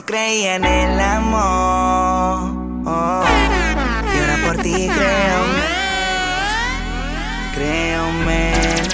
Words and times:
No 0.00 0.06
creía 0.06 0.54
en 0.54 0.64
el 0.64 0.98
amor. 0.98 2.54
Oh, 2.86 3.22
y 4.02 4.18
ahora 4.18 4.38
por 4.46 4.56
ti 4.62 4.88
creo. 4.88 5.42
Creo 7.54 8.04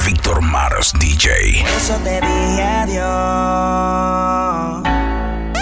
Víctor 0.05 0.43
Maros 0.43 0.93
DJ. 0.99 1.61
Eso 1.77 1.95
te 2.03 2.21
dije 2.21 2.63
adiós. 2.65 3.05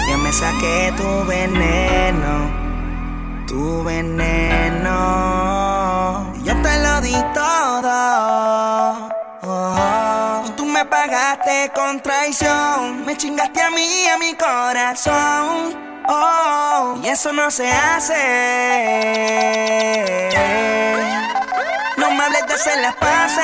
Ya 0.09 0.17
me 0.17 0.33
saqué 0.33 0.91
tu 0.97 1.25
veneno. 1.27 2.49
Tu 3.45 3.83
veneno. 3.83 4.34
Con 11.73 12.01
traición. 12.01 13.05
Me 13.05 13.15
chingaste 13.17 13.61
a 13.61 13.69
mí, 13.69 14.07
a 14.07 14.17
mi 14.17 14.33
corazón. 14.35 15.75
Oh, 16.07 16.99
y 17.03 17.07
eso 17.07 17.33
no 17.33 17.49
se 17.49 17.71
hace. 17.71 18.21
No 21.97 22.11
me 22.11 22.23
hables 22.23 22.45
de 22.47 22.53
hacer 22.53 22.81
las 22.81 22.95
paces. 22.95 23.43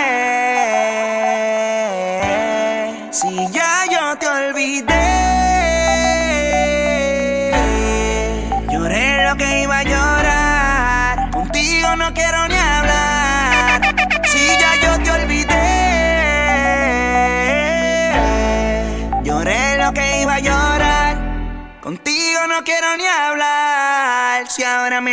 Si 3.11 3.47
ya 3.51 3.85
yo 3.89 4.17
te 4.17 4.27
olvidé. 4.27 5.00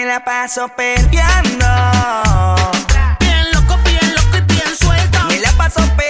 La 0.08 0.24
paso 0.24 0.68
perdiendo. 0.68 1.66
Bien 3.20 3.44
loco, 3.52 3.76
bien 3.84 4.14
loco 4.14 4.38
y 4.38 4.40
bien 4.40 4.76
suelto. 4.80 5.18
Me 5.28 5.38
la 5.38 5.52
paso 5.52 5.80
perreando. 5.80 6.07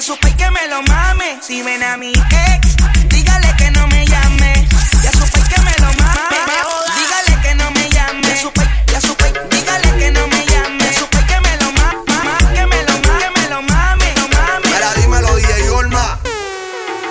Ya 0.00 0.06
supe 0.06 0.34
que 0.34 0.50
me 0.50 0.66
lo 0.68 0.80
mame. 0.84 1.38
Si 1.42 1.62
ven 1.62 1.82
a 1.82 1.98
mi 1.98 2.10
ex, 2.10 2.74
dígale 3.08 3.54
que 3.58 3.70
no 3.70 3.86
me 3.88 4.06
llame. 4.06 4.66
Ya 5.02 5.12
supe 5.12 5.40
que 5.50 5.60
me 5.60 5.72
lo 5.72 5.92
mame. 6.00 6.56
Dígale 6.96 7.42
que 7.42 7.54
no 7.54 7.70
me 7.72 7.86
llame. 7.90 8.22
Ya 8.22 8.36
supe, 8.40 8.62
ya 8.86 8.98
supe, 8.98 9.30
dígale 9.50 9.98
que 9.98 10.10
no 10.10 10.26
me 10.28 10.46
llame. 10.46 10.84
Ya 10.84 10.92
supe 10.94 11.18
que 11.26 11.40
me 11.42 11.54
lo 11.58 11.72
mame, 11.72 12.54
que 12.54 12.66
me 12.66 12.82
lo 12.84 12.92
mame, 12.92 13.18
que 13.20 13.40
me 13.40 13.48
lo 13.50 13.60
mame, 13.60 14.14
lo 14.16 14.28
mame. 14.28 14.68
Mira, 14.72 14.94
dímelo, 14.94 15.36
DJ 15.36 15.68
Olma. 15.68 16.18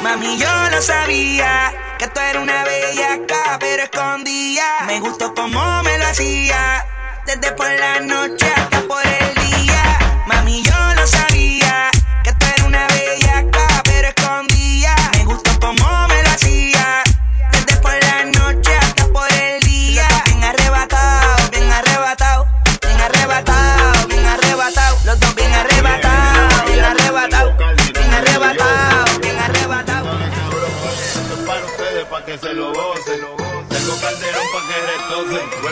Mami, 0.01 0.39
yo 0.39 0.69
lo 0.71 0.81
sabía 0.81 1.71
que 1.99 2.07
tú 2.07 2.19
eras 2.19 2.41
una 2.41 2.63
bella 2.63 3.13
acá, 3.13 3.57
pero 3.59 3.83
escondía. 3.83 4.65
Me 4.87 4.99
gustó 4.99 5.35
como 5.35 5.83
me 5.83 5.95
lo 5.99 6.07
hacía, 6.07 6.87
desde 7.27 7.51
por 7.51 7.69
la 7.69 7.99
noche 7.99 8.51
hasta 8.55 8.81
por 8.87 9.08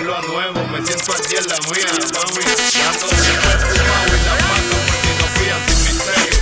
Vuelvo 0.08 0.24
a 0.24 0.32
nuevo, 0.32 0.68
me 0.70 0.80
siento 0.86 1.12
aquí 1.12 1.36
en 1.36 1.48
la 1.50 1.58
mía, 1.68 1.92
mami. 2.14 2.44
Dando 2.80 3.08
de 3.08 3.34
perfumado 3.44 4.08
y 4.08 4.24
la 4.24 4.36
paca, 4.48 4.78
por 4.88 4.96
si 5.04 5.12
no 5.20 5.28
fían 5.36 5.62
sin 5.68 5.80
misterio. 5.84 6.40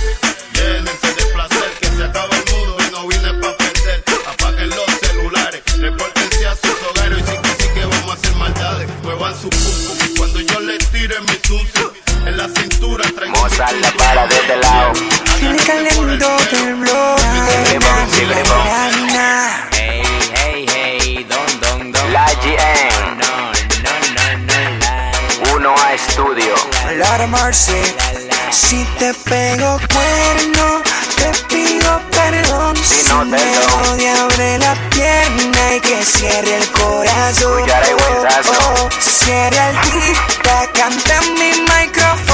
Llénense 0.54 1.08
de 1.08 1.24
placer, 1.32 1.70
que 1.80 1.88
se 1.88 2.04
acaba 2.04 2.30
el 2.36 2.44
mundo 2.54 2.76
y 2.78 2.90
no 2.92 3.08
vine 3.08 3.34
pa' 3.34 3.56
perder. 3.56 4.04
Apaguen 4.28 4.70
los 4.70 4.86
celulares, 5.02 5.62
repórtense 5.80 6.46
a 6.46 6.54
sus 6.54 6.76
hogares. 6.90 7.18
Y 7.18 7.22
sí 7.22 7.36
que 7.42 7.62
sí 7.62 7.68
que 7.74 7.84
vamos 7.86 8.10
a 8.10 8.12
hacer 8.14 8.34
maldades. 8.36 8.88
Muevan 9.02 9.34
su 9.34 9.48
pum 9.50 10.14
cuando 10.16 10.40
yo 10.42 10.60
les 10.60 10.86
tire 10.92 11.20
mi 11.22 11.36
sucio. 11.42 11.92
En 12.24 12.36
la 12.36 12.48
cintura 12.48 13.04
traigo. 13.16 13.36
Mozart 13.36 13.80
la 13.80 13.90
para 13.90 14.26
de 14.28 14.36
este 14.36 14.56
lado. 14.58 14.92
Tiene 15.40 15.58
Si 28.50 28.84
te 28.98 29.14
pego 29.14 29.78
cuerno, 29.90 30.82
te 31.16 31.32
pido 31.48 32.00
perdón. 32.10 32.76
Si 32.76 33.08
no 33.08 33.24
te 33.30 33.92
odia, 33.94 34.22
abre 34.22 34.58
la 34.58 34.74
pierna 34.90 35.76
y 35.76 35.80
que 35.80 36.04
cierre 36.04 36.56
el 36.56 36.70
corazón. 36.72 37.62
Oh, 37.62 38.84
oh, 38.84 38.88
cierre 39.00 39.70
el 39.70 39.80
tic 39.80 40.42
canta 40.74 41.16
en 41.22 41.34
mi 41.34 41.52
micrófono. 41.62 42.25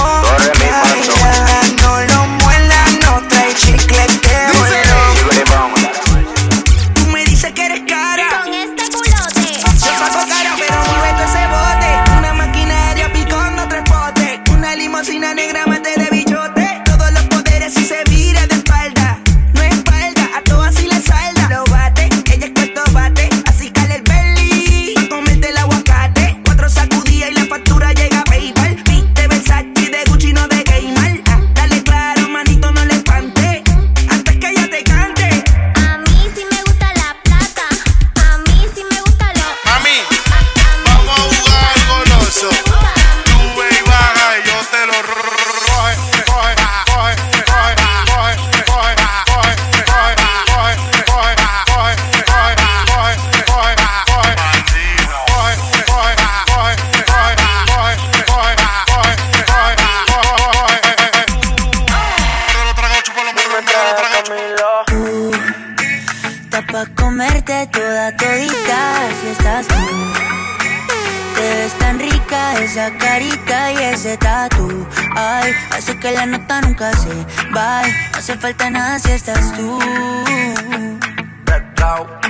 Que 76.02 76.10
la 76.10 76.26
nota 76.26 76.60
nunca 76.62 76.92
se 76.96 77.14
va. 77.54 77.82
No 77.82 78.18
hace 78.18 78.36
falta 78.36 78.68
nada 78.70 78.98
si 78.98 79.12
estás 79.12 79.52
tú. 79.56 79.78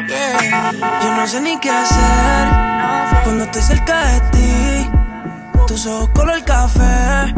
Yeah. 0.08 0.72
Yo 1.02 1.16
no 1.16 1.26
sé 1.26 1.40
ni 1.40 1.58
qué 1.58 1.70
hacer 1.70 3.22
cuando 3.24 3.44
estoy 3.44 3.62
cerca 3.62 4.04
de 4.06 4.20
ti. 4.32 4.90
Tus 5.66 5.86
ojos 5.86 6.10
color 6.10 6.44
café 6.44 7.34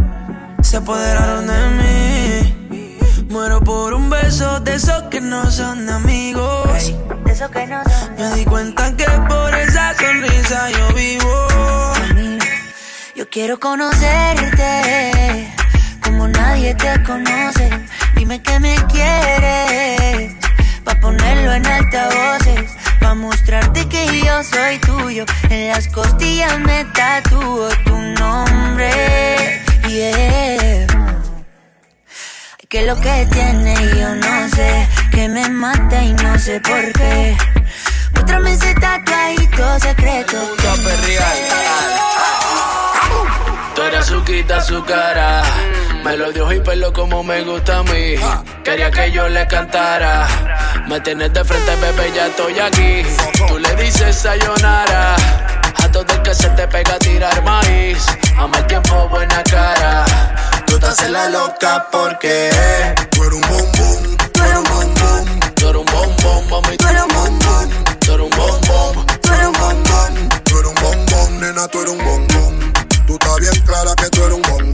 se 0.62 0.76
apoderaron 0.78 1.46
de 1.46 1.62
mí. 1.78 3.26
Muero 3.28 3.60
por 3.60 3.94
un 3.94 4.10
beso 4.10 4.58
de 4.60 4.74
esos 4.74 5.04
que 5.04 5.20
no 5.20 5.48
son 5.50 5.88
amigos. 5.88 6.92
Me 8.18 8.30
di 8.36 8.44
cuenta 8.44 8.96
que 8.96 9.06
por 9.28 9.54
esa 9.54 9.94
sonrisa 9.94 10.70
yo 10.70 10.94
vivo. 10.94 11.46
Yo 13.14 13.28
quiero 13.28 13.60
conocerte 13.60 15.13
nadie 16.28 16.74
te 16.74 17.02
conoce. 17.02 17.68
Dime 18.16 18.40
que 18.40 18.60
me 18.60 18.74
quieres 18.92 20.34
pa 20.84 20.94
ponerlo 21.00 21.52
en 21.52 21.66
altavoces, 21.66 22.70
pa 23.00 23.14
mostrarte 23.14 23.88
que 23.88 24.22
yo 24.22 24.42
soy 24.42 24.78
tuyo. 24.78 25.24
En 25.50 25.68
las 25.68 25.88
costillas 25.88 26.58
me 26.60 26.84
tatúo 26.86 27.68
tu 27.84 27.96
nombre. 27.96 29.62
Yeah. 29.88 30.86
Que 32.68 32.82
lo 32.86 32.96
que 32.96 33.26
tiene 33.30 33.74
yo 33.96 34.14
no 34.16 34.48
sé, 34.48 34.88
que 35.12 35.28
me 35.28 35.48
mata 35.48 36.02
y 36.02 36.12
no 36.12 36.36
sé 36.38 36.60
por 36.60 36.92
qué. 36.92 37.36
Muéstrame 38.12 38.52
ese 38.52 38.74
tatuajito 38.74 39.78
secreto. 39.78 40.36
Tú 43.76 43.82
eres 43.82 44.06
suquita, 44.06 44.60
su 44.60 44.84
cara. 44.84 45.42
Me 46.04 46.18
lo 46.18 46.30
dio 46.32 46.52
y 46.52 46.60
pelo 46.60 46.92
como 46.92 47.22
me 47.22 47.42
gusta 47.44 47.78
a 47.78 47.82
mí. 47.82 48.14
Quería 48.62 48.90
que 48.90 49.10
yo 49.10 49.26
le 49.26 49.46
cantara. 49.46 50.28
Me 50.86 51.00
tienes 51.00 51.32
de 51.32 51.42
frente, 51.42 51.74
bebé, 51.76 52.12
ya 52.14 52.26
estoy 52.26 52.58
aquí. 52.58 53.02
Tú 53.48 53.58
le 53.58 53.74
dices 53.76 54.14
sayonara. 54.14 55.16
A 55.82 55.90
todo 55.90 56.04
el 56.12 56.20
que 56.20 56.34
se 56.34 56.50
te 56.50 56.68
pega 56.68 56.96
a 56.96 56.98
tirar 56.98 57.42
maíz. 57.42 58.04
Ama 58.36 58.58
el 58.58 58.66
tiempo, 58.66 59.08
buena 59.08 59.42
cara. 59.44 60.04
Tú 60.66 60.78
te 60.78 60.86
haces 60.86 61.08
la 61.08 61.30
loca 61.30 61.86
porque 61.90 62.50
Tú 63.10 63.22
eres 63.22 63.34
un 63.34 63.40
bombón, 63.40 64.16
tú 64.34 64.42
eres 64.42 64.56
un 64.58 64.64
bombón, 64.64 65.40
tú 65.54 65.68
eres 65.68 65.80
un 65.80 65.86
bombón, 65.86 66.50
mami. 66.50 66.76
Tú 66.76 66.86
eres 66.86 67.02
un 67.02 67.08
bombón, 67.14 67.70
tú 68.00 68.12
eres 68.12 68.26
un 68.26 68.30
bombón. 68.30 69.06
tú 69.22 69.32
eres 69.32 69.46
un 69.46 69.52
bombón, 69.54 70.28
tú 70.44 70.58
eres 70.58 70.68
un 70.68 70.74
bombón, 70.74 71.40
nena, 71.40 71.66
tú 71.68 71.80
eres 71.80 71.92
un 71.92 72.04
bombón. 72.04 72.72
Tú 73.06 73.14
estás 73.14 73.36
bien 73.40 73.64
clara 73.64 73.94
que 73.96 74.10
tú 74.10 74.24
eres 74.24 74.36
un 74.36 74.42
bombón. 74.42 74.73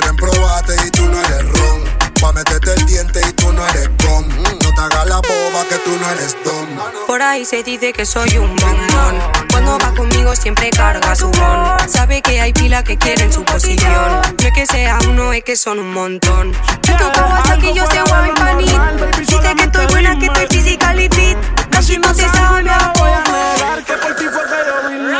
Quieren 0.00 0.16
probarte 0.16 0.74
y 0.86 0.90
tú 0.92 1.04
no 1.10 1.20
eres 1.20 1.42
ron. 1.52 1.84
Pa' 2.22 2.32
meterte 2.32 2.72
el 2.72 2.86
diente 2.86 3.20
y 3.28 3.32
tú 3.32 3.52
no 3.52 3.66
eres 3.68 3.90
con. 4.02 4.26
No 4.28 4.74
te 4.74 4.80
hagas 4.80 5.06
la 5.06 5.16
boba 5.16 5.64
que 5.68 5.74
tú 5.84 5.90
no 5.90 6.10
eres 6.12 6.36
don. 6.42 7.06
Por 7.06 7.20
ahí 7.20 7.44
se 7.44 7.62
dice 7.62 7.92
que 7.92 8.06
soy 8.06 8.38
un 8.38 8.56
bombón. 8.56 9.18
Cuando 9.50 9.78
va 9.78 9.94
conmigo 9.94 10.34
siempre 10.34 10.70
carga 10.70 11.14
su 11.14 11.30
bon. 11.30 11.76
Sabe 11.86 12.22
que 12.22 12.40
hay 12.40 12.54
pila 12.54 12.82
que 12.82 12.96
quieren 12.96 13.30
su 13.30 13.44
posición. 13.44 14.22
No 14.40 14.48
es 14.48 14.54
que 14.54 14.64
sea 14.64 14.98
uno, 15.06 15.34
es 15.34 15.44
que 15.44 15.56
son 15.56 15.78
un 15.78 15.92
montón. 15.92 16.54
Esto 16.54 17.58
que 17.60 17.74
yo 17.74 17.84
se 17.86 18.02
wine 18.02 18.32
panit. 18.36 18.80
Dice 19.18 19.38
que 19.38 19.62
estoy 19.62 19.86
buena, 19.88 20.18
que 20.18 20.26
estoy 20.26 20.46
physically 20.46 21.10
fit. 21.10 21.36
Casi 21.70 21.98
no 21.98 22.14
te 22.14 22.26
sabe, 22.26 22.62
me 22.62 22.70
voy 22.98 23.10
a 23.10 23.22
negar 23.22 23.84
que 23.84 23.92
por 23.94 24.16
ti 24.16 24.24
fue 24.24 24.44
que 24.44 24.60
yo 24.66 24.88
vine. 24.88 25.18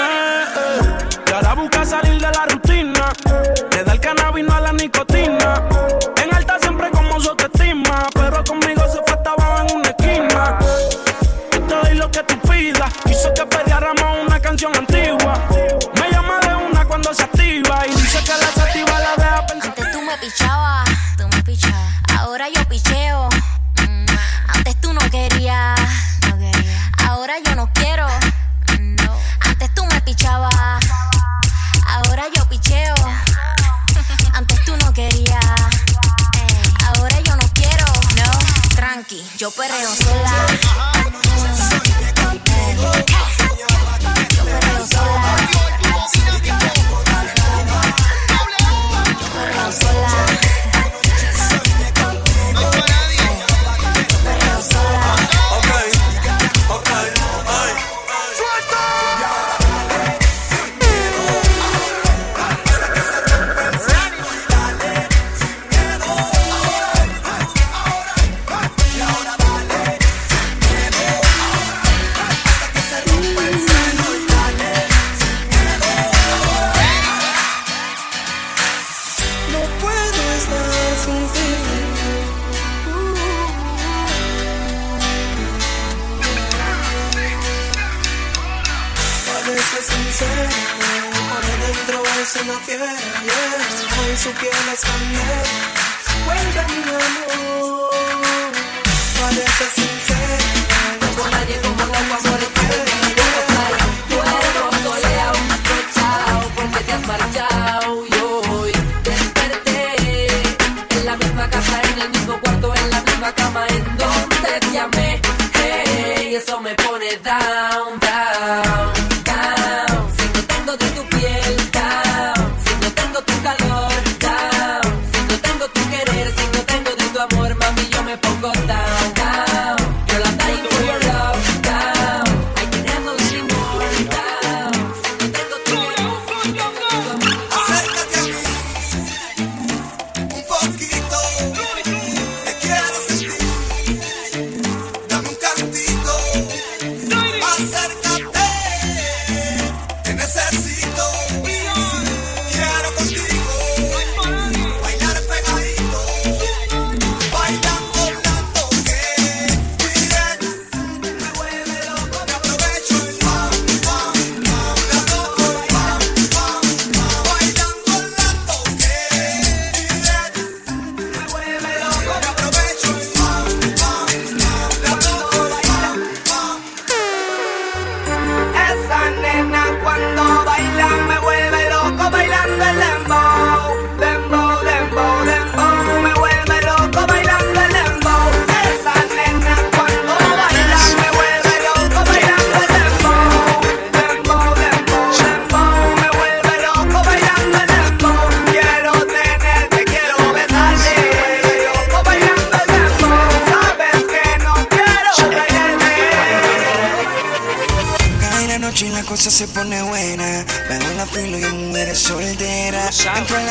Y 1.27 1.33
ahora 1.33 1.55
busca 1.55 1.85
salir 1.85 2.10
da 4.43 4.47
el 4.47 4.47
cannabis, 4.47 4.47
no 4.47 4.55
a 4.55 4.61
la 4.61 4.73
nicotina. 4.73 5.69
En 6.23 6.35
alta 6.35 6.59
siempre 6.61 6.91
como 6.91 7.21
su 7.21 7.31
autoestima. 7.31 8.09
Pero 8.15 8.45
conmigo 8.45 8.83
se 8.89 9.01
fue 9.07 9.15
hasta 9.15 9.31
abajo 9.31 9.67
en 9.69 9.77
una 9.77 9.91
esquina. 9.91 10.59
Yo 11.53 11.61
te 11.63 11.75
doy 11.75 11.95
lo 11.95 12.11
que 12.11 12.23
tú 12.25 12.39
pidas. 12.49 12.93
Quiso 13.05 13.33
que 13.35 13.47
peleáramos 13.47 14.27
una 14.27 14.41
canción 14.41 14.73
antigua. 14.77 14.90
Yo 39.41 39.51
perreo 39.51 39.89
sola. 39.95 41.00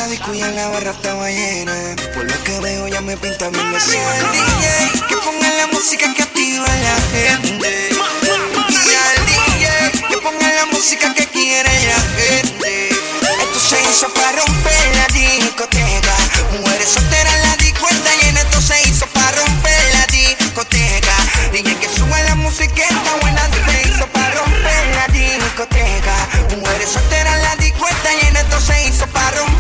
Disco 0.10 0.34
y 0.34 0.42
en 0.42 0.56
la 0.56 0.68
barra 0.70 0.92
estaba 0.92 1.30
llena. 1.30 1.74
Por 2.16 2.24
lo 2.26 2.44
que 2.44 2.60
veo 2.60 2.88
ya 2.88 3.02
me 3.02 3.16
pinta 3.16 3.50
bien 3.50 3.72
la 3.72 3.80
cena. 3.80 4.32
DJ, 4.32 5.08
que 5.08 5.16
ponga 5.18 5.50
la 5.52 5.68
música 5.68 6.14
que 6.16 6.24
activa 6.24 6.66
a 6.66 6.78
la 6.78 6.96
gente. 7.14 7.90
Y 7.90 8.94
al 9.06 9.26
DJ, 9.26 10.08
que 10.10 10.18
ponga 10.18 10.52
la 10.54 10.66
música 10.66 11.14
que 11.14 11.28
quiere 11.28 11.70
la 11.86 12.02
gente. 12.18 12.90
Esto 12.90 13.60
se 13.60 13.82
hizo 13.84 14.10
para 14.14 14.32
romper 14.32 14.96
la 14.96 15.08
discoteca. 15.14 16.16
Mujeres 16.60 16.90
solteras 16.90 17.36
en 17.36 17.42
la 17.44 17.56
disco 17.58 17.88
está 17.90 18.12
llena. 18.22 18.42
Esto 18.42 18.62
se 18.62 18.90
hizo 18.90 19.06
para 19.08 19.32
romper 19.32 19.82
la 19.94 20.08
discoteca. 20.08 21.16
DJ 21.52 21.76
que 21.76 21.90
suba 21.90 22.22
la 22.24 22.36
música 22.36 22.84
está 22.84 23.16
buena. 23.22 23.48
Se 23.66 23.90
hizo 23.90 24.08
para 24.08 24.32
romper 24.32 24.86
la 24.96 25.08
discoteca. 25.14 26.16
Mujeres 26.58 26.90
solteras 26.90 27.36
en 27.36 27.44
la 27.44 27.56
disco 27.58 27.88
está 27.88 28.12
llena. 28.14 28.40
Esto 28.40 28.60
se 28.60 28.88
hizo 28.88 29.06
para 29.08 29.38
romper 29.38 29.59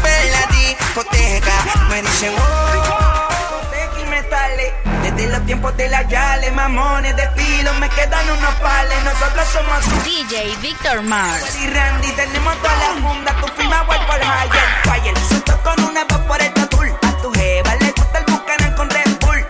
tiempos 5.59 5.77
de 5.77 5.89
la 5.89 6.03
Yale, 6.03 6.51
mamones 6.51 7.15
de 7.17 7.27
pilo, 7.35 7.73
me 7.75 7.89
quedan 7.89 8.29
unos 8.29 8.53
pales. 8.61 8.97
Nosotros 9.03 9.45
somos 9.51 10.03
DJ 10.05 10.55
Victor 10.61 11.01
Mars. 11.01 11.57
y 11.61 11.67
Randy, 11.67 12.11
tenemos 12.13 12.55
todas 12.61 12.79
las 12.79 12.99
fundas, 13.01 13.35
tu 13.41 13.47
firma 13.53 13.83
voy 13.83 13.97
por 14.07 14.19
Higher 14.19 14.69
Fire, 14.83 15.17
suelto 15.27 15.59
con 15.61 15.83
una 15.83 16.05
voz 16.05 16.19
por 16.19 16.41
el 16.41 16.53
tour 16.53 16.99
A 17.01 17.21
tu 17.21 17.33
jeva 17.33 17.75
le 17.75 17.91
gusta 17.91 18.19
el 18.19 18.25
bucanán 18.25 18.73
con 18.75 18.89
Red 18.89 19.11
Bull 19.19 19.47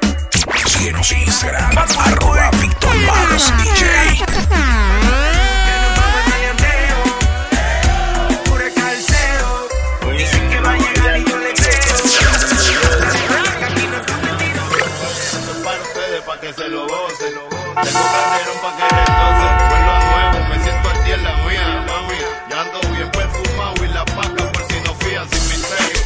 Síguenos 0.66 1.12
en 1.12 1.20
Instagram, 1.20 1.78
arroba 1.78 2.50
Víctor 2.60 2.96
Mars 2.96 3.54
DJ. 3.58 4.29
Que 18.78 18.84
retocen. 18.84 19.54
Vuelvo 19.70 19.92
a 19.92 20.00
nuevo, 20.10 20.50
me 20.50 20.64
siento 20.64 20.90
al 20.90 21.04
día 21.06 21.16
en 21.16 21.24
la 21.24 21.34
mía, 21.48 21.86
mami. 21.88 22.20
Ya 22.50 22.62
ando 22.62 22.80
bien 22.96 23.10
perfumado 23.12 23.84
y 23.84 23.88
la 23.90 24.06
paca 24.06 24.52
por 24.52 24.64
si 24.68 24.80
no 24.82 24.94
fían 24.96 25.30
sin 25.30 25.44
misterio. 25.50 26.02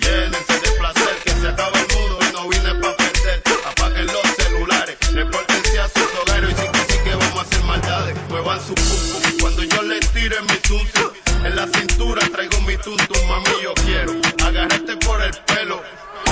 Llénense 0.00 0.54
de 0.60 0.70
placer, 0.78 1.16
que 1.24 1.30
se 1.30 1.48
acaba 1.48 1.78
el 1.78 1.88
mundo 1.96 2.18
y 2.20 2.32
no 2.32 2.48
vine 2.48 2.74
pa' 2.80 2.96
perder. 2.96 3.42
Apaguen 3.68 4.06
los 4.06 4.26
celulares, 4.36 4.96
repórtense 5.12 5.80
a 5.80 5.88
sus 5.88 6.08
hogares 6.20 6.50
y 6.50 6.54
sí 6.60 6.68
que 6.72 6.92
sí 6.92 6.98
que 7.04 7.14
vamos 7.14 7.38
a 7.38 7.42
hacer 7.42 7.62
maldades. 7.64 8.16
Muevan 8.28 8.60
su 8.60 8.74
pum 8.74 9.38
cuando 9.40 9.62
yo 9.64 9.82
les 9.82 10.08
tire 10.12 10.40
mi 10.42 10.56
tum 10.68 10.86
tum. 10.94 11.10
En 11.44 11.56
la 11.56 11.66
cintura 11.66 12.22
traigo 12.32 12.60
mi 12.62 12.76
tum 12.78 12.96
tum, 12.96 13.28
mami, 13.28 13.62
yo 13.62 13.74
quiero 13.84 14.12
agarrarte 14.46 14.96
por 14.98 15.20
el 15.22 15.34
pelo. 15.46 15.82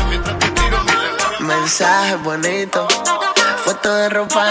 Mientras 0.09 0.39
te 0.39 0.49
tiro 0.51 0.83
mi. 0.85 0.93
Mensaje 1.47 2.15
bonito, 2.17 2.87
foto 3.65 3.95
de 3.95 4.09
ropa 4.09 4.42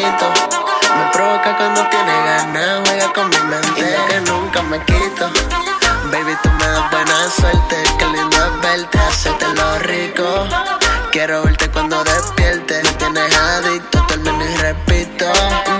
Me 0.00 1.10
provoca 1.12 1.56
cuando 1.56 1.84
tiene 1.88 2.12
ganas, 2.24 2.88
juega 2.88 3.12
con 3.12 3.28
mi 3.30 3.38
mente, 3.38 3.96
y 3.96 4.10
que 4.12 4.20
nunca 4.30 4.62
me 4.62 4.78
quito. 4.84 5.28
Baby, 6.12 6.36
tú 6.42 6.50
me 6.50 6.66
das 6.66 6.90
buena 6.90 7.30
suerte, 7.30 7.82
qué 7.98 8.06
lindo 8.06 8.36
es 8.36 8.60
verte, 8.62 8.98
hacerte 8.98 9.46
lo 9.54 9.78
rico. 9.80 10.46
Quiero 11.10 11.42
verte 11.42 11.68
cuando 11.70 12.04
despiertes, 12.04 12.84
me 12.84 12.92
tienes 12.92 13.36
adicto, 13.36 14.06
termino 14.06 14.44
y 14.44 14.56
repito. 14.58 15.26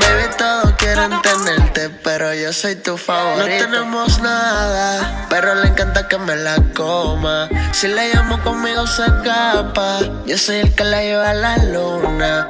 Baby, 0.00 0.34
todos 0.36 0.72
quieren 0.78 1.22
tenerte, 1.22 1.90
pero 2.02 2.34
yo 2.34 2.52
soy 2.52 2.74
tu 2.74 2.96
favorito. 2.96 3.46
No 3.46 3.70
tenemos 3.70 4.20
nada, 4.20 5.26
pero 5.30 5.54
le 5.54 5.68
encanta 5.68 6.08
que 6.08 6.18
me 6.18 6.34
la 6.34 6.56
coma. 6.74 7.48
Si 7.70 7.86
la 7.86 8.04
llamo 8.06 8.42
conmigo 8.42 8.84
se 8.86 9.04
escapa, 9.04 10.00
yo 10.26 10.36
soy 10.36 10.56
el 10.56 10.74
que 10.74 10.82
la 10.82 11.02
lleva 11.02 11.30
a 11.30 11.34
la 11.34 11.56
luna. 11.58 12.48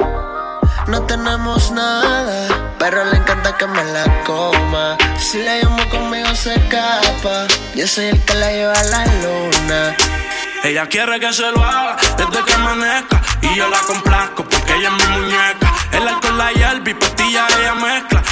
No 0.89 1.03
tenemos 1.03 1.71
nada, 1.71 2.75
pero 2.79 3.05
le 3.05 3.19
encanta 3.19 3.55
que 3.59 3.67
me 3.67 3.85
la 3.85 4.25
coma. 4.25 4.97
Si 5.19 5.43
la 5.43 5.57
llamo 5.59 5.87
conmigo 5.91 6.35
se 6.35 6.55
escapa, 6.55 7.47
yo 7.75 7.87
soy 7.87 8.07
el 8.07 8.25
que 8.25 8.35
la 8.35 8.51
lleva 8.51 8.73
a 8.73 8.85
la 8.85 9.05
luna. 9.05 9.97
Ella 10.65 10.87
quiere 10.89 11.21
que 11.21 11.31
se 11.33 11.51
lo 11.53 11.63
haga 11.63 11.97
desde 12.17 12.45
que 12.45 12.53
amanezca 12.53 13.23
Y 13.43 13.55
yo 13.55 13.69
la 13.69 13.79
complazco 13.79 14.45
porque 14.45 14.75
ella 14.75 14.89
es 14.89 15.07
mi 15.07 15.13
muñeca 15.17 15.73
El 15.93 16.09
alcohol, 16.09 16.37
la 16.37 16.53
hierba 16.53 16.91
y 16.91 17.31
ella 17.31 17.75
mezcla 17.75 18.23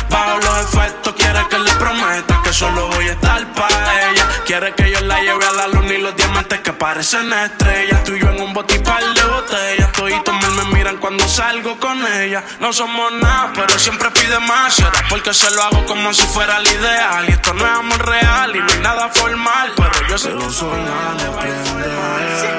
Los 0.42 0.60
efectos 0.60 1.14
quiere 1.14 1.46
que 1.48 1.58
le 1.58 1.72
prometa 1.72 2.40
Que 2.42 2.52
solo 2.52 2.88
voy 2.88 3.08
a 3.08 3.12
estar 3.12 3.52
para 3.52 4.10
ella. 4.10 4.28
Quiere 4.44 4.74
que 4.74 4.90
yo 4.90 5.00
la 5.00 5.20
lleve 5.20 5.44
a 5.44 5.52
la 5.52 5.66
luna 5.68 5.92
y 5.92 6.00
los 6.00 6.16
diamantes 6.16 6.60
que 6.60 6.72
parecen 6.72 7.32
estrellas. 7.32 8.04
Tú 8.04 8.14
y 8.14 8.20
yo 8.20 8.30
en 8.30 8.40
un 8.42 8.52
botipal 8.52 9.14
de 9.14 9.24
botellas. 9.24 9.92
Toditos 9.92 10.34
mal 10.34 10.52
me 10.52 10.64
miran 10.76 10.96
cuando 10.98 11.26
salgo 11.28 11.78
con 11.78 11.98
ella. 12.20 12.44
No 12.60 12.72
somos 12.72 13.12
nada, 13.12 13.52
pero 13.54 13.78
siempre 13.78 14.10
pide 14.10 14.38
más. 14.40 14.74
Será 14.74 15.02
porque 15.08 15.34
se 15.34 15.50
lo 15.50 15.62
hago 15.62 15.84
como 15.86 16.12
si 16.14 16.26
fuera 16.26 16.58
el 16.58 16.66
ideal. 16.66 17.28
Y 17.28 17.32
esto 17.32 17.52
no 17.54 17.64
es 17.64 17.72
amor 17.72 18.06
real 18.06 18.54
y 18.56 18.60
no 18.60 18.72
hay 18.72 18.80
nada 18.80 19.08
formal. 19.08 19.72
Pero 19.76 20.08
yo 20.08 20.18
se 20.18 20.30
lo 20.30 20.50
soñando, 20.50 21.36
prende. 21.38 22.56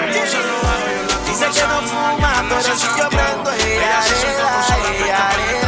Dice 1.25 1.45
que 1.53 1.67
no 1.67 1.81
fuma, 1.83 2.43
pero 2.49 2.77
si 2.77 2.87
yo 2.97 3.09
prendo 3.09 3.51
ella 3.53 3.99
hereda, 4.05 4.65
ella 4.89 5.66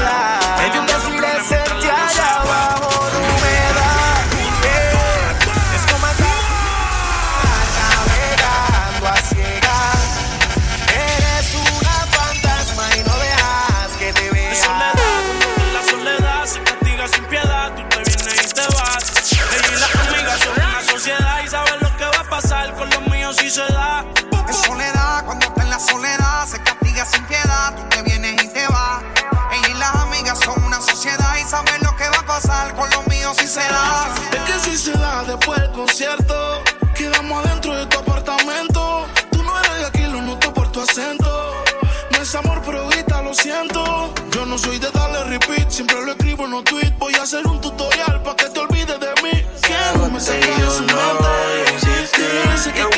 concierto, 35.79 36.61
quedamos 36.93 37.45
adentro 37.45 37.73
de 37.73 37.85
tu 37.85 37.99
apartamento. 37.99 39.07
Tú 39.31 39.41
no 39.41 39.57
eres 39.59 39.79
de 39.79 39.85
aquí, 39.85 40.01
lo 40.11 40.21
noto 40.21 40.53
por 40.53 40.69
tu 40.73 40.81
acento. 40.81 41.63
No 42.11 42.17
es 42.21 42.35
amor, 42.35 42.61
pero 42.65 42.81
ahorita 42.81 43.21
lo 43.21 43.33
siento. 43.33 44.13
Yo 44.31 44.45
no 44.45 44.57
soy 44.57 44.77
de 44.77 44.91
darle 44.91 45.23
repeat, 45.23 45.69
siempre 45.69 46.03
lo 46.03 46.11
escribo 46.11 46.43
en 46.45 46.51
los 46.51 46.65
tweets. 46.65 46.99
Voy 46.99 47.13
a 47.15 47.21
hacer 47.21 47.47
un 47.47 47.61
tutorial 47.61 48.21
para 48.23 48.35
que 48.35 48.49
te 48.49 48.59
olvides 48.59 48.99
de 48.99 49.13
mí. 49.23 49.45
Que 49.61 49.97
no 49.97 50.09
me 50.09 50.19
saca 50.19 50.47
de 50.47 50.69
su 50.69 50.81
mente. 50.81 50.99
Dice 52.51 52.73
que 52.73 52.88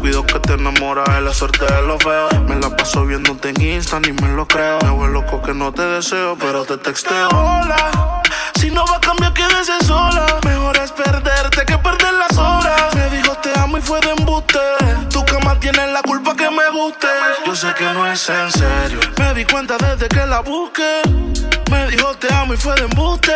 cuido 0.00 0.24
que 0.24 0.38
te 0.40 0.52
enamoras, 0.54 1.08
es 1.08 1.22
la 1.22 1.32
suerte 1.32 1.64
de 1.64 1.82
los 1.82 2.02
feos. 2.02 2.32
Me 2.42 2.56
la 2.56 2.76
paso 2.76 3.04
viéndote 3.04 3.48
en 3.50 3.60
Insta, 3.60 3.98
ni 3.98 4.12
me 4.12 4.28
lo 4.28 4.46
creo. 4.46 4.78
Me 4.84 4.90
vuelvo 4.90 5.20
loco 5.20 5.42
que 5.42 5.52
no 5.52 5.72
te 5.72 5.82
deseo, 5.82 6.36
pero 6.38 6.64
te 6.64 6.76
texteo. 6.76 7.28
Hola, 7.28 8.22
si 8.60 8.70
no 8.70 8.84
va 8.86 8.96
a 8.96 9.00
cambiar, 9.00 9.32
quédese 9.34 9.72
sola. 9.84 10.38
Mejor 10.44 10.76
es 10.76 10.92
perderte 10.92 11.64
que 11.66 11.78
perder 11.78 12.14
las 12.14 12.38
horas. 12.38 12.94
Me 12.94 13.10
dijo 13.10 13.34
te 13.38 13.58
amo 13.58 13.78
y 13.78 13.80
fue 13.80 14.00
de 14.00 14.10
embuste. 14.10 14.58
Tu 15.60 15.66
cama 15.66 15.72
tiene 15.72 15.92
la 15.92 16.02
culpa 16.02 16.34
que 16.36 16.50
me 16.50 16.68
guste. 16.70 17.06
Yo 17.46 17.54
sé 17.54 17.72
que 17.74 17.84
no 17.92 18.06
es 18.10 18.28
en 18.28 18.50
serio. 18.50 19.00
Me 19.18 19.34
di 19.34 19.44
cuenta 19.44 19.76
desde 19.78 20.08
que 20.08 20.26
la 20.26 20.40
busqué. 20.40 21.02
Me 21.70 21.86
dijo 21.88 22.14
te 22.16 22.32
amo 22.32 22.54
y 22.54 22.56
fue 22.56 22.74
de 22.74 22.82
embuste. 22.82 23.34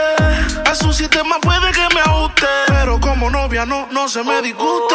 A 0.64 0.74
su 0.74 0.92
sistema 0.92 1.38
puede 1.40 1.72
que 1.72 1.94
me 1.94 2.00
ajuste. 2.00 2.46
Pero 2.66 3.00
como 3.00 3.30
novia 3.30 3.66
no, 3.66 3.86
no 3.90 4.08
se 4.08 4.22
me 4.22 4.42
disguste. 4.42 4.94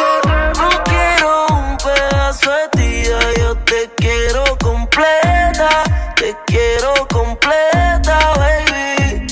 No 0.58 0.68
quiero 0.84 1.46
un 1.50 1.76
pedazo 1.76 2.50
de 2.50 2.68
ti, 2.76 3.10
yo 3.38 3.56
te 3.64 3.90
quiero 3.96 4.44
completa. 4.62 5.84
Te 6.16 6.36
quiero 6.46 7.06
completa, 7.08 8.18
baby. 8.36 9.26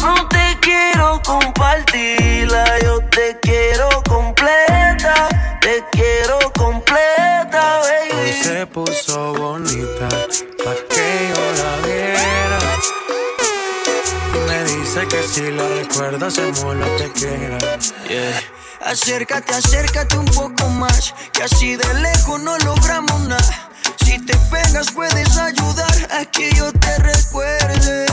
No 0.00 0.28
te 0.28 0.58
quiero 0.60 1.20
compartirla, 1.24 2.78
yo 2.80 2.98
te 3.10 3.38
quiero 3.40 3.43
puso 8.66 9.34
bonita 9.34 10.08
pa' 10.08 10.76
que 10.88 11.32
yo 11.34 11.42
la 11.62 11.86
viera. 11.86 12.58
Y 14.34 14.38
me 14.48 14.64
dice 14.64 15.06
que 15.08 15.22
si 15.22 15.50
la 15.50 15.68
recuerda 15.68 16.26
hacemos 16.26 16.74
lo 16.74 16.96
que 16.96 17.12
quiera. 17.12 17.58
Yeah. 18.08 18.40
Acércate, 18.80 19.54
acércate 19.54 20.18
un 20.18 20.26
poco 20.26 20.68
más, 20.68 21.14
que 21.32 21.42
así 21.42 21.76
de 21.76 21.94
lejos 21.94 22.40
no 22.42 22.56
logramos 22.58 23.20
nada. 23.22 23.70
Si 24.04 24.18
te 24.24 24.36
pegas 24.50 24.90
puedes 24.92 25.36
ayudar 25.36 26.08
a 26.12 26.24
que 26.26 26.52
yo 26.54 26.70
te 26.72 26.98
recuerde. 26.98 28.06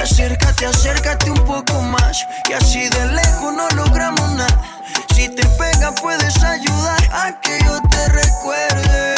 Acércate, 0.00 0.66
acércate 0.66 1.30
un 1.30 1.44
poco 1.44 1.80
más, 1.80 2.24
que 2.44 2.54
así 2.54 2.88
de 2.88 3.06
lejos 3.12 3.54
no 3.54 3.68
logramos 3.70 4.32
nada. 4.32 4.84
Si 5.14 5.28
te 5.28 5.46
pegas 5.46 5.94
puedes 6.00 6.42
ayudar 6.42 7.02
a 7.12 7.40
que 7.40 7.58
yo 7.64 7.80
te 7.88 8.08
recuerde. 8.08 9.13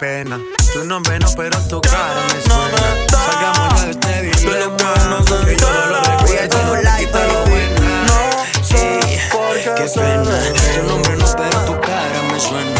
Pena. 0.00 0.40
Tu 0.72 0.82
nombre 0.84 1.18
no, 1.18 1.28
pero 1.36 1.58
tu 1.68 1.78
cara 1.82 2.22
me 2.32 2.40
suena. 2.40 2.78
Salgamos 3.10 3.80
ya 3.80 3.84
de 3.84 3.90
este 3.90 4.22
dilema. 4.22 4.94
Que 5.44 5.56
yo 5.56 5.72
no 5.72 5.86
lo 5.86 6.00
recuerdo. 6.00 7.02
Y 7.02 7.06
te 7.06 7.26
lo 7.26 7.44
buena. 7.44 7.86
Ey, 8.72 9.20
qué 9.76 9.84
pena. 9.94 10.38
Tu 10.74 10.82
nombre 10.88 11.16
no, 11.16 11.26
pero 11.36 11.58
tu 11.66 11.80
cara 11.80 12.22
me 12.32 12.40
suena. 12.40 12.79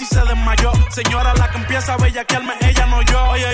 y 0.00 0.04
se 0.04 0.20
desmayó. 0.20 0.72
Señora, 0.90 1.34
la 1.34 1.50
que 1.50 1.58
empieza 1.58 1.94
a 1.94 1.96
bellaquearme, 1.96 2.54
ella 2.60 2.86
no 2.86 3.02
yo. 3.02 3.24
Oye, 3.30 3.46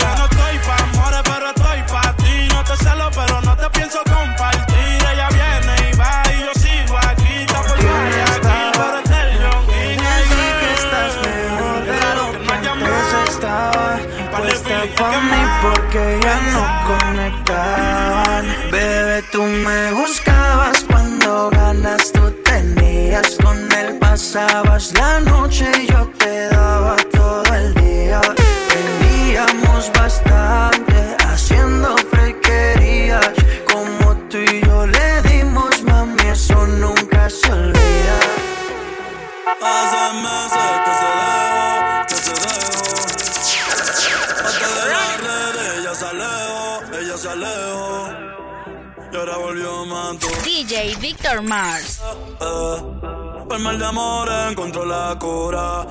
encontró 54.51 54.85
la 54.85 55.17
cura. 55.19 55.87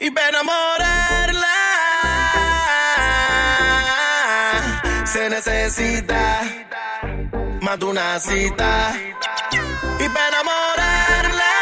Y 0.00 0.10
para 0.10 0.28
enamorarla 0.28 1.46
se 5.04 5.30
necesita 5.30 6.42
más 7.60 7.78
de 7.78 7.84
una 7.84 8.18
cita. 8.18 8.94
Y 10.00 10.08
para 10.08 10.28
enamorarla 10.28 11.52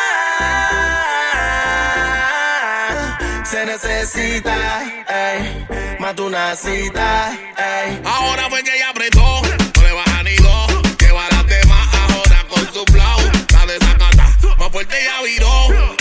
se 3.44 3.66
necesita 3.66 4.56
ey, 5.08 5.66
más 5.98 6.16
de 6.16 6.22
una 6.22 6.54
cita. 6.56 7.32
Ahora 8.04 8.48
fue 8.48 8.62
que 8.62 8.76
ella 8.76 8.90
apretó, 8.90 9.39
vuelta 14.70 14.98
ella 14.98 15.22
viró. 15.22 15.99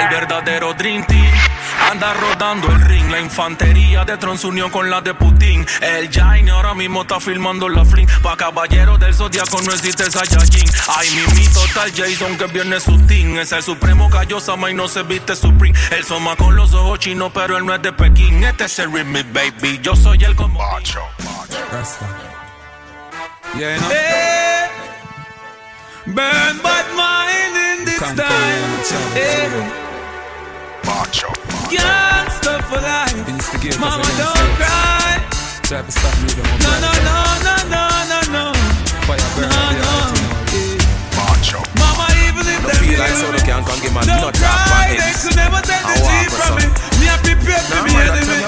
El 0.00 0.08
verdadero 0.08 0.74
Dream 0.74 1.04
Team 1.06 1.32
anda 1.90 2.14
rodando 2.14 2.68
el 2.68 2.80
ring. 2.82 3.10
La 3.10 3.20
infantería 3.20 4.04
de 4.04 4.16
Trump 4.16 4.42
unió 4.44 4.70
con 4.70 4.90
la 4.90 5.00
de 5.00 5.14
Putin. 5.14 5.66
El 5.80 6.10
Jain 6.10 6.48
ahora 6.50 6.74
mismo 6.74 7.02
está 7.02 7.20
filmando 7.20 7.68
la 7.68 7.84
fling. 7.84 8.08
Pa' 8.22 8.36
caballero 8.36 8.98
del 8.98 9.14
zodiaco 9.14 9.60
no 9.62 9.72
existe 9.72 10.10
Saiyajin. 10.10 10.68
Ay, 10.88 11.08
mimito 11.10 11.60
tal 11.74 11.92
Jason 11.92 12.36
que 12.36 12.46
viene 12.46 12.80
su 12.80 12.98
team. 13.06 13.38
Es 13.38 13.52
el 13.52 13.62
supremo 13.62 14.10
cayó 14.10 14.40
Sama 14.40 14.70
y 14.70 14.74
no 14.74 14.88
se 14.88 15.02
viste 15.02 15.36
Supreme. 15.36 15.78
El 15.90 16.04
Soma 16.04 16.36
con 16.36 16.56
los 16.56 16.72
ojos 16.74 16.98
chinos, 16.98 17.30
pero 17.34 17.56
él 17.56 17.66
no 17.66 17.74
es 17.74 17.82
de 17.82 17.92
Pekín. 17.92 18.42
Este 18.42 18.64
es 18.64 18.78
el 18.78 18.92
remix, 18.92 19.32
baby. 19.32 19.78
Yo 19.82 19.94
soy 19.94 20.22
el 20.24 20.34
como. 20.34 20.58
Macho, 20.58 21.02
Burn 26.04 26.60
but 26.60 26.84
mine 26.92 27.56
in 27.56 27.88
this 27.88 27.98
Can't 27.98 28.18
time. 28.20 28.60
Yeah. 29.16 30.84
March 30.84 31.24
up. 31.24 31.32
For 32.68 32.76
life. 32.76 33.28
Instigate 33.28 33.80
Mama, 33.80 34.04
don't 34.20 34.36
cry. 34.60 35.24
Try 35.64 35.80
to 35.80 35.90
stop 35.90 36.12
me, 36.20 36.28
don't 36.28 36.44
no, 36.60 36.72
no, 36.76 36.92
no, 37.08 37.16
no, 37.40 37.56
no, 37.72 37.88
no, 38.04 38.20
no. 38.36 38.44
Fire 39.08 39.16
burn 39.32 39.48
no, 39.48 39.80
no. 39.80 40.12
Mama, 41.80 42.04
even 42.28 42.44
if 42.52 42.60
they 42.68 42.76
feel 42.84 42.98
like 43.00 43.16
so, 43.16 43.32
they 43.32 43.40
can't 43.40 43.64
come 43.64 43.80
get 43.80 43.92
my. 43.96 44.04
They 44.04 44.12
could 45.24 45.36
never 45.36 45.60
take 45.64 45.88
the 45.88 45.96
G 46.04 46.28
from 46.28 46.56
me. 46.60 46.93
Me 47.04 47.12
a 47.12 47.16
be 47.20 47.36
brave 47.44 47.60
to 47.68 47.84
enemy. 47.84 48.40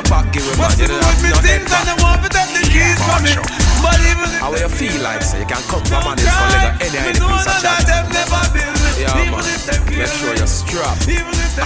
Must 0.57 0.81
do 0.81 0.89
with 0.89 1.21
me 1.21 1.31
things 1.45 1.69
and 1.69 1.85
they 1.85 1.97
want 2.01 2.25
to 2.25 2.29
take 2.33 2.49
the 2.57 2.65
keys 2.73 2.97
from 3.05 3.21
me. 3.21 3.37
But 3.85 4.01
even 4.01 4.33
how 4.41 4.57
you 4.57 4.69
feel 4.73 4.97
like 5.05 5.21
so 5.21 5.37
you 5.37 5.45
can 5.45 5.61
come 5.69 5.85
from 5.85 6.09
and 6.09 6.17
it's 6.17 6.33
gonna 6.33 6.73
any 6.81 6.97
any 7.05 7.21
piece 7.21 7.45
of. 7.45 7.85
Them 7.85 8.09
never 8.09 8.41
build 8.57 8.73
me. 8.81 9.05
Yeah 9.05 9.29
man, 9.29 9.45
make 9.93 10.09
sure 10.09 10.33
you're 10.33 10.49
strapped. 10.49 11.05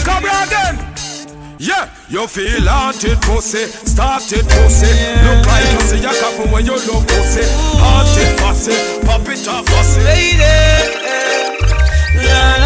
Come 0.03 0.24
round 0.24 0.50
again. 0.50 0.76
Yeah, 1.61 1.87
you 2.09 2.26
feel 2.26 2.66
haunted 2.66 3.20
pussy, 3.20 3.66
started 3.66 4.48
pussy. 4.48 4.90
Look 5.22 5.46
like 5.46 5.70
you 5.70 5.81
see 5.87 6.03
a 6.03 6.12
couple 6.18 6.48
when 6.50 6.64
you 6.64 6.72
look 6.72 7.07
pussy. 7.07 7.44
Haunted 7.79 8.33
fussy, 8.40 8.74
pop 9.07 9.29
it 9.29 9.46
off 9.46 9.68
fussy. 9.68 10.00
Lady, 10.00 10.42
eh, 10.42 10.96
yeah. 12.16 12.60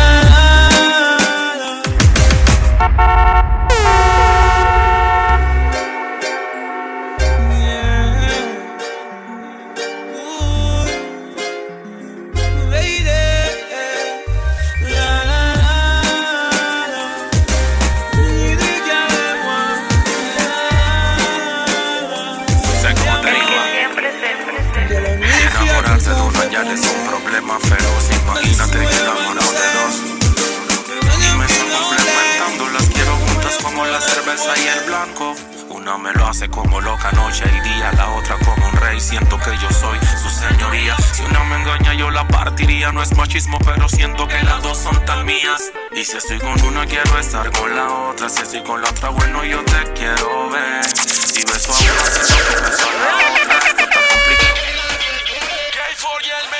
Una 35.84 35.98
me 35.98 36.14
lo 36.14 36.26
hace 36.26 36.48
como 36.48 36.80
loca 36.80 37.12
noche 37.12 37.44
y 37.46 37.60
día, 37.60 37.92
la 37.92 38.08
otra 38.12 38.38
como 38.42 38.68
un 38.68 38.72
rey. 38.76 38.98
Siento 38.98 39.36
que 39.36 39.50
yo 39.58 39.70
soy 39.70 39.98
su 40.00 40.30
señoría. 40.30 40.96
Si 41.12 41.20
una 41.20 41.44
me 41.44 41.56
engaña, 41.56 41.92
yo 41.92 42.10
la 42.10 42.26
partiría. 42.26 42.90
No 42.90 43.02
es 43.02 43.14
machismo, 43.14 43.58
pero 43.58 43.86
siento 43.86 44.26
que 44.26 44.42
las 44.44 44.62
dos 44.62 44.78
son 44.78 45.04
tan 45.04 45.26
mías. 45.26 45.72
Y 45.92 46.02
si 46.02 46.16
estoy 46.16 46.38
con 46.38 46.58
una, 46.62 46.86
quiero 46.86 47.18
estar 47.18 47.50
con 47.52 47.76
la 47.76 47.86
otra. 48.08 48.30
Si 48.30 48.40
estoy 48.40 48.62
con 48.62 48.80
la 48.80 48.88
otra, 48.88 49.10
bueno, 49.10 49.44
yo 49.44 49.62
te 49.62 49.92
quiero 49.92 50.48
ver. 50.48 50.86
Si 50.86 51.44
beso 51.44 51.74
a 51.74 51.76
una, 51.76 52.04
siento 52.06 52.48
que 52.48 52.60
beso 52.62 52.88
a 52.88 52.92
la 52.94 53.32
otra. 53.32 53.43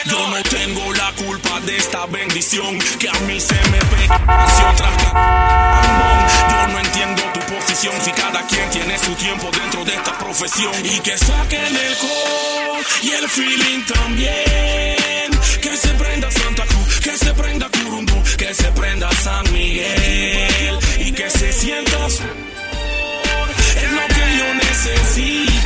Yo 0.07 0.29
no 0.29 0.43
tengo 0.43 0.93
la 0.93 1.13
culpa 1.13 1.61
de 1.61 1.77
esta 1.77 2.07
bendición 2.07 2.79
que 2.99 3.09
a 3.09 3.13
mí 3.27 3.41
se 3.41 3.55
me 3.55 3.79
pega 3.79 4.19
tras 4.77 4.97
ca- 5.03 6.49
Yo 6.51 6.67
no 6.73 6.79
entiendo 6.79 7.23
tu 7.33 7.41
posición 7.55 7.95
si 8.03 8.11
cada 8.13 8.47
quien 8.47 8.69
tiene 8.71 8.99
su 8.99 9.13
tiempo 9.15 9.51
dentro 9.51 9.85
de 9.85 9.95
esta 9.95 10.17
profesión 10.19 10.73
y 10.85 11.01
que 11.01 11.17
saquen 11.17 11.77
el 11.77 11.97
core 11.97 12.85
y 13.03 13.11
el 13.13 13.29
feeling 13.29 13.85
también. 13.87 15.31
Que 15.63 15.77
se 15.77 15.89
prenda 15.95 16.31
Santa 16.31 16.65
Cruz, 16.67 17.01
que 17.01 17.17
se 17.17 17.33
prenda 17.35 17.69
Curundú, 17.71 18.23
que 18.37 18.53
se 18.55 18.71
prenda 18.73 19.11
San 19.13 19.51
Miguel 19.53 20.79
y 20.99 21.13
que 21.13 21.31
se 21.31 21.53
sienta 21.53 22.11
su 22.11 22.23
es 22.25 23.93
lo 23.93 24.07
que 24.07 24.39
yo 24.39 24.55
necesito. 24.55 25.64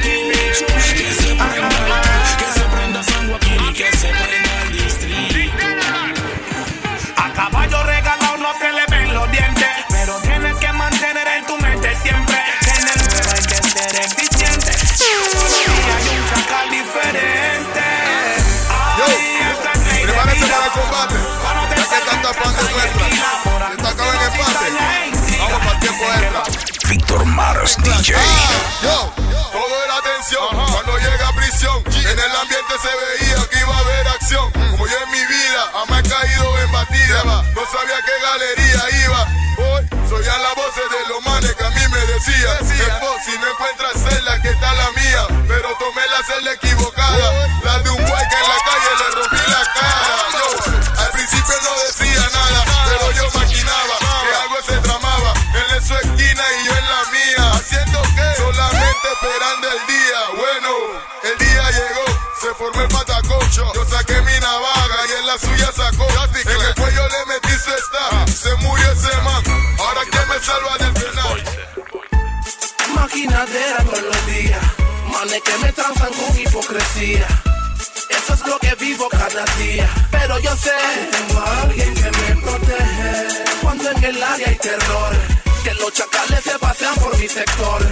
Eso 77.14 78.34
es 78.34 78.46
lo 78.46 78.58
que 78.58 78.74
vivo 78.74 79.08
cada 79.08 79.44
día. 79.56 79.88
Pero 80.10 80.38
yo 80.40 80.54
sé 80.56 80.72
que 80.94 81.16
tengo 81.16 81.40
a 81.40 81.62
alguien 81.62 81.94
que 81.94 82.02
me 82.02 82.42
protege. 82.42 83.44
Cuando 83.62 83.90
en 83.92 84.04
el 84.04 84.22
área 84.22 84.48
hay 84.48 84.56
terror, 84.56 85.16
que 85.64 85.74
los 85.74 85.92
chacales 85.92 86.44
se 86.44 86.58
pasean 86.58 86.94
por 86.96 87.16
mi 87.18 87.26
sector. 87.26 87.86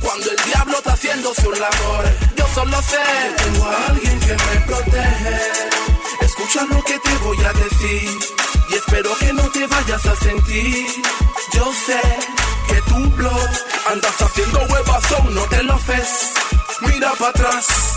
Cuando 0.00 0.30
el 0.30 0.36
diablo 0.46 0.78
está 0.78 0.92
haciendo 0.94 1.32
su 1.34 1.52
labor, 1.52 2.04
yo 2.36 2.46
solo 2.54 2.82
sé 2.82 2.98
que 3.36 3.42
tengo 3.44 3.66
a 3.66 3.86
alguien 3.86 4.20
que 4.20 4.32
me 4.32 4.60
protege. 4.66 5.36
Escucha 6.22 6.64
lo 6.64 6.82
que 6.82 6.98
te 6.98 7.14
voy 7.18 7.38
a 7.44 7.52
decir 7.52 8.18
y 8.68 8.74
espero 8.74 9.16
que 9.18 9.32
no 9.32 9.48
te 9.50 9.66
vayas 9.66 10.06
a 10.06 10.16
sentir. 10.16 10.86
Yo 11.52 11.72
sé 11.86 12.00
que 12.68 12.82
tu 12.82 13.10
blog 13.10 13.48
andas 13.92 14.20
haciendo 14.20 14.58
huevazón, 14.58 15.34
no 15.34 15.42
te 15.42 15.62
lo 15.62 15.78
ves. 15.86 16.32
Mira 16.80 17.12
para 17.12 17.30
atrás 17.30 17.96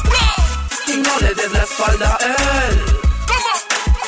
no 1.00 1.20
le 1.20 1.34
des 1.36 1.52
la 1.52 1.64
espalda 1.64 2.18
a 2.20 2.68
él. 2.68 2.86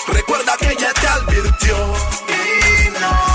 Recuerda 0.07 0.57
que 0.57 0.71
ella 0.71 0.91
te 0.93 1.07
advirtió. 1.07 1.75
Y 2.27 2.89
no 2.99 3.30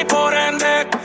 y 0.00 0.04
por 0.04 0.32
ende 0.32 0.99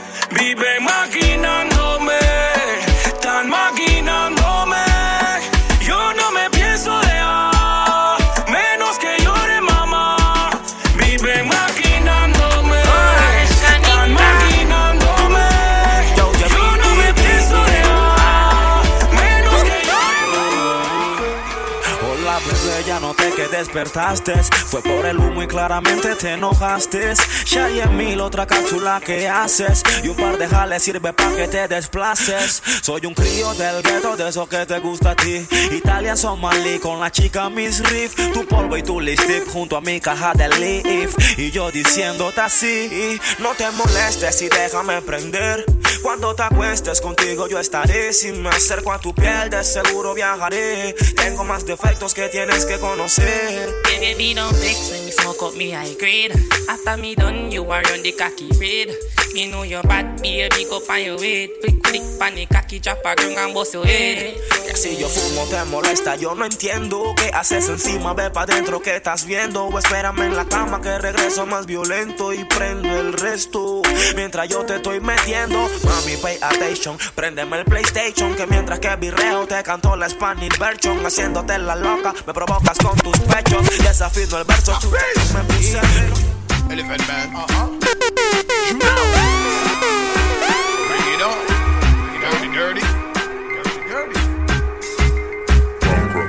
despertaste. 23.56 24.34
Fue 24.66 24.82
por 24.82 25.06
el 25.06 25.18
humo 25.18 25.42
y 25.42 25.46
claramente 25.46 26.14
te 26.14 26.32
enojaste. 26.32 27.14
Ya 27.46 27.68
en 27.68 27.96
mil 27.96 28.20
otra 28.20 28.46
cápsula 28.46 29.00
que 29.04 29.28
haces. 29.28 29.82
Y 30.02 30.08
un 30.08 30.16
par 30.16 30.36
de 30.36 30.46
jales 30.46 30.82
sirve 30.82 31.12
para 31.12 31.34
que 31.34 31.48
te 31.48 31.66
desplaces. 31.68 32.62
Soy 32.82 33.06
un 33.06 33.14
crío 33.14 33.54
del 33.54 33.82
gueto, 33.82 34.16
de 34.16 34.28
eso 34.28 34.46
que 34.48 34.66
te 34.66 34.78
gusta 34.78 35.10
a 35.10 35.16
ti. 35.16 35.46
Italia, 35.70 36.16
Somalí, 36.16 36.78
con 36.78 37.00
la 37.00 37.10
chica 37.10 37.48
Miss 37.48 37.82
Riff. 37.88 38.14
Tu 38.32 38.46
polvo 38.46 38.76
y 38.76 38.82
tu 38.82 39.00
lipstick 39.00 39.48
junto 39.48 39.76
a 39.76 39.80
mi 39.80 40.00
caja 40.00 40.32
de 40.34 40.48
leaf. 40.48 41.14
Y 41.38 41.50
yo 41.50 41.70
diciéndote 41.70 42.40
así 42.40 43.18
No 43.38 43.54
te 43.54 43.70
molestes 43.70 44.42
y 44.42 44.48
déjame 44.48 45.00
prender. 45.02 45.64
Cuando 46.02 46.34
te 46.34 46.42
acuestes 46.42 47.00
contigo 47.00 47.48
yo 47.48 47.58
estaré. 47.58 48.12
Si 48.12 48.32
me 48.32 48.50
acerco 48.50 48.92
a 48.92 48.98
tu 48.98 49.14
piel 49.14 49.48
de 49.50 49.64
seguro 49.64 50.14
viajaré. 50.14 50.94
Tengo 51.16 51.44
más 51.44 51.64
defectos 51.64 52.12
que 52.12 52.28
tienes 52.28 52.66
que 52.66 52.78
conocer 52.78 53.45
Baby, 53.46 54.34
don't 54.34 54.52
when 54.90 55.04
me 55.04 55.05
smoke 55.16 55.42
up 55.42 55.56
me 55.56 55.70
high 55.70 55.94
grade. 55.94 56.32
After 56.68 56.96
me 56.96 57.14
done, 57.14 57.50
you 57.50 57.64
are 57.70 57.82
on 57.92 58.02
the 58.02 58.12
cocky 58.12 58.50
red. 58.60 58.94
Me 59.34 59.50
know 59.50 59.62
you're 59.62 59.82
bad, 59.82 60.20
baby, 60.22 60.64
go 60.68 60.80
find 60.80 61.06
your 61.06 61.18
weight. 61.18 61.50
Flick, 61.60 61.86
flick, 61.86 62.02
pan 62.18 62.34
the 62.34 62.46
cocky, 62.46 62.78
drop 62.78 62.98
a 63.04 63.14
ground 63.14 63.38
and 63.38 63.54
bust 63.54 63.74
your 63.74 63.84
head. 63.84 64.34
Que 64.66 64.76
si 64.76 64.96
yo 64.96 65.08
fumo 65.08 65.44
te 65.46 65.62
molesta, 65.64 66.16
yo 66.16 66.34
no 66.34 66.44
entiendo 66.44 67.14
¿Qué 67.16 67.30
haces 67.32 67.68
encima? 67.68 68.14
Ve 68.14 68.30
pa' 68.30 68.46
dentro, 68.46 68.80
¿qué 68.82 68.96
estás 68.96 69.24
viendo? 69.24 69.66
O 69.66 69.78
espérame 69.78 70.22
en 70.22 70.36
la 70.36 70.44
cama 70.44 70.80
que 70.80 70.98
regreso 70.98 71.46
más 71.46 71.66
violento 71.66 72.32
Y 72.32 72.44
prendo 72.44 72.88
el 72.98 73.12
resto 73.12 73.82
Mientras 74.16 74.48
yo 74.48 74.64
te 74.64 74.76
estoy 74.76 75.00
metiendo 75.00 75.68
Mami, 75.84 76.16
pay 76.16 76.38
attention 76.42 76.98
Préndeme 77.14 77.60
el 77.60 77.64
PlayStation 77.64 78.34
Que 78.34 78.46
mientras 78.46 78.80
que 78.80 78.96
virreo 78.96 79.46
te 79.46 79.62
canto 79.62 79.94
la 79.94 80.08
Spanish 80.08 80.58
version 80.58 81.04
Haciéndote 81.04 81.58
la 81.58 81.76
loca 81.76 82.12
Me 82.26 82.34
provocas 82.34 82.78
con 82.78 82.96
tus 82.98 83.18
pechos 83.20 83.64
Desafino 83.78 84.38
el 84.38 84.44
verso 84.44 84.76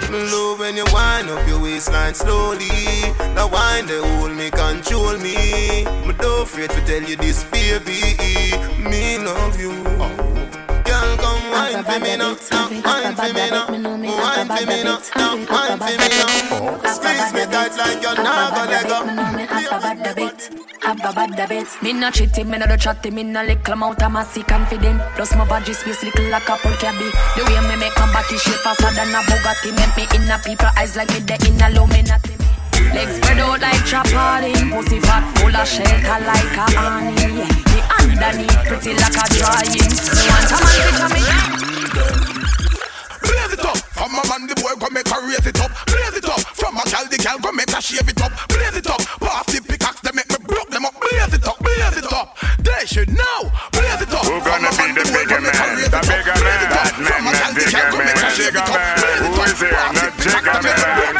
Lube 0.09 0.59
when 0.59 0.75
you 0.75 0.85
wind 0.93 1.29
up 1.29 1.47
your 1.47 1.61
waistline 1.61 2.13
slowly. 2.13 2.67
The 3.35 3.49
wine 3.51 3.85
they 3.85 3.99
hold 3.99 4.31
me, 4.31 4.49
control 4.51 5.17
me. 5.17 5.85
Me 6.05 6.13
don't 6.17 6.43
afraid 6.43 6.69
to 6.71 6.81
tell 6.85 7.03
you 7.03 7.15
this, 7.15 7.43
baby. 7.45 8.01
Me 8.89 9.17
love 9.17 9.59
you. 9.59 9.71
Girl, 10.87 11.17
come 11.17 11.51
wine 11.51 11.83
for 11.83 11.99
me 11.99 12.17
now 12.17 12.35
wine 12.87 13.15
for 13.15 13.33
me 13.33 13.49
now, 13.49 13.96
wine 14.47 14.59
for 14.59 14.65
me 14.65 14.83
now, 14.83 14.99
now 15.15 15.35
wine 15.35 15.77
for 15.77 15.85
me 15.85 16.07
now. 16.07 16.77
Squeeze 16.87 17.33
me 17.33 17.43
tight 17.51 17.75
like 17.77 18.01
you're 18.01 18.15
not 18.15 18.53
gonna 18.55 18.71
let 18.71 18.87
go. 18.87 18.97
Me 21.81 21.93
no 21.93 22.11
cheating, 22.11 22.49
me 22.49 22.57
no 22.57 22.67
do 22.67 22.77
chatting, 22.77 23.15
me 23.15 23.23
no 23.23 23.43
little 23.43 23.73
amount 23.73 24.01
of 24.01 24.11
massy 24.11 24.43
confident. 24.43 25.01
Plus 25.15 25.35
my 25.35 25.47
body 25.47 25.73
space 25.73 26.03
little 26.03 26.29
like 26.29 26.47
a 26.49 26.55
Paul 26.57 26.73
cabby. 26.73 27.09
The 27.35 27.43
way 27.45 27.59
me 27.67 27.75
make 27.79 27.97
my 27.97 28.11
body 28.13 28.37
shape 28.37 28.61
faster 28.63 28.91
than 28.95 29.13
a 29.13 29.21
Bugatti. 29.27 29.71
Make 29.75 29.95
me 29.97 30.03
in 30.15 30.31
a 30.31 30.37
people 30.39 30.69
eyes 30.77 30.95
like 30.95 31.09
me 31.09 31.19
the 31.19 31.35
in 31.47 31.61
a 31.61 31.69
Illuminati. 31.69 32.33
Legs 32.93 33.15
spread 33.17 33.39
out 33.39 33.59
like 33.59 33.83
trampoline 33.83 34.71
Pussy 34.71 34.99
fat 35.01 35.25
full 35.37 35.55
of 35.55 35.67
shelter 35.67 36.19
like 36.23 36.55
a 36.55 36.65
honey. 36.77 37.43
Me 37.43 37.79
underneath 37.99 38.63
pretty 38.65 38.93
like 38.95 39.17
a 39.17 39.25
drawing 39.33 39.75
Me 39.75 40.23
want 40.31 40.51
a 40.51 40.57
man 40.63 40.77
picture 40.87 41.11
me 41.11 41.21
Blaze 41.97 42.15
it 42.15 42.47
up. 42.47 42.56
From 44.07 44.23
a 44.23 44.39
man, 44.39 44.47
the 44.47 44.55
boy 44.55 44.71
go 44.79 44.87
make 44.87 45.03
her 45.11 45.19
raise 45.27 45.43
it 45.43 45.59
up. 45.59 45.67
Blaze 45.83 46.15
it 46.15 46.23
up. 46.23 46.39
From 46.55 46.79
a 46.79 46.83
gal, 46.87 47.03
the 47.11 47.19
gal 47.19 47.35
go 47.43 47.51
make 47.51 47.67
her 47.75 47.83
shave 47.83 48.07
it 48.07 48.15
up. 48.23 48.31
Blaze 48.47 48.79
it 48.79 48.87
up. 48.87 49.03
Pass 49.19 49.51
the 49.51 49.59
pickaxe, 49.59 49.99
they 49.99 50.15
make 50.15 50.31
me 50.31 50.39
broke 50.47 50.71
them 50.71 50.87
up. 50.87 50.95
Blaze 50.95 51.35
it 51.35 51.43
up. 51.43 51.59
Blaze 51.59 51.99
it 51.99 52.07
up. 52.15 52.31
They 52.63 52.87
should 52.87 53.11
know. 53.11 53.51
Blaze 53.75 53.99
it 53.99 54.15
up. 54.15 54.23
Who 54.23 54.39
gonna 54.39 54.71
be 54.79 54.95
the 54.95 55.03
bigger 55.11 55.43
man? 55.43 55.51
The 55.51 55.99
bigger 56.07 56.39
man, 56.39 56.71
that 56.71 56.87
man, 56.87 57.35
that 57.35 57.59
bigger 57.59 57.83
man, 57.99 58.15
the 58.15 58.31
bigger 58.31 58.63
man. 58.63 58.95
Who 59.27 59.43
is 59.43 59.59
here? 59.59 59.75
The 59.75 60.39
bigger 60.39 60.55
man. 60.63 61.19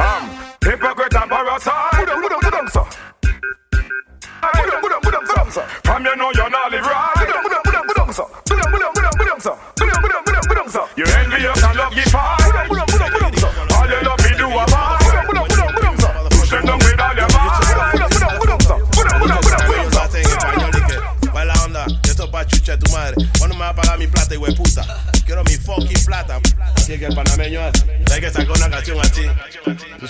Um, 0.00 0.32
hypocrite 0.64 1.12
and 1.12 1.28
parasite. 1.28 1.98
From 5.84 6.08
you 6.08 6.16
know 6.16 6.32
you're 6.32 6.48
not 6.48 6.72
live 6.72 6.88
right. 6.88 7.28
You 7.28 7.38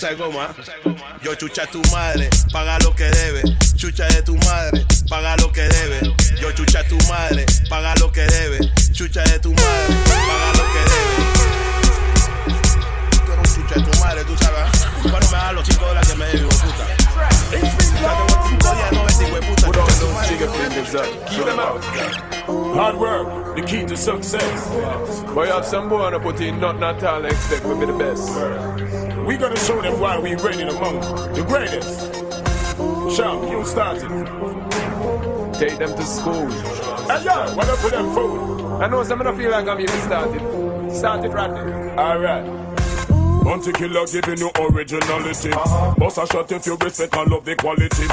¿Tú 0.08 0.14
sabes 0.14 0.26
cómo, 0.26 0.40
ah? 0.40 1.18
Yo 1.22 1.34
chucha 1.34 1.64
a 1.64 1.66
tu 1.66 1.82
madre, 1.92 2.30
paga 2.50 2.78
lo 2.78 2.94
que 2.94 3.04
debe. 3.04 3.42
Chucha 3.76 4.06
de 4.06 4.22
tu 4.22 4.36
madre, 4.36 4.86
paga 5.06 5.36
lo 5.36 5.52
que 5.52 5.60
debe. 5.60 6.00
Yo 6.40 6.50
chucha 6.52 6.82
tu 6.88 6.96
madre, 7.08 7.44
paga 7.68 7.94
lo 7.96 8.10
que 8.10 8.22
debe. 8.22 8.58
Chucha 8.90 9.22
de 9.24 9.38
tu 9.38 9.52
madre, 9.52 9.96
paga 10.06 10.52
lo 10.56 10.64
que 10.72 10.80
debe. 10.88 11.16
Tú 13.26 13.32
eres 13.32 13.58
un 13.58 13.66
chucha 13.66 13.74
de 13.74 13.82
tu 13.82 14.00
madre, 14.00 14.24
tú 14.24 14.34
sabes. 14.38 14.88
¿Cuándo 15.02 15.30
me 15.30 15.36
das 15.36 15.52
los 15.52 15.66
5 15.66 15.84
dólares 15.84 16.08
que 16.08 16.16
me 16.16 16.32
hijo 16.32 16.48
puta? 16.48 16.86
Chucha, 17.50 18.10
tengo 18.16 18.48
5 18.48 18.74
días, 18.74 18.92
no 18.92 19.04
ves, 19.04 19.20
hijo 19.20 19.34
de 19.34 19.42
puta. 19.42 19.62
Chucha 19.66 19.84
de 19.84 19.92
tu 20.00 20.06
madre. 20.14 20.28
Keep 21.28 21.44
them 21.44 21.58
out. 21.58 21.84
Hard 22.74 22.96
work, 22.96 23.56
the 23.56 23.62
key 23.62 23.84
to 23.84 23.94
success. 23.94 24.70
Boy, 25.34 25.48
have 25.48 25.66
some 25.66 25.90
boy 25.90 26.10
to 26.10 26.18
put 26.18 26.40
in 26.40 26.58
nothing 26.60 26.82
at 26.82 27.04
all 27.04 27.24
expect 27.26 27.66
we 27.66 27.74
be 27.78 27.84
the 27.84 27.92
best. 27.92 29.07
We 29.28 29.36
gonna 29.36 29.58
show 29.58 29.82
them 29.82 30.00
why 30.00 30.18
we 30.18 30.34
reigning 30.36 30.70
among 30.70 31.00
the 31.34 31.44
greatest. 31.46 32.14
Champ, 33.14 33.42
you 33.50 33.62
started. 33.62 34.08
Take 35.52 35.76
them 35.76 35.94
to 35.94 36.02
school. 36.02 36.48
Hey 36.48 37.24
yo, 37.24 37.54
what 37.54 37.68
up 37.68 37.84
with 37.84 37.92
them 37.92 38.14
food? 38.14 38.80
I 38.80 38.88
know 38.88 39.04
some 39.04 39.20
of 39.20 39.26
them 39.26 39.36
feel 39.36 39.50
like 39.50 39.68
I'm 39.68 39.78
even 39.82 40.00
started. 40.00 40.90
Started 40.90 41.34
right 41.34 41.50
there. 41.50 41.98
Alright. 42.00 42.67
Bounty 43.48 43.72
killer 43.72 44.04
giving 44.04 44.44
you 44.44 44.52
originality. 44.60 45.48
Boss 45.96 46.20
a 46.20 46.26
shot 46.28 46.52
if 46.52 46.66
you 46.68 46.76
respect 46.84 47.16
and 47.16 47.32
love 47.32 47.48
the 47.48 47.56
quality. 47.56 48.04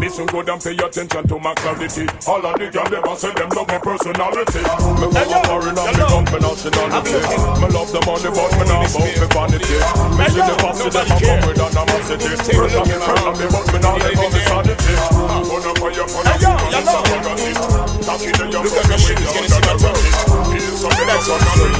Listen 0.00 0.24
good 0.32 0.48
and 0.48 0.56
pay 0.64 0.72
attention 0.80 1.28
to 1.28 1.36
my 1.36 1.52
clarity. 1.60 2.08
All 2.24 2.40
of 2.40 2.56
the 2.56 2.72
girls 2.72 2.88
never 2.88 3.12
say 3.20 3.28
them 3.36 3.52
love 3.52 3.68
my 3.68 3.76
personality. 3.84 4.64
Me 4.64 5.12
go 5.12 5.38
foreign 5.44 5.76
and 5.76 5.92
me 5.92 6.04
come 6.08 6.24
for 6.24 6.40
nationality. 6.40 7.20
Me 7.20 7.68
love 7.68 7.92
the 7.92 8.00
money 8.00 8.32
but 8.32 8.48
me 8.56 8.64
not 8.64 8.88
about 8.88 9.12
me 9.12 9.28
vanity. 9.28 9.76
Me 10.16 10.24
see 10.32 10.40
the 10.40 10.54
boss 10.56 10.80
them 10.80 10.96
a 10.96 11.02
come 11.04 11.40
with 11.44 11.60
animosity. 11.60 12.32
Pressure 12.48 12.84
me, 12.88 12.96
pressure 12.96 13.34
me 13.36 13.44
but 13.44 13.66
me 13.68 13.78
not 13.84 14.00
go 14.00 14.24
me 14.24 14.40
sanity. 14.40 14.94
Gonna 15.52 15.72
for 15.76 15.92
your 15.92 16.08
for 16.08 16.24
your 16.24 16.80
surrogacy. 16.80 17.52
Talking 18.08 18.36
to 18.40 18.44
your 18.56 18.64
friends 18.72 19.04
when 19.04 19.20
you're 19.20 19.36
gonna 19.36 19.68
touch 19.84 20.00
it. 20.00 20.16
Feel 20.48 20.74
some 20.80 20.96
that's 20.96 21.28
on 21.28 21.40
the 21.44 21.76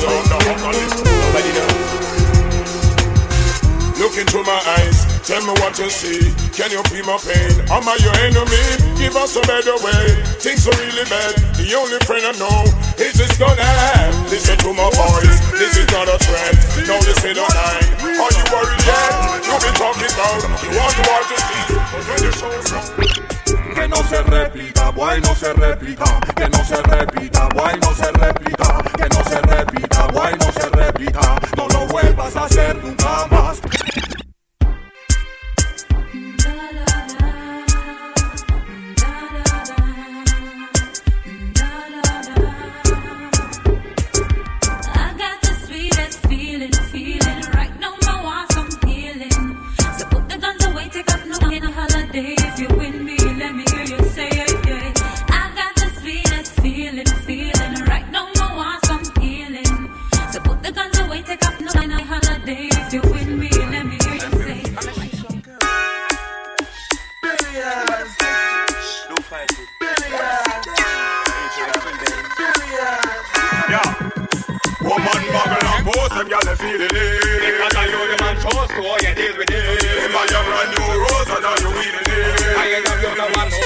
Nobody 1.09 1.51
knows. 1.57 2.18
Look 3.99 4.17
into 4.17 4.41
my 4.45 4.63
eyes, 4.79 5.18
tell 5.29 5.45
me 5.45 5.53
what 5.61 5.77
you 5.77 5.91
see. 5.93 6.33
Can 6.57 6.73
you 6.73 6.81
feel 6.89 7.05
my 7.05 7.21
pain? 7.21 7.53
Am 7.69 7.85
I 7.85 8.01
your 8.01 8.17
enemy? 8.25 8.65
Give 8.97 9.13
us 9.13 9.37
a 9.37 9.45
better 9.45 9.77
way. 9.85 10.17
Things 10.41 10.65
are 10.65 10.73
really 10.81 11.05
bad. 11.05 11.37
The 11.61 11.69
only 11.77 12.01
friend 12.09 12.25
I 12.25 12.33
know 12.41 12.65
is 12.97 13.13
this 13.13 13.37
gonna 13.37 13.61
have. 13.61 14.17
Listen 14.33 14.57
to 14.65 14.73
my 14.73 14.89
voice. 14.97 15.37
This 15.53 15.77
is 15.77 15.89
not 15.93 16.09
a 16.09 16.17
threat. 16.17 16.57
No, 16.89 16.97
this 17.05 17.21
ain't 17.29 17.37
a 17.37 17.45
line. 17.45 17.89
Are 18.25 18.33
you 18.33 18.45
worried 18.49 18.83
yet? 18.89 19.13
You've 19.45 19.61
been 19.61 19.77
talking 19.77 20.09
about. 20.17 20.41
You 20.65 20.71
want 20.81 20.97
the 20.97 21.05
to 21.05 22.15
you 22.25 22.33
show 22.33 22.61
some. 22.65 22.89
Que 23.77 23.87
no 23.87 24.01
se 24.09 24.23
repita, 24.25 24.91
boy, 24.91 25.21
no 25.21 25.35
se 25.37 25.53
repita. 25.53 26.09
Que 26.35 26.49
no 26.49 26.65
se 26.65 26.81
repita, 26.83 27.49
boy, 27.53 27.77
no 27.85 27.93
se 27.93 28.11
repita. 28.17 28.69
Que 28.97 29.07
no 29.13 29.21
se 29.29 29.39
repita, 29.45 30.07
boy, 30.09 30.33
no 30.41 30.49
se 30.57 30.69
repita. 30.73 31.39
No 31.57 31.69
lo 31.69 31.87
vuelvas 31.87 32.35
a 32.35 32.45
hacer 32.45 32.83
nunca 32.83 33.27
más. 33.31 33.61
Gyal 76.39 76.47
they 76.47 76.57
feeling 76.57 76.91
it. 76.93 77.59
Because 77.59 77.75
I 77.77 77.87
know 77.91 78.05
the 78.07 78.17
man 78.23 78.37
trust 78.39 78.71
to 78.71 78.83
you 78.83 79.15
deal 79.15 79.35
with 79.39 79.51
it. 79.51 80.13
Buy 80.13 80.27
your 80.31 80.43
brand 80.47 80.71
new 80.75 80.87
rose 80.99 81.31
and 81.31 81.43
now 81.43 81.55
you 81.59 81.71
weeding 81.75 82.07
it. 82.07 82.57
I 82.57 82.65
ain't 82.79 82.85
got 82.87 82.99
you 83.03 83.13
no 83.17 83.27
man 83.35 83.49
no. 83.51 83.59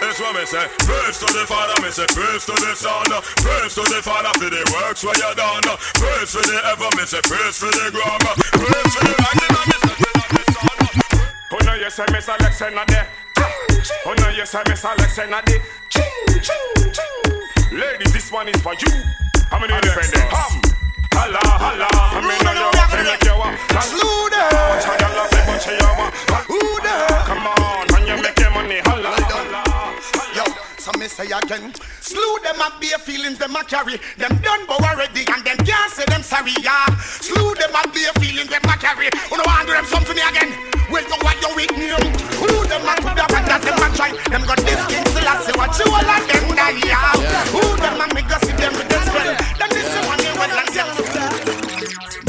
That's 0.00 0.20
what 0.20 0.34
me 0.36 0.44
say. 0.46 0.66
Praise 0.84 1.18
to 1.18 1.26
the 1.32 1.44
Father, 1.46 1.74
me 1.82 1.90
say 1.90 2.06
praise 2.14 2.44
to 2.46 2.54
the 2.54 2.72
Son. 2.76 3.08
Praise 3.42 3.74
to 3.74 3.82
the 3.82 4.00
Father 4.02 4.30
for 4.38 4.50
the 4.50 4.62
works 4.70 5.02
where 5.02 5.16
you 5.16 5.34
done. 5.34 5.64
Praise 5.98 6.30
for 6.30 6.44
the 6.44 6.56
ever, 6.70 6.90
me 6.94 7.04
say 7.06 7.22
praise 7.24 7.58
for 7.58 7.72
the 7.72 7.90
ground. 7.90 8.22
Praise 8.52 8.92
for 8.94 9.02
the 9.02 9.14
and 9.14 9.38
me 9.66 9.76
say 9.82 9.94
praise 9.98 10.22
for 10.22 10.34
the 10.34 10.42
sun. 10.52 10.78
Oh 11.50 11.74
you 11.74 11.90
say 11.90 12.04
Miss 12.12 12.28
Alexander 12.28 12.84
there. 12.88 13.08
Oh 14.06 14.14
no, 14.18 14.28
you 14.28 14.46
say 14.46 14.62
Miss 14.68 14.84
Alexander 14.84 15.40
there. 15.46 15.58
Oh, 15.58 15.88
ching, 15.88 16.40
ching, 16.40 16.92
ching. 16.92 17.78
Ladies, 17.78 18.12
this 18.12 18.30
one 18.30 18.48
is 18.48 18.60
for 18.60 18.74
you. 18.74 18.92
How 19.50 19.58
many 19.58 19.74
independents? 19.74 20.34
Ham 20.34 20.83
holla, 21.14 21.38
holla. 21.64 21.88
I 21.94 22.20
you 22.20 23.06
Who? 26.48 26.60
Come 27.26 27.46
on, 27.46 27.86
and 27.96 28.08
you 28.08 28.16
make 28.22 28.38
your 28.38 28.50
money, 28.50 28.80
holla 28.84 29.23
so 30.84 30.92
me 31.00 31.08
say 31.08 31.24
again, 31.24 31.72
slew 32.04 32.38
them 32.44 32.60
up 32.60 32.76
bare 32.78 33.00
feelings 33.00 33.38
them 33.38 33.56
a 33.56 33.64
carry. 33.64 33.96
Them 34.20 34.36
done 34.44 34.68
but 34.68 34.84
already 34.84 35.24
and 35.32 35.40
them 35.40 35.56
can't 35.64 35.90
say 35.90 36.04
them 36.04 36.20
sorry, 36.20 36.52
yeah. 36.60 36.84
Slew 37.00 37.54
them 37.56 37.72
up 37.72 37.88
bare 37.88 38.12
feelings 38.20 38.52
them 38.52 38.60
a 38.68 38.76
carry. 38.76 39.08
Who 39.32 39.40
no 39.40 39.44
want 39.48 39.64
do 39.64 39.72
them 39.72 39.86
something 39.86 40.12
again? 40.12 40.52
Well, 40.92 41.00
you 41.00 41.16
what 41.24 41.40
you 41.40 41.50
with 41.56 41.72
me? 41.72 41.88
Who 42.36 42.68
them 42.68 42.84
a 42.84 42.92
put 43.00 43.16
up 43.16 43.32
and 43.32 43.46
that 43.48 43.64
them 43.64 43.80
a 43.80 43.88
try? 43.96 44.12
Them 44.28 44.44
got 44.44 44.60
this 44.60 44.82
king 44.92 45.06
still 45.08 45.24
I 45.24 45.40
say 45.40 45.56
what 45.56 45.72
you 45.80 45.88
all 45.88 46.04
of 46.04 46.20
them 46.28 46.44
die, 46.52 46.76
yeah. 46.84 47.16
Who 47.48 47.64
them 47.80 48.04
a 48.04 48.06
me 48.12 48.20
go 48.28 48.36
see 48.44 48.52
them 48.52 48.76
with 48.76 48.88
them 48.92 49.02
spell? 49.08 49.32
Them 49.56 49.70
this 49.72 49.88
one 50.04 50.20
me 50.20 50.30
well 50.36 50.52
and 50.52 51.53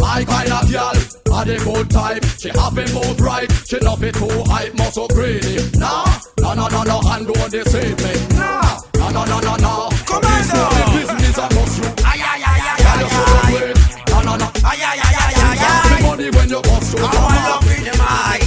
them 0.06 1.06
the 1.46 1.58
good 1.64 1.90
type. 1.90 2.24
She 2.40 2.50
have 2.50 2.78
it 2.78 2.94
move 2.94 3.20
right. 3.22 3.52
She 3.66 3.78
love 3.80 4.04
it 4.04 4.16
too 4.16 4.44
hype, 4.48 4.74
muscle 4.76 5.08
greedy. 5.10 5.62
Nah, 5.78 6.06
no, 6.40 6.54
no, 6.54 6.68
no, 6.68 6.84
no, 6.84 7.02
and 7.12 7.28
don't 7.28 7.52
deceive 7.52 7.98
me. 8.02 8.14
Nah, 8.38 8.80
no, 8.96 9.10
no, 9.10 9.26
no, 9.26 9.40
no, 9.40 9.56
no. 9.58 9.90
Come 10.06 10.26
on, 10.26 10.42
the 10.50 10.86
business 10.94 11.38
I 11.38 11.48
must 11.54 11.78
you. 11.78 11.90
Ay, 12.04 12.20
ay, 12.22 12.42
ay, 12.46 12.62
ay, 12.66 12.78
Girl, 12.82 13.00
you 13.02 13.10
should 13.14 13.30
wait. 13.54 13.78
No, 14.10 14.18
no, 14.22 14.34
no. 14.38 14.48
Ay, 14.66 14.80
ay, 14.82 15.00
ay, 15.06 15.16
ay, 15.22 15.34
ay, 15.38 15.58
ay. 15.62 16.02
Money 16.02 16.30
when 16.32 16.50
you 16.50 16.62
bust 16.62 16.98
you. 16.98 17.06
I 17.06 17.60
be 17.62 17.76
the 17.86 17.94
mic. 18.00 18.42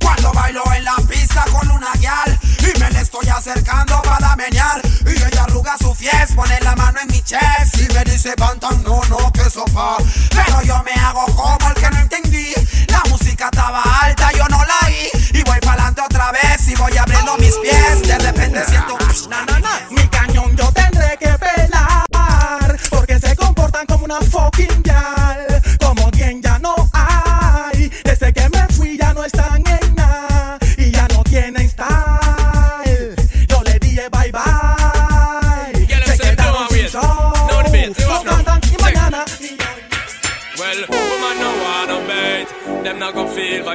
Cuando 0.00 0.32
bailo 0.32 0.62
en 0.76 0.84
la 0.84 0.96
pista 1.08 1.44
con 1.52 1.70
una 1.70 1.92
guial 2.00 2.38
y 2.60 2.78
me 2.78 2.90
le 2.90 3.00
estoy 3.00 3.28
acercando 3.28 4.00
para 4.02 4.36
menear 4.36 4.83
fies, 6.04 6.32
pone 6.34 6.58
la 6.60 6.74
mano 6.76 6.98
en 7.00 7.08
mi 7.08 7.22
chest 7.22 7.78
y 7.78 7.92
me 7.94 8.04
dice 8.04 8.34
pantan 8.36 8.82
no 8.82 9.00
no 9.08 9.32
que 9.32 9.48
sopa, 9.48 9.96
pero 10.30 10.62
yo 10.62 10.82
me 10.82 10.92
hago 10.92 11.24
como 11.34 11.68
el 11.68 11.74
que 11.74 11.90
no 11.90 11.98
entendí. 11.98 12.52
La 12.88 13.02
música 13.08 13.46
estaba 13.52 13.82
alta, 14.02 14.30
yo 14.32 14.44
no 14.48 14.58
la 14.64 14.86
oí 14.86 15.10
y 15.32 15.42
voy 15.42 15.58
para 15.60 15.72
adelante 15.72 16.02
otra 16.02 16.32
vez 16.32 16.68
y 16.68 16.74
voy 16.74 16.96
abriendo 16.96 17.36
mis 17.38 17.54
pies. 17.56 18.02
De 18.02 18.18
repente 18.18 18.64
siento. 18.66 18.98
Mi 19.90 20.06
cañón 20.08 20.56
yo 20.56 20.70
tendré 20.72 21.16
que 21.18 21.28
pelar 21.38 22.76
Porque 22.90 23.18
se 23.18 23.34
comportan 23.36 23.86
como 23.86 24.04
una 24.04 24.20
fucking 24.20 24.53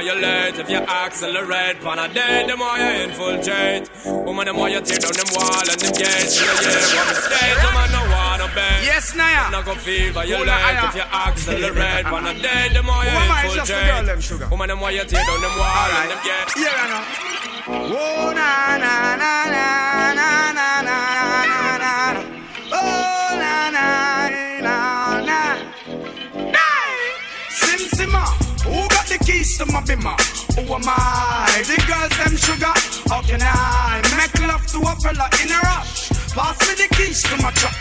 gon' 0.00 0.14
feel 0.14 0.14
violate 0.16 0.58
If 0.58 0.70
you 0.70 0.76
accelerate 0.78 1.80
Pan 1.80 1.98
a 1.98 2.08
day, 2.12 2.46
them 2.46 2.58
why 2.60 2.78
you 2.78 3.04
infiltrate 3.04 3.90
Woman, 4.04 4.46
them 4.46 4.56
why 4.56 4.68
you 4.68 4.80
tear 4.80 4.98
down 4.98 5.12
them 5.12 5.26
wall 5.34 5.60
and 5.70 5.80
them 5.80 5.92
gates 5.92 6.40
Yeah, 6.40 6.46
yeah, 6.46 6.96
what 6.96 7.08
mistake 7.08 7.56
Woman 7.64 7.92
no 7.92 8.02
wanna 8.14 8.48
bait 8.54 8.80
Yes, 8.84 9.14
Naya. 9.14 9.50
Not 9.50 9.64
gon' 9.64 9.78
feel 9.78 10.12
on. 10.78 10.88
If 10.88 10.94
you 10.96 11.02
accelerate 11.02 12.04
Pan 12.06 12.26
a 12.26 12.34
day, 12.40 12.68
them 12.72 12.86
why 12.86 13.06
you 13.06 13.12
Woman, 13.12 13.44
it's 13.44 13.54
just 13.54 13.70
the 13.70 13.74
girl, 13.74 14.04
them 14.04 14.20
infiltrate 14.20 14.50
Woman, 14.50 14.68
them 14.68 14.80
why 14.80 14.90
you 14.90 15.04
tear 15.04 15.24
down 15.24 15.40
them 15.40 15.54
wall 15.58 15.90
and 16.00 16.10
them 16.10 16.20
gates 16.24 16.54
Yeah, 16.56 16.82
I 16.82 16.86
know. 16.90 17.04
Oh 17.70 18.32
na 18.34 18.76
na 18.78 19.16
na 19.16 19.32
na 19.52 19.64
na 20.18 20.30
na 20.52 20.82
na 20.82 20.96
na 20.96 21.70
na 21.70 22.12
na. 22.12 22.22
Oh 22.72 23.36
na 23.38 23.70
na 23.70 23.86
na 24.66 24.76
na. 25.28 25.40
Hey! 26.56 26.90
Sim 27.50 27.80
Simma, 27.96 28.24
the 28.38 28.39
keys 29.24 29.58
to 29.58 29.66
my 29.66 29.80
bimmer? 29.82 30.16
Who 30.56 30.62
am 30.74 30.82
I? 30.86 31.62
The 31.66 31.76
girls 31.86 32.14
them 32.18 32.36
sugar. 32.36 32.74
How 33.08 33.22
can 33.22 33.40
I 33.42 34.02
make 34.16 34.34
love 34.46 34.66
to 34.72 34.78
a 34.80 34.94
fella 35.02 35.28
in 35.42 35.50
a 35.50 35.58
rush? 35.60 36.10
Pass 36.34 36.58
me 36.66 36.74
the 36.76 36.88
keys 36.94 37.22
to 37.24 37.36
my 37.42 37.50
truck. 37.52 37.74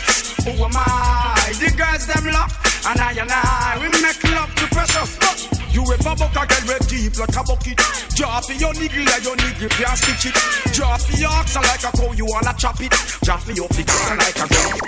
Who 0.46 0.52
am 0.64 0.76
I? 0.76 1.52
The 1.60 1.70
girls 1.76 2.06
them 2.08 2.26
lock, 2.34 2.52
and 2.88 3.00
I 3.00 3.12
and 3.14 3.32
I 3.32 3.78
we 3.82 3.90
make 4.02 4.24
love 4.34 4.54
to 4.56 4.66
precious. 4.74 5.18
But 5.18 5.38
you 5.74 5.84
ever 5.86 6.16
buck 6.16 6.36
a 6.36 6.46
girl 6.48 6.66
with 6.66 6.88
deep 6.90 7.18
like 7.20 7.36
a 7.36 7.44
bucket? 7.44 7.78
Drop 8.16 8.50
your 8.50 8.74
niggle 8.74 9.06
like 9.06 9.24
your 9.24 9.36
niggle 9.36 9.70
can't 9.70 9.98
stitch 9.98 10.34
it. 10.34 10.38
Drop 10.74 11.02
your 11.18 11.30
oxen 11.30 11.62
like 11.64 11.84
a 11.84 11.92
cow, 11.96 12.12
you 12.14 12.26
wanna 12.26 12.54
chop 12.58 12.82
it. 12.82 12.94
Drop 13.24 13.46
your 13.48 13.68
pick 13.70 13.88
like 14.18 14.40
a 14.40 14.48
gun. 14.50 14.80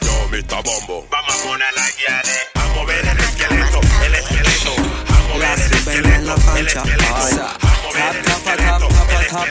Yo. 0.00 0.62
Bombo. 0.62 1.06
Vamos 1.10 1.36
poner 1.44 1.68
el 1.70 1.78
esqueleto, 1.78 3.10
el 3.12 3.20
esqueleto. 3.20 3.80
El 4.04 4.14
esqueleto, 4.14 4.72
el 5.34 5.42
esqueleto. 5.52 6.34
El 6.56 6.66
esqueleto, 6.66 6.66
el 6.66 6.66
esqueleto. 6.66 7.70
tap. 9.30 9.48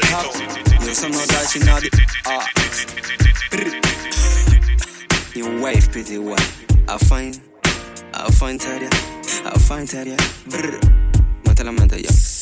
Yo 0.86 0.94
some 0.94 1.12
no 1.12 1.20
that 1.20 1.50
she 1.50 1.60
not 1.60 1.84
ah. 2.26 2.46
New 5.36 5.62
wave, 5.62 5.92
pretty 5.92 6.18
one. 6.18 6.38
I 6.88 6.98
find, 6.98 7.40
I 8.14 8.32
find 8.32 8.60
Teria, 8.60 8.90
I 9.46 9.58
find 9.60 9.88
Teria. 9.88 10.18
Brr. 10.48 10.80
Mete 11.46 11.64
la 11.64 11.72
mente 11.72 12.02
ya. 12.02 12.39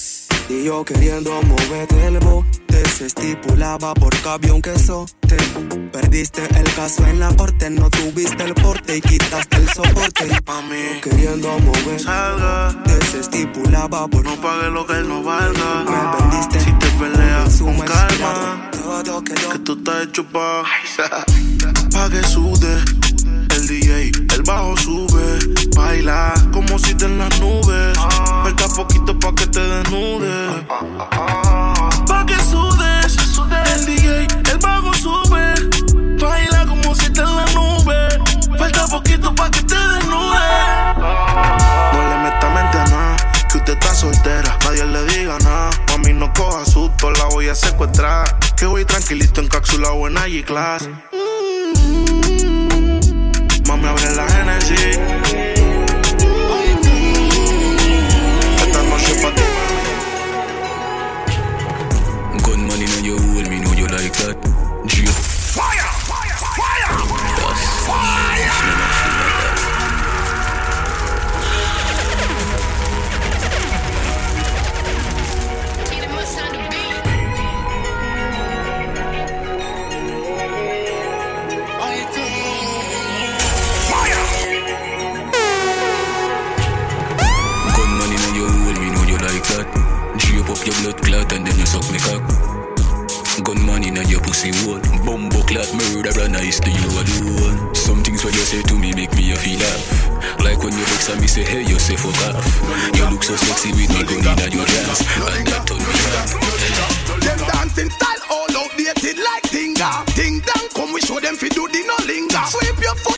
Y 0.50 0.64
yo 0.64 0.86
queriendo 0.86 1.42
moverte 1.44 2.08
el 2.08 2.20
bote. 2.20 2.86
Se 2.98 3.06
estipulaba 3.06 3.94
por 3.94 4.16
avión 4.28 4.62
que 4.62 4.78
sote 4.80 5.38
Perdiste 5.92 6.42
el 6.58 6.74
caso 6.74 7.06
en 7.06 7.20
la 7.20 7.32
corte 7.36 7.70
No 7.70 7.90
tuviste 7.90 8.44
el 8.44 8.54
porte 8.56 8.98
y 8.98 9.02
quitaste 9.02 9.58
el 9.58 9.70
soporte. 9.70 10.28
Yo 10.28 11.02
queriendo 11.02 11.60
mover 11.60 12.00
Salga. 12.00 12.76
Se 13.12 13.20
estipulaba 13.20 14.08
por 14.08 14.24
No 14.24 14.36
pague 14.38 14.70
lo 14.72 14.88
que 14.88 14.96
no 15.02 15.22
valga. 15.22 15.84
Me 15.84 16.18
vendiste 16.18 16.60
Si 16.60 16.72
te 16.72 16.88
peleas 16.92 17.62
con 17.62 17.78
calma. 17.80 18.72
Todo 18.72 19.24
quedó 19.24 19.50
Que 19.50 19.60
tú 19.60 19.74
estás 19.74 20.04
hecho 20.04 20.24
pa' 20.26 20.64
Pa' 21.92 22.10
que 22.10 22.24
sude. 22.24 22.84
El 23.56 23.68
DJ, 23.68 24.12
el 24.34 24.44
bajo 24.44 24.78
sube. 24.78 25.40
Baila 25.76 26.34
como 26.52 26.80
si 26.80 26.94
te 26.96 27.06
en 27.06 27.18
las 27.20 27.40
nubes 27.40 27.98
Falta 28.48 28.70
poquito 28.70 29.20
pa' 29.20 29.36
que 29.36 29.46
te 29.48 29.60
desnudes 29.60 30.64
Pa' 32.08 32.26
que 32.26 32.36
sudes. 32.36 33.18
El 33.74 33.86
DJ, 33.86 34.28
el 34.52 34.58
bajo 34.60 34.94
sube. 34.94 35.54
Baila 36.18 36.66
como 36.66 36.96
si 36.96 37.12
te 37.12 37.20
en 37.20 37.36
las 37.36 37.54
nubes 37.54 38.18
Falta 38.58 38.88
poquito 38.88 39.36
pa' 39.36 39.52
que 39.52 39.62
te 39.64 39.76
desnudes 39.76 40.98
No 41.92 42.10
le 42.10 42.18
meta 42.24 42.50
mente 42.56 42.78
a 42.78 42.86
nada 42.86 43.18
Que 43.52 43.58
usted 43.58 43.74
está 43.74 43.94
soltera, 43.94 44.58
nadie 44.64 44.86
le 44.86 45.04
diga 45.08 45.38
nada. 45.40 45.70
Mami 45.90 46.14
no 46.14 46.32
coja 46.32 46.64
susto, 46.64 47.12
la 47.12 47.26
voy 47.26 47.50
a 47.50 47.56
secuestrar. 47.56 48.40
Que 48.56 48.66
voy 48.66 48.86
tranquilito 48.86 49.42
en 49.42 49.50
cápsula 49.50 49.92
o 49.92 50.08
en 50.08 50.16
G-Class 50.16 50.88
Mami 53.68 53.88
abre 53.88 54.16
la 54.16 54.26
Genesis 54.30 55.57
pussy 94.38 94.52
hole. 94.66 94.80
Bumbo 95.06 95.42
clot 95.44 95.68
murderer, 95.74 96.30
nice 96.30 96.60
to 96.60 96.70
you 96.70 96.90
alone. 96.94 97.74
Some 97.74 98.04
things 98.04 98.24
what 98.24 98.34
you 98.34 98.42
say 98.42 98.62
to 98.64 98.76
me 98.76 98.94
make 98.94 99.14
me 99.16 99.32
a 99.32 99.36
feel 99.36 99.60
laugh. 99.60 100.40
Like 100.40 100.60
when 100.60 100.74
you 100.74 100.86
vex 100.86 101.10
and 101.10 101.22
me 101.22 101.28
say, 101.28 101.44
hey, 101.44 101.62
you 101.62 101.80
say 101.80 101.96
fuck 101.96 102.14
off. 102.36 102.46
You 102.96 103.10
look 103.10 103.24
so 103.24 103.36
sexy 103.36 103.72
with 103.72 103.90
me 103.90 104.04
gun 104.22 104.40
in 104.40 104.52
your 104.52 104.66
dress. 104.66 105.02
And 105.02 105.48
that 105.48 105.66
turn 105.66 105.82
me 105.82 105.98
on. 106.14 107.20
Them 107.20 107.40
dancing 107.52 107.90
style 107.90 108.22
all 108.30 108.50
outdated 108.62 109.18
like 109.18 109.44
Tinga. 109.50 110.06
Ting 110.14 110.40
dang, 110.42 110.70
come 110.76 110.94
we 110.94 111.02
show 111.02 111.20
them 111.20 111.36
fi 111.36 111.50
do 111.50 111.68
the 111.68 111.82
no 111.88 111.98
linger. 112.06 112.44
Sweep 112.46 112.80
your 112.82 112.96
foot 112.96 113.17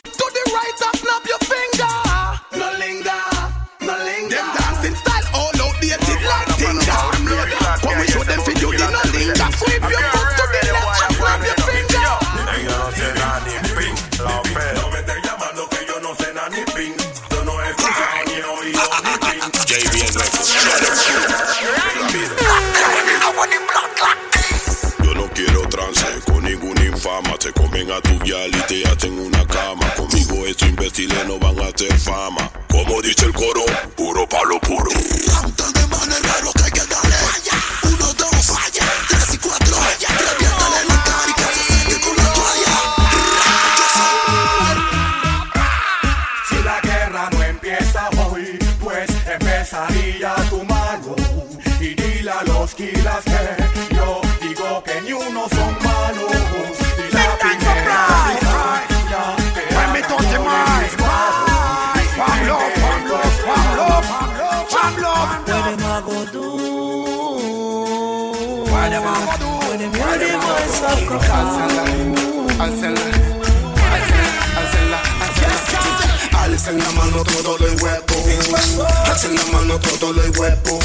mano 77.10 77.24
todo 77.24 77.58
lo 77.58 77.66
huevo. 77.66 78.84
Alza 79.04 79.26
en 79.26 79.36
la 79.36 79.44
mano 79.46 79.78
todo 79.80 80.12
lo 80.12 80.22
huevo. 80.22 80.78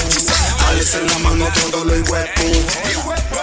Alza 0.69 0.97
en 0.97 1.07
la 1.07 1.17
mano 1.19 1.47
todo 1.53 1.85
lo 1.85 1.93
huevo. 1.93 3.34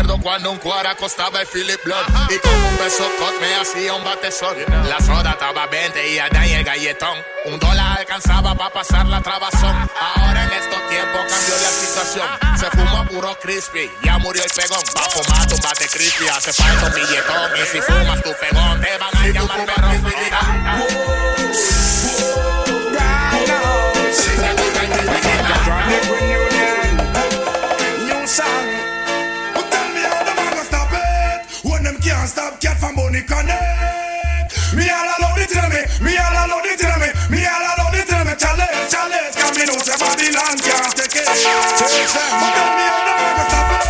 Acuerdo 0.00 0.22
cuando 0.22 0.50
un 0.52 0.58
cuara 0.60 0.94
costaba 0.94 1.42
el 1.42 1.46
Philip 1.46 1.78
Blood. 1.84 2.06
Y 2.30 2.38
con 2.38 2.54
un 2.54 2.78
beso 2.78 3.06
cot 3.18 3.38
me 3.38 3.54
hacía 3.56 3.92
un 3.92 4.02
batezón. 4.02 4.56
La 4.88 4.98
soda 4.98 5.32
estaba 5.32 5.66
20 5.66 6.14
y 6.14 6.18
allá 6.18 6.46
y 6.46 6.52
el 6.54 6.64
galletón. 6.64 7.18
Un 7.44 7.58
dólar 7.58 7.98
alcanzaba 7.98 8.54
para 8.54 8.72
pasar 8.72 9.04
la 9.04 9.20
trabazón. 9.20 9.76
Ahora 10.16 10.44
en 10.44 10.52
estos 10.52 10.88
tiempos 10.88 11.20
cambió 11.28 11.54
la 11.54 11.70
situación. 11.70 12.26
Se 12.58 12.70
fumó 12.70 13.04
puro 13.08 13.38
crispy, 13.42 13.90
ya 14.02 14.16
murió 14.16 14.42
el 14.42 14.50
pegón. 14.50 14.80
Va 14.96 15.04
a 15.04 15.10
fumar 15.10 15.46
tu 15.46 15.56
bate 15.60 15.86
crispy, 15.86 16.28
hace 16.28 16.54
falta 16.54 16.86
un 16.86 16.94
billetón. 16.94 17.50
Y 17.62 17.66
si 17.66 17.80
fumas 17.82 18.22
tu 18.22 18.32
pegón 18.40 18.80
te 18.80 18.96
van 18.96 19.14
a 19.14 19.28
llamar 19.28 19.66
perro 19.66 21.29
can't 40.58 40.96
take 40.96 41.16
it. 41.20 41.26
Chase 41.78 42.12
them. 42.14 42.30
But 42.40 42.50
tell 42.56 42.70
me 42.76 42.84
how 42.88 43.04
them 43.06 43.20
a 43.20 43.28
go 43.36 43.44
stop 43.50 43.70
it 43.74 43.82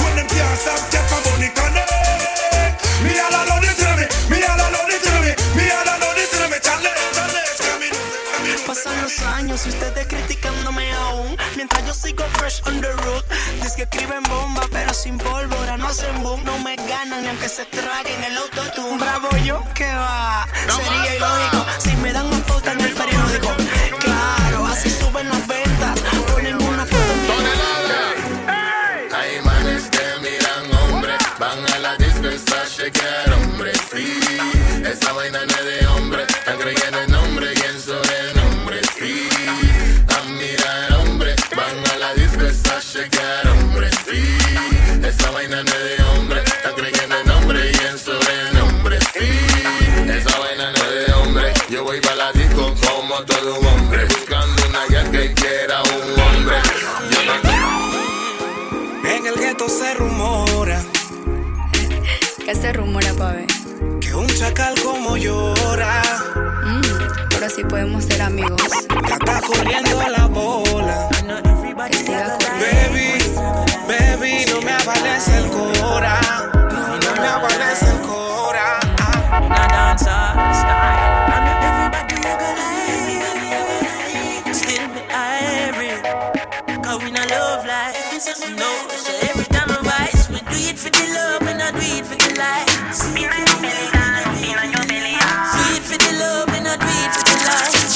when 0.00 0.12
them 0.16 0.28
can't 0.28 0.58
stop 0.58 0.80
cat 0.92 1.04
from 1.10 1.20
money 1.28 1.50
connect. 1.52 2.76
Me 3.04 3.12
all 3.20 3.34
alone 3.34 3.64
it 3.66 3.76
tell 3.76 3.94
me, 3.98 4.06
me 4.30 4.38
all 4.46 4.62
alone 4.62 4.92
it 4.94 5.00
tell 5.04 5.20
me, 5.22 5.32
me 5.56 5.64
all 5.70 5.88
alone 5.92 6.18
it 6.22 6.28
tell 6.32 6.48
me. 6.48 6.58
Challenge, 6.62 7.02
challenge, 7.16 7.60
come 7.60 7.80
me 7.82 7.88
know 7.92 8.04
say 8.08 8.24
Babylon. 8.32 8.66
Pasan 8.66 9.02
los 9.02 9.18
años 9.20 9.66
y 9.66 9.68
ustedes 9.70 10.06
criticándome 10.06 10.92
aún 10.94 11.36
Mientras 11.56 11.84
yo 11.86 11.94
sigo 11.94 12.24
fresh 12.38 12.62
on 12.66 12.80
the 12.80 12.92
road 13.04 13.24
Dice 13.62 13.76
que 13.76 13.82
escriben 13.82 14.22
bomba 14.24 14.62
pero 14.70 14.94
sin 14.94 15.18
pólvora 15.18 15.76
No 15.76 15.86
hacen 15.88 16.22
boom, 16.22 16.42
no 16.44 16.58
me 16.60 16.76
ganan 16.76 17.22
ni 17.22 17.28
aunque 17.28 17.48
se 17.48 17.64
traguen 17.66 18.22
el 18.24 18.36
autotune 18.38 18.98
Bravo 18.98 19.28
yo, 19.44 19.62
que 19.74 19.92
va, 19.92 20.46
sería 20.68 21.16
ilógico 21.16 21.66
Si 21.78 21.96
me 21.96 22.12
dan 22.12 22.26
un 22.26 22.40
pauta 22.42 22.72
en 22.72 22.80
el 22.80 22.92
periódico 22.94 23.48
Claro, 24.00 24.66
así 24.66 24.90
suben 24.90 25.28
las 25.28 25.46
como 53.12 53.24
todo 53.26 53.58
un 53.60 53.66
hombre, 53.66 54.04
buscando 54.06 54.62
una 54.68 54.86
guía 54.86 55.10
que 55.10 55.34
quiera 55.34 55.82
un 55.82 56.20
hombre. 56.20 56.56
Yo 57.10 57.18
no 57.26 59.08
En 59.08 59.26
el 59.26 59.34
gueto 59.34 59.68
se 59.68 59.94
rumora 59.94 60.82
¿Qué 62.42 62.54
se 62.54 62.72
rumora, 62.72 63.12
pa' 63.12 63.32
ver? 63.32 63.46
que 64.00 64.14
un 64.14 64.26
chacal 64.28 64.74
como 64.82 65.16
llora 65.16 66.02
Mm, 66.64 66.80
pero 67.28 67.50
si 67.50 67.64
podemos 67.64 68.04
ser 68.04 68.22
amigos. 68.22 68.62
Ya 69.08 69.14
está 69.14 69.40
corriendo 69.46 70.08
la 70.08 70.26
bola 70.26 71.08
Que 71.90 71.96
siga 71.98 72.38
corriendo. 72.38 72.60
Baby, 72.60 73.18
baby, 73.88 74.44
no 74.50 74.62
me 74.62 74.72
avales 74.72 75.28
el 75.28 75.48
cora. 75.48 76.20
No, 76.54 77.20
me 77.20 77.26
avales 77.28 77.82
el 77.82 78.00
cora. 78.00 78.78
Una 79.44 79.66
dancer 79.66 80.54
style. 80.54 81.51
Like 88.26 88.36
this 88.36 88.42
is 88.42 88.54
no. 88.56 88.70
So 88.94 89.12
every 89.28 89.44
time 89.46 89.70
I 89.70 89.78
rise, 89.82 90.28
we 90.30 90.38
do 90.38 90.58
it 90.70 90.78
for 90.78 90.90
the 90.90 91.04
love 91.14 91.42
and 91.42 91.62
I 91.62 91.70
do 91.72 91.78
it 91.80 92.06
for 92.06 92.16
the 92.16 92.30
lights. 92.38 93.02
Do 93.02 93.18
it 93.18 93.30
for 95.82 95.98
the 95.98 96.12
love 96.18 96.48
and 96.54 96.68
I 96.68 96.76
do 96.76 96.86
it 96.86 97.12
for 97.14 97.22
the 97.26 97.36
lights. 97.46 97.94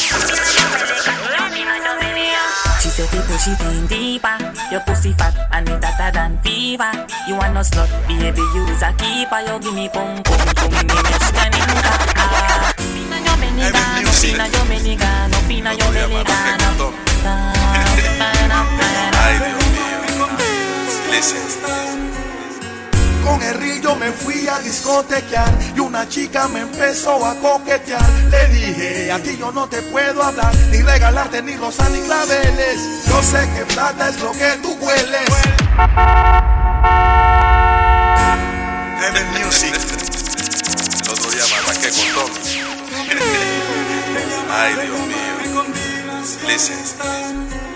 She 2.82 2.88
said, 2.90 3.08
people, 3.10 3.38
she 3.38 3.54
think 3.54 3.88
deeper. 3.88 4.36
Your 4.70 4.80
pussy 4.80 5.12
fat 5.12 5.34
and 5.52 5.68
it 5.68 5.84
hotter 5.84 6.10
than 6.12 6.38
fever. 6.42 6.90
You 7.28 7.36
want 7.36 7.54
no 7.54 7.60
slut, 7.60 7.90
baby, 8.08 8.42
you 8.54 8.66
is 8.66 8.82
a 8.82 8.92
keeper. 8.94 9.40
You 9.46 9.58
give 9.60 9.74
me 9.74 9.88
pum 9.88 10.22
pum 10.22 10.38
pum, 10.56 10.70
me 10.70 10.94
next 11.06 11.30
caninka. 11.34 11.92
Pina 12.76 13.18
yo 13.22 13.32
menigano, 13.38 14.10
pina 14.20 14.46
yo 14.46 14.62
menigano, 14.64 15.38
pina 15.48 15.72
yo 15.74 15.86
menigano. 15.90 16.92
Ay, 19.18 19.38
Dios 19.38 19.54
mío. 19.54 19.65
Con 23.24 23.42
el 23.42 23.54
río 23.54 23.96
me 23.96 24.12
fui 24.12 24.46
a 24.48 24.58
discotequear 24.58 25.48
y 25.74 25.80
una 25.80 26.06
chica 26.06 26.46
me 26.48 26.60
empezó 26.60 27.24
a 27.24 27.34
coquetear. 27.36 28.06
Le 28.30 28.48
dije, 28.48 29.10
a 29.10 29.18
ti 29.18 29.34
yo 29.38 29.50
no 29.50 29.66
te 29.66 29.80
puedo 29.82 30.22
hablar, 30.22 30.54
ni 30.70 30.82
regalarte 30.82 31.40
ni 31.42 31.56
rosas 31.56 31.90
ni 31.90 32.00
claveles. 32.00 33.06
Yo 33.08 33.22
sé 33.22 33.48
que 33.56 33.64
plata 33.72 34.10
es 34.10 34.20
lo 34.20 34.32
que 34.32 34.58
tú 34.62 34.76
hueles. 34.78 35.30
Heaven 39.00 39.28
Music. 39.42 39.74
El 41.02 41.10
otro 41.10 41.30
día 41.30 41.44
me 41.48 41.56
arranqué 41.56 41.88
con 41.92 42.08
Tommy. 42.14 42.60
Ay, 44.52 44.74
Dios 44.74 45.00
mío. 45.06 45.26
Listen. 46.46 47.75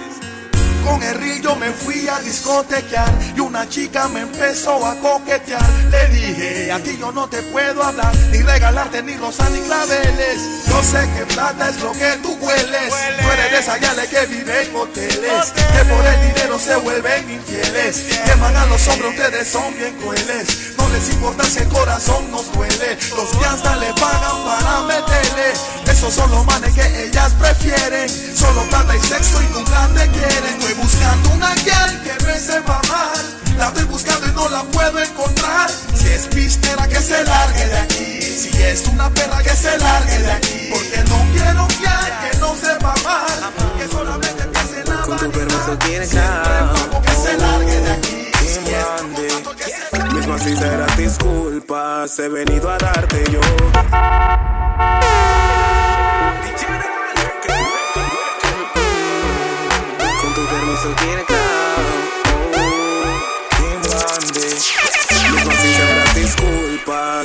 Con 0.85 1.03
el 1.03 1.15
río 1.15 1.57
me 1.57 1.71
fui 1.73 2.09
a 2.09 2.19
discotequear 2.21 3.13
y 3.37 3.41
una 3.41 3.69
chica 3.69 4.09
me 4.09 4.21
empezó 4.21 4.85
a 4.87 4.95
coquetear. 4.97 5.63
Le 5.91 6.09
dije, 6.09 6.73
a 6.73 6.79
ti 6.79 6.97
yo 6.99 7.13
no 7.13 7.29
te 7.29 7.43
puedo 7.43 7.83
hablar, 7.83 8.15
ni 8.33 8.39
regalarte 8.39 9.03
ni 9.03 9.17
rosas 9.17 9.51
ni 9.51 9.61
claveles. 9.61 10.67
Yo 10.67 10.83
sé 10.83 11.09
que 11.17 11.27
plata 11.35 11.69
es 11.69 11.81
lo 11.81 11.93
que 11.93 12.19
tú 12.23 12.37
hueles. 12.41 12.95
Tú 13.21 13.31
eres 13.31 13.51
de 13.51 13.59
esa 13.59 13.79
yale 13.79 14.07
que 14.09 14.27
vive 14.27 14.63
en 14.63 14.77
hoteles, 14.77 15.53
que 15.53 15.85
por 15.85 16.07
el 16.07 16.35
dinero 16.35 16.59
se 16.59 16.77
vuelven 16.77 17.31
infieles. 17.31 18.05
Queman 18.25 18.57
a 18.57 18.67
los 18.67 18.89
hombres, 18.89 19.11
ustedes 19.11 19.49
son 19.49 19.77
bien 19.77 19.95
crueles. 19.97 20.77
No 20.79 20.89
les 20.91 21.09
importa 21.11 21.45
si 21.45 21.59
el 21.61 21.69
corazón 21.69 22.31
nos 22.31 22.51
duele. 22.53 22.99
Los 23.17 23.31
que 23.31 23.71
le 23.81 23.93
pagan 23.95 24.45
para 24.45 24.81
meterle. 24.83 25.53
Esos 25.91 26.15
son 26.15 26.31
los 26.31 26.47
manes 26.47 26.75
que 26.75 27.05
ellas 27.05 27.33
prefieren. 27.39 28.09
Solo 28.37 28.63
plata 28.69 28.97
y 28.97 29.01
sexo 29.01 29.43
y 29.43 29.47
nunca 29.53 29.89
te 29.95 30.09
quieren. 30.09 30.70
Estoy 30.71 30.85
buscando 30.85 31.31
una 31.31 31.49
girl 31.57 32.01
que 32.05 32.27
me 32.27 32.39
sepa 32.39 32.81
mal. 32.89 33.57
La 33.59 33.67
estoy 33.67 33.85
buscando 33.87 34.29
y 34.29 34.31
no 34.31 34.49
la 34.51 34.63
puedo 34.63 35.01
encontrar. 35.01 35.69
Si 35.69 36.07
es 36.07 36.29
pistera 36.29 36.87
que 36.87 37.01
se 37.01 37.25
largue 37.25 37.67
de 37.67 37.77
aquí. 37.77 38.23
Si 38.23 38.63
es 38.63 38.87
una 38.87 39.11
perra 39.11 39.43
que 39.43 39.51
se 39.51 39.77
largue 39.79 40.19
de 40.19 40.31
aquí. 40.31 40.71
Porque 40.71 41.03
no 41.09 41.19
quiero 41.33 41.67
que 41.67 42.39
no 42.39 42.55
sepa 42.55 42.95
mal. 43.03 43.53
Que 43.79 43.89
solamente 43.89 44.45
piense 44.45 44.81
en 44.81 44.95
la 44.95 45.03
Con 45.03 45.19
tu 45.19 45.31
permiso 45.33 45.79
tiene 45.79 46.07
que 46.07 47.15
se 47.17 47.37
largue 47.37 47.81
de 47.81 47.91
aquí. 47.91 48.27
Sinceras 50.45 50.97
disculpas 50.97 52.17
he 52.21 52.29
venido 52.29 52.71
a 52.71 52.79
darte 52.79 53.25
yo. 53.33 53.41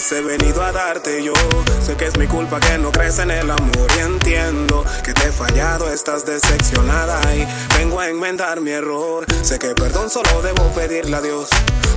Disculpas 0.05 0.11
he 0.11 0.21
venido 0.21 0.63
a 0.63 0.71
darte 0.71 1.23
yo. 1.23 1.33
Sé 1.83 1.95
que 1.95 2.05
es 2.05 2.17
mi 2.17 2.27
culpa 2.27 2.59
que 2.59 2.77
no 2.77 2.91
crees 2.91 3.19
en 3.19 3.31
el 3.31 3.49
amor 3.49 3.87
y 3.97 3.99
entiendo 3.99 4.83
que 5.03 5.13
te 5.13 5.27
he 5.27 5.31
fallado, 5.31 5.91
estás 5.91 6.25
decepcionada 6.25 7.19
y 7.35 7.47
vengo 7.77 7.99
a 7.99 8.09
enmendar 8.09 8.61
mi 8.61 8.71
error. 8.71 9.25
Sé 9.41 9.59
que 9.59 9.73
perdón 9.73 10.09
solo 10.09 10.41
debo 10.41 10.71
pedirle 10.73 11.15
a 11.15 11.21
Dios, 11.21 11.49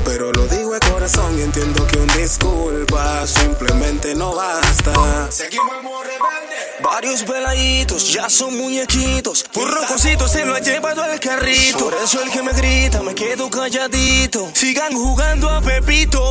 pero 0.05 0.33
lo 0.33 0.47
digo 0.47 0.73
de 0.73 0.81
corazón 0.81 1.39
y 1.39 1.43
entiendo 1.43 1.87
que 1.87 1.99
un 1.99 2.09
disculpa 2.09 3.27
simplemente 3.27 4.15
no 4.15 4.35
basta. 4.35 5.31
Seguimos 5.31 5.79
Varios 6.81 7.27
veladitos 7.27 8.13
ya 8.13 8.31
son 8.31 8.57
muñequitos. 8.57 9.45
Por 9.53 9.69
rocositos 9.69 10.31
se 10.31 10.45
lo 10.45 10.55
ha 10.55 10.61
llevado 10.61 11.03
al 11.03 11.19
carrito. 11.19 11.79
Por 11.79 11.95
eso 11.95 12.23
el 12.23 12.31
que 12.31 12.43
me 12.43 12.53
grita 12.53 13.03
me 13.03 13.15
quedo 13.15 13.51
calladito. 13.51 14.51
Sigan 14.55 14.93
jugando 14.93 15.51
a 15.51 15.61
Pepito. 15.61 16.23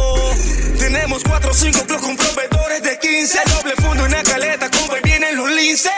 Tenemos 0.80 1.24
4 1.24 1.52
o 1.52 1.54
5 1.74 1.86
clubs 1.86 2.02
con 2.02 2.16
proveedores 2.16 2.82
de 2.82 2.98
15. 2.98 3.40
Doble 3.58 3.76
fondo 3.76 4.06
en 4.06 4.12
la 4.14 4.24
caleta, 4.24 4.70
como 4.70 4.94
vienen 5.04 5.36
los 5.36 5.52
linces. 5.52 5.92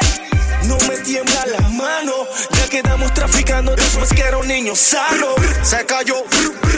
No 0.64 0.78
me 0.88 0.97
tiembla 0.99 1.45
la 1.47 1.68
mano, 1.70 2.14
ya 2.51 2.70
quedamos 2.70 3.14
traficando 3.14 3.76
después 3.76 4.10
que 4.10 4.22
era 4.22 4.38
un 4.38 4.47
niño 4.47 4.76
sano. 4.76 5.28
Se 5.64 5.86
cayó, 5.86 6.24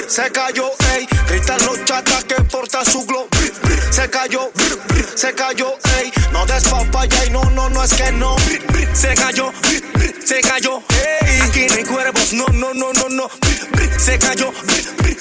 se 0.08 0.32
cayó, 0.32 0.72
ey. 0.94 1.08
Gritan 1.28 1.60
los 1.66 1.84
chatas 1.86 2.24
que 2.24 2.36
porta 2.44 2.84
su 2.86 3.06
glow. 3.06 3.28
Se 3.90 4.10
cayó, 4.10 4.52
se 5.16 5.34
cayó, 5.34 5.74
ey. 5.98 6.12
No 6.32 6.46
des 6.46 6.64
papaya 6.64 7.26
y 7.26 7.30
no, 7.32 7.44
no, 7.52 7.70
no 7.70 7.84
es 7.84 7.94
que 7.94 8.12
no. 8.14 8.36
Se 8.94 9.14
cayó, 9.16 9.52
se 10.26 10.42
cayó, 10.42 10.82
ey. 11.22 11.42
Aquí 11.42 11.66
no 11.68 11.76
hay 11.76 11.84
cuervos, 11.84 12.34
no, 12.34 12.46
no, 12.48 12.74
no, 12.74 12.94
no, 12.94 13.10
no. 13.10 13.30
Se 13.98 14.18
cayó, 14.18 14.52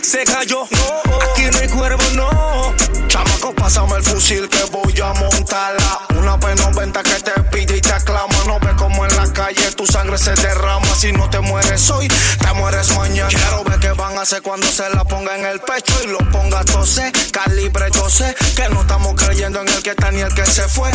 se 0.02 0.24
cayó, 0.24 0.66
no. 0.70 1.02
Aquí 1.32 1.44
no 1.50 1.58
hay 1.58 1.68
cuervos, 1.68 2.12
no. 2.14 2.74
Chamaco, 3.08 3.52
pásame 3.54 3.96
el 3.96 4.02
fusil 4.04 4.48
que 4.48 4.62
voy 4.70 4.94
a 5.00 5.12
montarla. 5.14 6.06
Una 6.16 6.38
P90 6.38 7.02
que 7.02 7.22
te 7.22 7.40
pide 7.50 7.76
y 7.76 7.80
te 7.80 7.92
aclama. 7.92 8.30
No 8.50 8.58
ves 8.58 8.74
como 8.74 9.06
en 9.06 9.16
la 9.16 9.32
calle 9.32 9.70
tu 9.76 9.86
sangre 9.86 10.18
se 10.18 10.34
derrama. 10.34 10.92
Si 10.96 11.12
no 11.12 11.30
te 11.30 11.38
mueres 11.38 11.88
hoy, 11.88 12.08
te 12.08 12.52
mueres 12.54 12.90
mañana. 12.96 13.28
Quiero 13.28 13.62
ver 13.62 13.78
qué 13.78 13.92
van 13.92 14.18
a 14.18 14.22
hacer 14.22 14.42
cuando 14.42 14.66
se 14.66 14.90
la 14.90 15.04
ponga 15.04 15.38
en 15.38 15.44
el 15.44 15.60
pecho 15.60 15.94
y 16.02 16.08
lo 16.08 16.18
ponga 16.32 16.58
a 16.58 16.64
toser. 16.64 17.12
Calibre, 17.30 17.84
yo 17.94 18.10
sé 18.10 18.34
que 18.56 18.68
no 18.70 18.80
estamos 18.80 19.14
creyendo 19.14 19.60
en 19.60 19.68
el 19.68 19.80
que 19.84 19.90
está 19.90 20.10
ni 20.10 20.22
el 20.22 20.34
que 20.34 20.44
se 20.46 20.62
fue. 20.62 20.90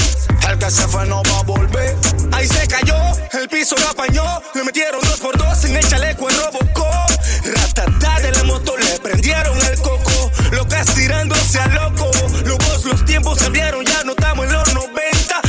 El 0.50 0.60
que 0.60 0.70
se 0.70 0.86
fue 0.90 1.06
no 1.06 1.24
va 1.24 1.40
a 1.40 1.44
volver. 1.44 1.96
Ahí 2.34 2.46
se 2.46 2.68
cayó, 2.68 2.98
el 3.32 3.48
piso 3.48 3.78
lo 3.78 3.88
apañó. 3.88 4.26
Le 4.54 4.66
metieron 4.66 5.00
dos 5.00 5.22
por 5.22 5.38
dos 5.38 5.64
en 5.64 5.78
el 5.78 5.88
chaleco 5.88 6.30
en 6.30 6.36
Robocop. 6.36 7.10
Ratata 7.46 8.20
de 8.20 8.34
la 8.34 8.44
moto 8.44 8.76
le 8.76 9.00
prendieron 9.00 9.58
el 9.62 9.80
coco. 9.80 10.30
Locas 10.52 10.94
tirándose 10.94 11.58
a 11.60 11.68
loco. 11.68 12.12
Locos 12.44 12.84
los 12.84 13.06
tiempos 13.06 13.40
cambiaron, 13.40 13.86
ya 13.86 14.04
no 14.04 14.12
estamos 14.12 14.46
en 14.46 14.52
los 14.52 14.74
90. 14.74 15.42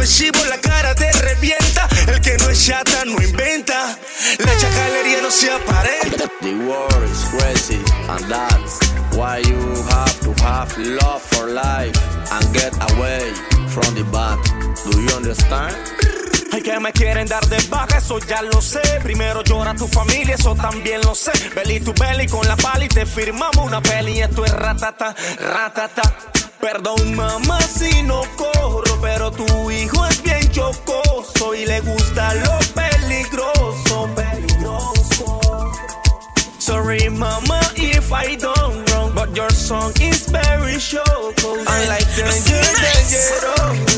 Cuerno 0.00 0.12
es 0.12 0.18
chivo, 0.18 0.44
la 0.46 0.58
cara 0.58 0.94
te 0.94 1.12
revienta. 1.12 1.86
El 2.08 2.20
que 2.22 2.34
no 2.38 2.48
es 2.48 2.64
chata 2.64 3.04
no 3.04 3.22
inventa. 3.22 3.98
La 4.38 4.56
chacalería 4.56 5.20
no 5.20 5.30
se 5.30 5.50
aparenta. 5.50 6.24
The 6.40 6.54
world 6.54 7.04
is 7.04 7.24
crazy, 7.28 7.82
and 8.08 8.24
that's 8.26 8.80
why 9.14 9.42
you 9.42 9.58
have 9.90 10.18
to 10.20 10.32
have 10.42 10.74
love 10.78 11.20
for 11.20 11.46
life 11.48 11.92
and 12.32 12.54
get 12.54 12.72
away 12.92 13.30
from 13.68 13.94
the 13.94 14.04
bad. 14.10 14.38
Do 14.90 15.02
you 15.02 15.14
understand? 15.14 15.76
Ay, 16.50 16.62
que 16.62 16.80
me 16.80 16.92
quieren 16.92 17.28
dar 17.28 17.46
de 17.48 17.58
baja, 17.68 17.98
eso 17.98 18.18
ya 18.20 18.40
lo 18.40 18.62
sé. 18.62 18.80
Primero 19.02 19.42
llora 19.44 19.74
tu 19.74 19.86
familia, 19.86 20.36
eso 20.36 20.54
también 20.54 21.02
lo 21.02 21.14
sé. 21.14 21.32
Belly 21.54 21.80
tu 21.80 21.92
belly 21.92 22.26
con 22.26 22.48
la 22.48 22.56
pali, 22.56 22.88
te 22.88 23.04
firmamos 23.04 23.66
una 23.66 23.82
peli. 23.82 24.22
Esto 24.22 24.46
es 24.46 24.52
ratata, 24.52 25.14
ratata. 25.40 26.02
Perdón, 26.60 27.14
mamá, 27.14 27.58
si 27.62 28.02
no 28.02 28.20
corro, 28.36 29.00
pero 29.00 29.30
tu 29.30 29.70
hijo 29.70 30.06
es 30.06 30.22
bien 30.22 30.46
chocoso 30.50 31.54
y 31.54 31.64
le 31.64 31.80
gusta 31.80 32.34
lo 32.34 32.58
peligroso, 32.74 34.08
peligroso. 34.14 35.40
Sorry, 36.58 37.08
mama, 37.08 37.60
if 37.76 38.12
I 38.12 38.36
don't 38.36 38.88
wrong, 38.90 39.12
but 39.14 39.34
your 39.34 39.50
song 39.50 39.92
is 40.02 40.28
very 40.28 40.76
choco. 40.78 41.56
I 41.66 41.88
like 41.88 42.06
danger, 42.14 42.60
dangerous. 42.60 43.89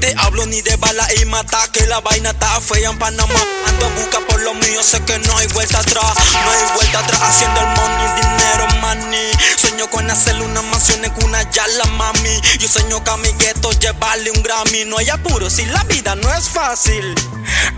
Te 0.00 0.14
hablo 0.16 0.46
ni 0.46 0.62
de 0.62 0.76
bala 0.76 1.06
y 1.20 1.24
mata, 1.26 1.68
que 1.72 1.86
la 1.86 2.00
vaina 2.00 2.30
está 2.30 2.60
fea 2.60 2.90
en 2.90 2.98
Panamá. 2.98 3.40
Ando 3.66 3.86
a 3.86 3.88
buscar 3.90 4.26
por 4.26 4.40
lo 4.40 4.54
mío, 4.54 4.82
sé 4.82 4.98
que 5.04 5.18
no 5.18 5.36
hay 5.36 5.46
vuelta 5.48 5.78
atrás. 5.80 6.14
No 6.32 6.50
hay 6.50 6.74
vuelta 6.74 7.00
atrás 7.00 7.20
haciendo 7.22 7.60
el 7.60 7.66
money, 7.66 8.08
dinero, 8.16 8.66
money. 8.80 9.30
Sueño 9.56 9.90
con 9.90 10.10
hacerle 10.10 10.44
una 10.44 10.62
mansión 10.62 11.04
en 11.04 11.12
una 11.24 11.42
yala, 11.50 11.84
mami. 11.84 12.40
Yo 12.58 12.68
sueño 12.68 13.04
que 13.04 13.10
a 13.10 13.16
mi 13.18 13.28
gueto 13.32 13.70
llevarle 13.72 14.30
un 14.30 14.42
Grammy. 14.42 14.86
No 14.86 14.96
hay 14.96 15.10
apuro 15.10 15.50
si 15.50 15.66
la 15.66 15.84
vida 15.84 16.14
no 16.16 16.32
es 16.34 16.48
fácil. 16.48 17.14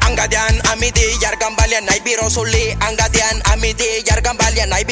Angadian, 0.02 0.60
amidi, 0.70 1.18
yargan 1.20 1.56
balian, 1.56 1.88
ay 1.90 2.00
biro 2.00 2.30
suli. 2.30 2.76
Angadian, 2.80 3.42
amidi, 3.46 4.02
yargan 4.04 4.36
balian, 4.36 4.72
ay. 4.72 4.86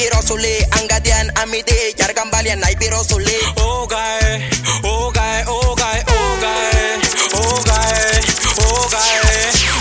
Angadian, 0.71 1.31
amidi, 1.37 1.95
yargan 1.97 2.29
balian, 2.29 2.63
ay 2.63 2.75
biro 2.75 3.03
suli. 3.03 3.37
Oh, 3.55 3.87
guy, 3.87 4.49
oh, 4.83 5.11
guy, 5.11 5.43
oh, 5.47 5.75
guy, 5.75 6.03
oh, 6.07 6.37
guy. 6.41 7.30
Oh, 7.33 7.63
guy, 7.65 8.21
oh, 8.59 8.87
guy, 8.91 9.15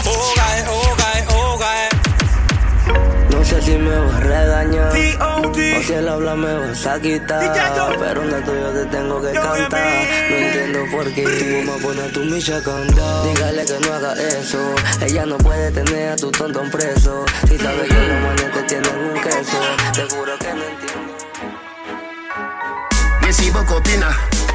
oh, 0.06 0.34
guy, 0.36 0.64
oh, 0.68 0.94
guy, 0.96 1.24
oh, 1.34 1.58
guy. 1.58 1.88
No 3.30 3.44
sé 3.44 3.62
si 3.62 3.76
me 3.76 3.98
vas 3.98 4.14
a 4.14 4.20
regañar 4.20 4.92
o 5.20 5.82
si 5.82 5.92
el 5.92 6.08
habla 6.08 6.34
me 6.36 6.54
vas 6.58 6.86
a 6.86 7.00
quitar. 7.00 7.52
Pero 7.98 8.22
una 8.22 8.44
tuyo 8.44 8.70
te 8.72 8.84
tengo 8.86 9.20
que 9.22 9.32
cantar. 9.32 10.06
No 10.30 10.36
entiendo 10.36 10.80
por 10.92 11.12
qué 11.12 11.22
tú 11.22 11.70
me 11.70 11.78
pones 11.82 12.04
a 12.04 12.12
tu 12.12 12.20
micha 12.24 12.56
a 12.58 12.62
cantar. 12.62 13.24
Dígale 13.24 13.64
que 13.64 13.78
no 13.86 13.94
haga 13.94 14.12
eso. 14.14 14.74
Ella 15.00 15.26
no 15.26 15.38
puede 15.38 15.70
tener 15.72 16.12
a 16.12 16.16
tu 16.16 16.30
tontón 16.30 16.70
preso. 16.70 17.24
Si 17.48 17.58
sabes 17.58 17.88
que 17.88 17.94
los 17.94 18.20
manes 18.22 18.52
te 18.52 18.62
tienen 18.64 18.96
un 18.96 19.20
queso. 19.20 19.60
Seguro 19.94 20.38
que 20.38 20.54
no 20.54 20.64
entiendo. 20.64 21.10
Bokopina. 23.52 24.08
We- 24.08 24.49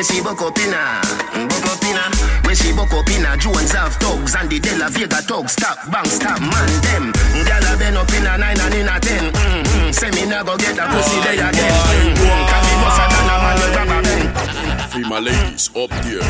We 0.00 0.04
see 0.04 0.20
Bokopina. 0.22 1.02
Bokopina. 1.44 2.48
We 2.48 2.54
see 2.54 2.72
Bokopina. 2.72 3.38
Jones 3.38 3.72
have 3.72 3.96
thugs 3.96 4.34
and 4.34 4.48
the 4.48 4.58
De 4.58 4.74
La 4.78 4.88
Vega 4.88 5.20
thugs. 5.20 5.52
Stop, 5.52 5.76
bang, 5.92 6.08
stop, 6.08 6.40
man, 6.40 6.72
them. 6.80 7.12
Gyal 7.44 7.68
a 7.68 7.76
been 7.76 7.96
up 7.98 8.08
in 8.08 8.24
a 8.24 8.38
nine 8.38 8.58
and 8.58 8.74
in 8.80 8.88
a 8.88 8.98
ten. 8.98 9.30
Mm-hmm. 9.30 9.92
Say 9.92 10.08
me 10.16 10.24
go 10.24 10.56
get 10.56 10.80
a 10.80 10.88
pussy 10.88 11.20
there 11.20 11.36
again. 11.36 11.72
Mm-hmm. 12.16 12.48
Can 12.48 12.62
be 12.64 12.74
muscle 12.80 13.08
than 13.12 13.28
a 13.28 13.36
man 13.44 13.56
with 13.60 13.76
rubber 13.76 14.00
band. 14.00 14.88
Fima 14.88 15.20
ladies, 15.20 15.68
up 15.76 15.92
there. 16.00 16.24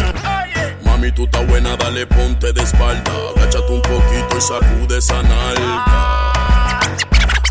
Mami, 0.82 1.12
tú 1.12 1.30
estás 1.30 1.46
buena, 1.46 1.76
dale 1.76 2.06
ponte 2.06 2.52
de 2.52 2.62
espalda. 2.64 3.12
Agáchate 3.36 3.70
un 3.70 3.82
poquito 3.82 4.36
y 4.36 4.40
sacude 4.40 4.98
esa 4.98 5.22
nalga. 5.22 6.80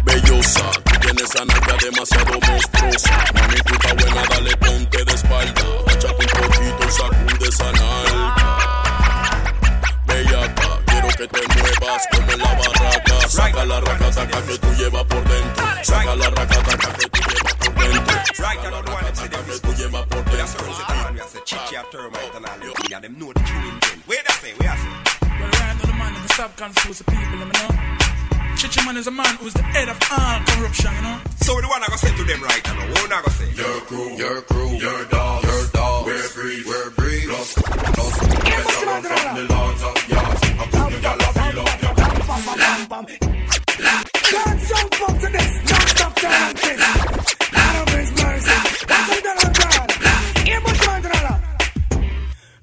Bellosa, 0.04 0.70
tú 0.84 1.00
tienes 1.00 1.24
esa 1.24 1.46
nalga 1.46 1.78
demasiado 1.82 2.38
monstruosa. 2.46 3.24
Mami, 3.34 3.62
tú 3.64 3.74
estás 3.74 3.96
buena, 3.96 4.22
dale 4.28 4.58
ponte 4.58 5.06
de 5.06 5.14
espalda. 5.14 5.89
Agáchate 6.30 6.42
un 6.42 6.52
poquito 6.52 6.88
y 6.88 6.92
sacude 6.92 7.50
esa 7.50 7.72
nalga. 7.72 8.36
Bellaca, 10.06 10.80
quiero 10.86 11.08
que 11.10 11.28
te 11.28 11.48
muevas 11.60 12.08
como 12.12 12.32
en 12.32 12.40
la 12.40 12.54
barraca. 12.54 13.30
Saca 13.30 13.66
la 13.66 13.80
racataca 13.80 14.42
que 14.44 14.58
tú 14.58 14.74
llevas 14.76 15.04
por 15.06 15.24
dentro. 15.24 15.66
Saca 15.84 16.16
la 16.16 16.30
racataca 16.30 16.94
que 16.94 17.10
tú 17.10 17.20
llevas 17.30 17.54
por 17.56 17.74
dentro. 17.76 18.18
Saca 18.34 18.72
la 18.72 18.82
racataca 18.82 19.44
que 19.46 19.60
tú 19.60 19.74
llevas 19.76 20.06
por 20.08 20.24
dentro. 20.26 20.40
Wait 24.08 24.28
a 24.28 24.32
say, 24.34 24.54
wait 24.60 24.70
a 24.70 24.78
say. 24.78 24.90
Well, 25.40 25.50
right 25.50 25.78
now 25.78 25.86
the 25.86 25.94
man 25.94 26.16
in 26.16 26.22
the 26.24 26.34
stop 26.34 26.56
confuse 26.58 26.98
the 26.98 27.04
people, 27.06 27.38
you 27.40 27.46
know. 27.46 27.70
Chichi 28.58 28.86
man 28.86 28.98
is 28.98 29.08
a 29.08 29.12
man 29.12 29.36
who's 29.40 29.54
the 29.54 29.62
head 29.64 29.88
of 29.88 29.98
all 30.12 30.40
corruption, 30.46 30.92
you 30.96 31.02
know. 31.02 31.20
So 31.44 31.62
the 31.62 31.68
one 31.68 31.82
I 31.84 31.88
gonna 31.88 31.98
say 31.98 32.12
to 32.16 32.24
them 32.24 32.42
right 32.44 32.64
now, 32.66 32.76
what 32.92 33.12
I 33.12 33.22
gonna 33.22 33.30
say? 33.32 33.50
Your 33.56 33.82
crew, 33.88 34.18
your 34.18 34.42
crew, 34.42 34.72
your 34.78 35.06
dogs, 35.06 35.46
your 35.46 35.68
dogs. 35.68 35.99
Breed, 36.40 36.66
we're 36.66 36.90
breed. 36.92 37.26
Lost, 37.28 37.58
lost. 37.68 38.22
Better 38.22 38.86
run 38.86 39.04
from 39.04 39.36
the 39.36 39.44
lords 39.54 39.84
of 39.84 40.10
yards. 40.10 40.42
I'm 40.48 40.70
putting 40.72 41.04
y'all 41.04 41.22
off, 41.22 41.36
feel 41.36 41.60
up 41.60 41.84
your 41.84 41.94
Can't 44.24 44.60
jump 44.70 45.02
up 45.04 45.20
to 45.20 45.28
this, 45.36 45.52
can't 45.68 45.90
stop 45.90 46.16
telling 46.16 46.56
this. 46.56 46.80
None 47.52 47.76
of 47.76 47.90
his 47.92 48.10
mercy. 48.24 48.56
That's 48.88 49.10
what 49.10 49.20
they're 49.20 49.42
on 49.44 49.52
God. 49.60 49.92
Here, 50.48 50.62
but 50.64 50.78
man. 50.80 51.42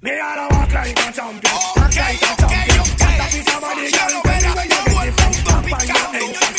Me 0.01 0.11
I 0.11 0.37
don't 0.37 0.53
walk 0.57 0.73
like 0.73 0.97
a 0.97 1.13
champion. 1.13 1.55
Walk 1.77 1.97
like 1.97 2.17
a 2.17 2.33
champion. 2.33 2.81
Got 2.97 3.21
a 3.21 3.29
piece 3.29 3.51
of 3.53 3.61
body, 3.61 3.91
girl. 3.93 4.23
Where 4.25 4.41
you 4.41 4.53
get 4.57 4.73
it 5.05 5.15
from. 5.21 5.33
Pop 5.45 5.69
on 5.69 5.85
your 5.87 6.56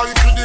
title 0.00 0.39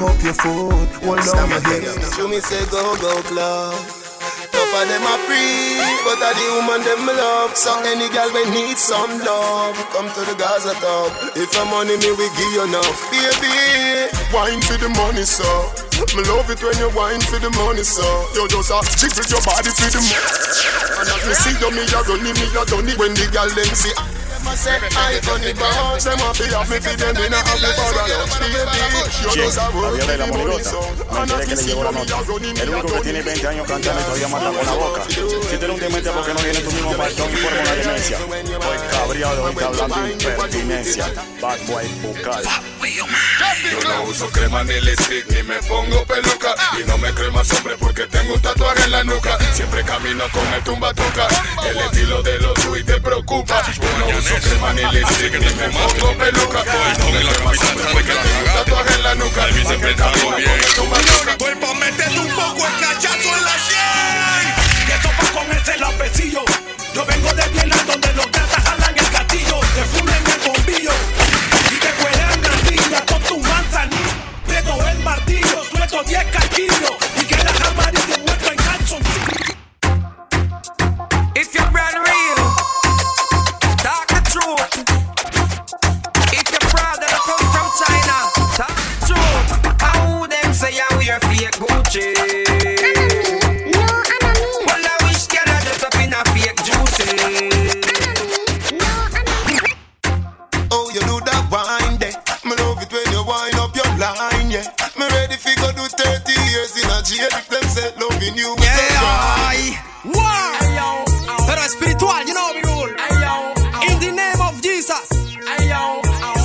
cock 0.00 0.16
up 0.16 0.24
your 0.24 0.32
foot, 0.32 0.88
hold 1.04 1.20
down 1.20 1.48
your 1.52 1.60
head. 1.60 1.84
To 2.16 2.24
me 2.24 2.40
say 2.40 2.64
go 2.72 2.96
go 3.04 3.20
club. 3.28 3.76
Tough 4.48 4.72
of 4.72 4.84
them 4.88 5.04
a 5.04 5.14
free, 5.28 5.76
but 6.08 6.24
a 6.24 6.32
the 6.32 6.46
woman 6.56 6.80
them 6.88 7.04
love. 7.04 7.52
So 7.52 7.76
any 7.84 8.08
girl 8.08 8.32
we 8.32 8.48
need 8.48 8.80
some 8.80 9.20
love, 9.20 9.76
come 9.92 10.08
to 10.08 10.20
the 10.24 10.32
Gaza 10.40 10.72
top. 10.80 11.12
If 11.36 11.52
I'm 11.52 11.68
money 11.68 12.00
me 12.00 12.10
we 12.16 12.26
give 12.32 12.52
you 12.56 12.64
enough, 12.64 12.96
baby. 13.12 14.08
Wine 14.32 14.64
for 14.64 14.80
the 14.80 14.88
money, 14.88 15.28
so. 15.28 15.44
Me 16.16 16.24
love 16.32 16.48
it 16.48 16.64
when 16.64 16.76
you 16.80 16.88
wine 16.96 17.20
for 17.20 17.36
the 17.36 17.52
money, 17.60 17.84
so. 17.84 18.04
You 18.32 18.48
just 18.48 18.72
a 18.72 18.80
jiggle 18.96 19.28
your 19.28 19.44
body 19.44 19.68
for 19.68 19.88
the 19.92 20.00
money. 20.00 20.16
And 20.96 21.08
as 21.12 21.22
me 21.28 21.34
see 21.36 21.54
you, 21.60 21.68
me 21.76 21.84
a 21.84 22.00
run 22.08 22.24
it, 22.24 22.36
me 22.40 22.46
a 22.56 22.62
done 22.64 22.88
it 22.88 22.96
when 22.96 23.12
the 23.12 23.28
girl 23.28 23.52
them 23.52 23.68
see. 23.76 23.92
Say 24.56 24.76
I 24.76 25.20
funny 25.22 25.52
bounce. 25.54 26.04
Them 26.04 26.18
a 26.20 26.34
fi 26.34 26.44
have 26.50 26.68
me 26.70 26.78
fi 26.80 26.96
them, 26.96 27.14
for 27.14 27.22
a 27.22 28.04
lunch, 28.10 28.34
baby. 28.40 28.60
You 29.22 29.30
Che, 29.30 29.40
just 29.44 29.58
a 29.58 29.70
work 29.70 29.94
Javier 29.94 30.04
for 30.04 30.16
the 30.16 30.26
money, 30.26 30.58
And 31.20 31.30
as 31.30 31.48
me 31.48 31.56
see 31.56 31.70
you, 31.70 31.78
me 31.78 31.86
a 31.86 32.18
run 32.26 32.44
it, 32.44 32.56
me 32.56 32.62
El 32.62 32.68
a 32.68 32.72
único 32.72 32.86
que 32.86 32.92
done 32.92 33.02
tiene 33.02 33.20
it. 33.20 33.24
20 33.24 33.46
años 33.46 33.66
cantando 33.66 34.00
y 34.00 34.04
todavía 34.04 34.28
mata 34.28 34.50
con 34.50 34.66
la 34.66 34.72
boca. 34.74 35.02
Si 35.08 35.20
eres 35.20 35.70
un 35.70 35.80
demente 35.80 36.10
porque 36.10 36.34
no 36.34 36.40
tienes 36.40 36.64
tu 36.64 36.72
mismo 36.72 36.92
patrón 36.96 37.30
y 37.30 37.36
forma 37.36 37.60
una 37.60 37.74
demencia. 37.74 38.18
Estoy 38.18 38.78
cabreado 38.90 39.48
estar 39.48 39.66
hablando 39.66 40.08
impertinencia. 40.10 41.06
Bad 41.40 41.58
boy 41.66 41.86
bucal. 42.02 42.42
Yo 42.96 43.06
no 43.88 44.02
uso 44.04 44.28
crema 44.30 44.64
ni 44.64 44.80
lipstick 44.80 45.28
ni 45.30 45.42
me 45.44 45.56
pongo 45.62 46.04
peluca. 46.06 46.54
Y 46.78 46.88
no 46.88 46.98
me 46.98 47.12
creo 47.12 47.30
más 47.30 47.50
hombre 47.52 47.76
porque 47.78 48.06
tengo 48.06 48.34
un 48.34 48.40
tatuaje 48.40 48.82
en 48.84 48.90
la 48.90 49.04
nuca. 49.04 49.38
Siempre 49.52 49.84
camino 49.84 50.24
con 50.32 50.46
el 50.52 50.62
tumba 50.64 50.92
toca 50.92 51.28
El 51.68 51.78
estilo 51.78 52.22
de 52.22 52.38
los 52.38 52.54
tweets 52.54 52.86
te 52.86 53.00
preocupa. 53.00 53.62
Yo 53.74 53.98
no 53.98 54.18
uso 54.18 54.34
crema 54.42 54.72
ni 54.72 54.84
lipstick 54.92 55.32
ni 55.32 55.54
me 55.54 55.68
pongo 55.68 56.18
peluca. 56.18 56.64
Y 56.64 56.98
no 56.98 57.10
me 57.12 57.20
creo 57.20 57.44
más 57.44 57.60
hombre 57.60 57.86
porque 57.92 58.12
tengo 58.12 58.38
un 58.38 58.44
tatuaje 58.44 58.94
en 58.94 59.02
la 59.02 59.14
nuca. 59.14 59.52
Siempre 59.52 59.94
camino 59.94 60.30
con 60.30 60.40
el 60.40 60.74
tumba 60.74 60.98
toca 60.98 61.36
Cuerpo, 61.38 61.74
métete 61.74 62.18
un 62.18 62.28
poco 62.28 62.66
el 62.66 62.80
cachazo 62.80 63.36
en 63.36 63.44
la 63.44 63.58
100. 63.58 64.86
Que 64.86 65.08
topa 65.08 65.32
con 65.32 65.56
ese 65.56 65.78
lapecillo. 65.78 66.44
Yo 66.94 67.06
vengo 67.06 67.32
de 67.34 67.48
Viena 67.50 67.76
donde 67.86 68.12
los 68.14 68.26
tu 73.30 73.38
manzanilla. 73.38 74.14
Pego 74.44 74.84
el 74.88 74.98
martillo, 75.04 75.62
suelto 75.70 76.02
10 76.02 76.24
casquillos. 76.32 76.96
Y 77.20 77.24
quedas 77.24 77.60
amarillo 77.60 77.76
muerto 77.76 77.89
if 107.26 107.48
them 107.48 107.62
say 107.62 107.92
loving 108.00 108.36
Pero 111.46 111.62
espiritual, 111.62 112.22
you 112.26 112.34
know 112.34 112.54
me 112.54 112.62
rule. 112.62 112.90
In 113.88 113.98
the 114.00 114.10
name 114.12 114.40
of 114.40 114.60
Jesus. 114.62 115.08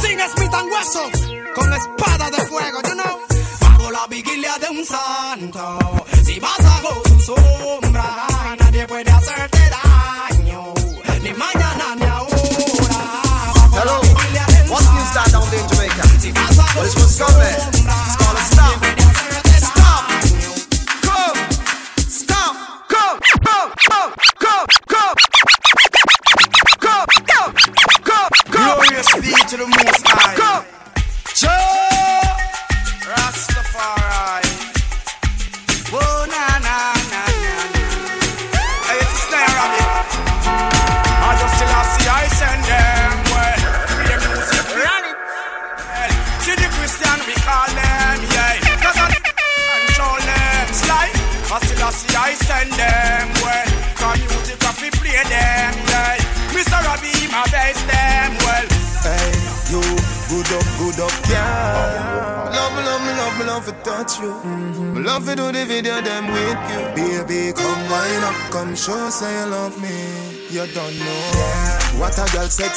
Sin 0.02 0.20
Smith 0.34 0.54
and 0.54 0.70
Wesson. 0.72 1.12
Con 1.56 1.74
espada 1.74 2.30
de 2.32 2.42
fuego, 2.46 2.82
you 2.88 2.96
know. 2.96 3.20
Hago 3.62 3.92
la 3.92 4.08
vigilia 4.08 4.58
de 4.60 4.70
un 4.70 4.86
santo. 4.86 5.95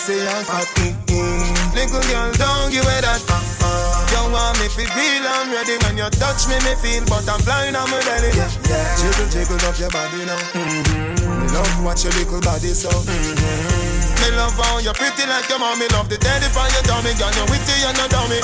Sexy 0.08 0.24
and 0.24 0.46
fat. 0.46 0.68
Mm-mm. 0.80 1.74
Little 1.76 2.00
girl, 2.08 2.32
don't 2.40 2.72
give 2.72 2.84
away 2.84 3.00
that. 3.04 3.20
Uh-uh. 3.28 4.12
You 4.12 4.32
want 4.32 4.56
me 4.60 4.66
to 4.68 4.84
feel 4.88 5.24
I'm 5.24 5.52
ready 5.52 5.76
when 5.84 6.00
you 6.00 6.08
touch 6.16 6.48
me, 6.48 6.56
me 6.64 6.74
feel, 6.80 7.04
but 7.06 7.28
I'm 7.28 7.40
flying 7.44 7.76
on 7.76 7.88
my 7.90 8.00
belly. 8.00 8.32
Yeah, 8.32 8.48
yeah. 8.68 8.96
Jiggle, 8.96 9.28
jiggle 9.28 9.60
up 9.68 9.76
your 9.78 9.90
body 9.92 10.24
now. 10.24 10.40
Mm-hmm. 10.56 11.52
Love 11.52 11.84
watch 11.84 12.04
your 12.04 12.12
little 12.16 12.40
body 12.40 12.72
so. 12.72 12.88
Mm-hmm. 12.88 14.08
Me 14.18 14.28
love 14.36 14.56
how 14.56 14.80
you're 14.80 14.96
pretty 14.98 15.24
like 15.30 15.48
your 15.48 15.60
mommy 15.60 15.86
Love 15.94 16.10
the 16.10 16.18
daddy 16.18 16.50
for 16.50 16.66
your 16.74 16.82
dummy 16.90 17.14
Girl, 17.14 17.30
you 17.38 17.46
witty 17.54 17.86
and 17.86 17.96
no 17.96 18.10
dummy 18.10 18.42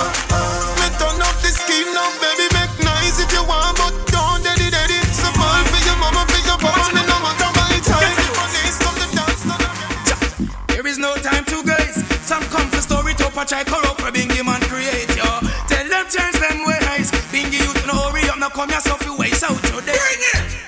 Me 0.79 0.87
turn 1.03 1.19
up 1.19 1.35
the 1.43 1.51
scheme 1.51 1.91
now, 1.91 2.07
baby 2.23 2.47
Make 2.55 2.71
nice 2.79 3.19
if 3.19 3.27
you 3.35 3.43
want 3.43 3.75
But 3.75 4.04
I 13.53 13.63
corrupt 13.63 14.01
for 14.01 14.09
Bingy 14.09 14.41
man 14.41 14.61
create 14.73 15.11
yo. 15.17 15.29
Tell 15.69 15.85
them 15.85 16.07
change 16.09 16.39
them 16.41 16.65
ways. 16.65 17.13
Bingy 17.29 17.61
you 17.61 17.73
to 17.77 17.87
know 17.87 18.09
hurry 18.09 18.25
up 18.31 18.39
now 18.39 18.49
come 18.49 18.71
yourself 18.71 19.05
you 19.05 19.17
waste 19.19 19.45
out 19.45 19.61
today. 19.69 19.93
Bring 19.93 20.23
it. 20.33 20.65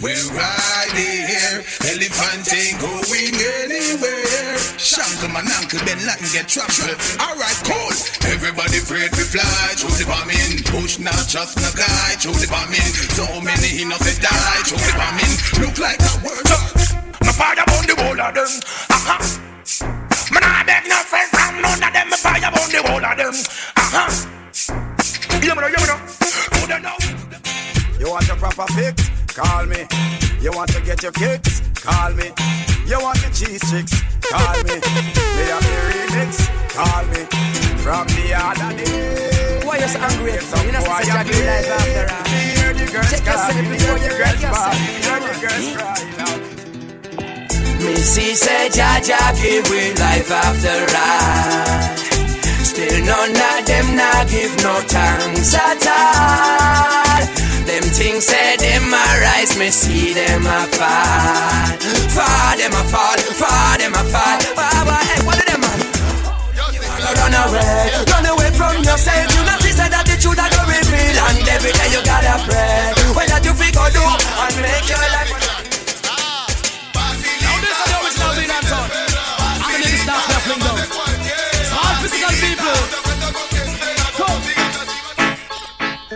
We're 0.00 0.16
riding 0.32 1.22
here, 1.28 1.60
elephant 1.92 2.48
ain't 2.50 2.80
going 2.80 3.36
anywhere. 3.68 4.56
Shankle 4.80 5.28
man, 5.28 5.46
uncle 5.60 5.78
Ben 5.84 6.00
Latin 6.08 6.26
get 6.32 6.48
trampled. 6.48 6.96
Alright, 7.20 7.60
cool. 7.68 7.92
Everybody 8.32 8.80
afraid 8.80 9.12
to 9.12 9.22
fly 9.22 9.76
through 9.76 9.94
the 10.00 10.08
bombing. 10.08 10.64
Push 10.72 10.98
not 10.98 11.20
just 11.28 11.60
no 11.60 11.70
guy 11.76 12.16
through 12.16 12.40
the 12.40 12.48
bombing. 12.48 12.90
So 13.12 13.28
many 13.44 13.68
he 13.76 13.84
not 13.84 14.00
die 14.00 14.62
through 14.64 14.80
the 14.80 14.94
bombing. 14.96 15.32
Look 15.60 15.76
like 15.78 16.00
a 16.00 16.12
word. 16.24 16.48
My 17.20 17.32
fire 17.36 17.60
on 17.76 17.84
the 17.84 17.94
whole 18.00 18.18
of 18.18 18.34
them. 18.34 18.48
Uh-huh. 18.88 19.41
Want 31.02 31.18
your 31.18 31.28
kicks? 31.28 31.60
Call 31.74 32.12
me. 32.14 32.30
You 32.86 33.00
want 33.00 33.18
the 33.18 33.30
cheese 33.34 33.62
chicks? 33.70 34.02
Call 34.22 34.54
me. 34.62 34.74
Me 34.78 35.44
have 35.50 35.62
the 35.66 35.74
remix? 35.90 36.46
Call 36.70 37.04
me. 37.10 37.22
From 37.82 38.06
the 38.06 38.34
other 38.34 38.70
day. 38.76 39.66
Why 39.66 39.78
you 39.78 39.88
so 39.88 39.98
angry? 39.98 40.32
You 40.32 40.72
know, 40.72 40.84
boy 40.84 41.02
sister 41.02 41.18
a 41.18 41.24
Jackie 41.24 41.42
live 41.42 41.66
after 41.66 42.02
uh, 42.02 42.06
that. 42.06 42.26
Hear 42.30 42.72
the 42.72 42.86
girls 42.92 43.10
Check 43.10 43.26
yourself 43.26 43.50
crying, 43.50 43.70
before 43.70 43.98
hear 43.98 44.04
you 44.04 44.10
the 44.10 44.18
wreck 44.18 44.30
girls 44.30 44.42
yourself. 44.42 44.70
crying, 44.70 45.02
hear 45.02 45.18
the 45.26 45.34
girls 45.42 45.66
crying 45.74 46.18
out. 46.22 46.40
Missy 47.82 48.28
said 48.34 48.70
Jaja 48.70 49.22
give 49.42 49.66
we 49.70 49.90
life 49.98 50.30
after 50.30 50.86
life. 50.94 51.98
Still 52.62 53.04
none 53.04 53.34
of 53.34 53.66
them 53.66 53.96
not 53.96 54.28
give 54.28 54.54
no 54.62 54.78
thanks 54.86 55.54
at 55.54 55.82
all. 55.88 57.41
Them 57.66 57.82
things 57.94 58.26
say 58.26 58.56
them 58.56 58.92
a 58.92 59.04
rise, 59.22 59.56
me 59.56 59.70
see 59.70 60.12
them 60.12 60.46
a 60.46 60.66
fall. 60.74 61.78
Fall 62.10 62.56
them 62.58 62.72
a 62.74 62.82
fall, 62.90 63.18
fall 63.38 63.78
them 63.78 63.94
a 63.94 64.02
fall. 64.10 64.38
Why, 64.58 64.98
hey, 65.06 65.24
what 65.24 65.38
are 65.38 65.46
them 65.46 65.60
man? 65.60 65.80
Run 67.16 67.34
away, 67.34 67.90
run 68.10 68.26
away 68.26 68.50
from 68.50 68.82
yourself. 68.82 69.30
You 69.34 69.42
she 69.62 69.72
said 69.78 69.88
that 69.88 70.04
the 70.04 70.20
truth 70.20 70.36
that 70.36 70.50
you 70.52 70.62
reveal, 70.68 71.16
and 71.22 71.48
every 71.48 71.72
day 71.72 71.88
you 71.94 72.02
gotta 72.04 72.36
pray. 72.44 72.92
What 73.14 73.28
that 73.28 73.44
you 73.44 73.54
figure 73.54 73.90
do 73.94 74.04
and 74.04 74.54
make 74.60 74.88
your 74.90 74.98
life. 74.98 75.61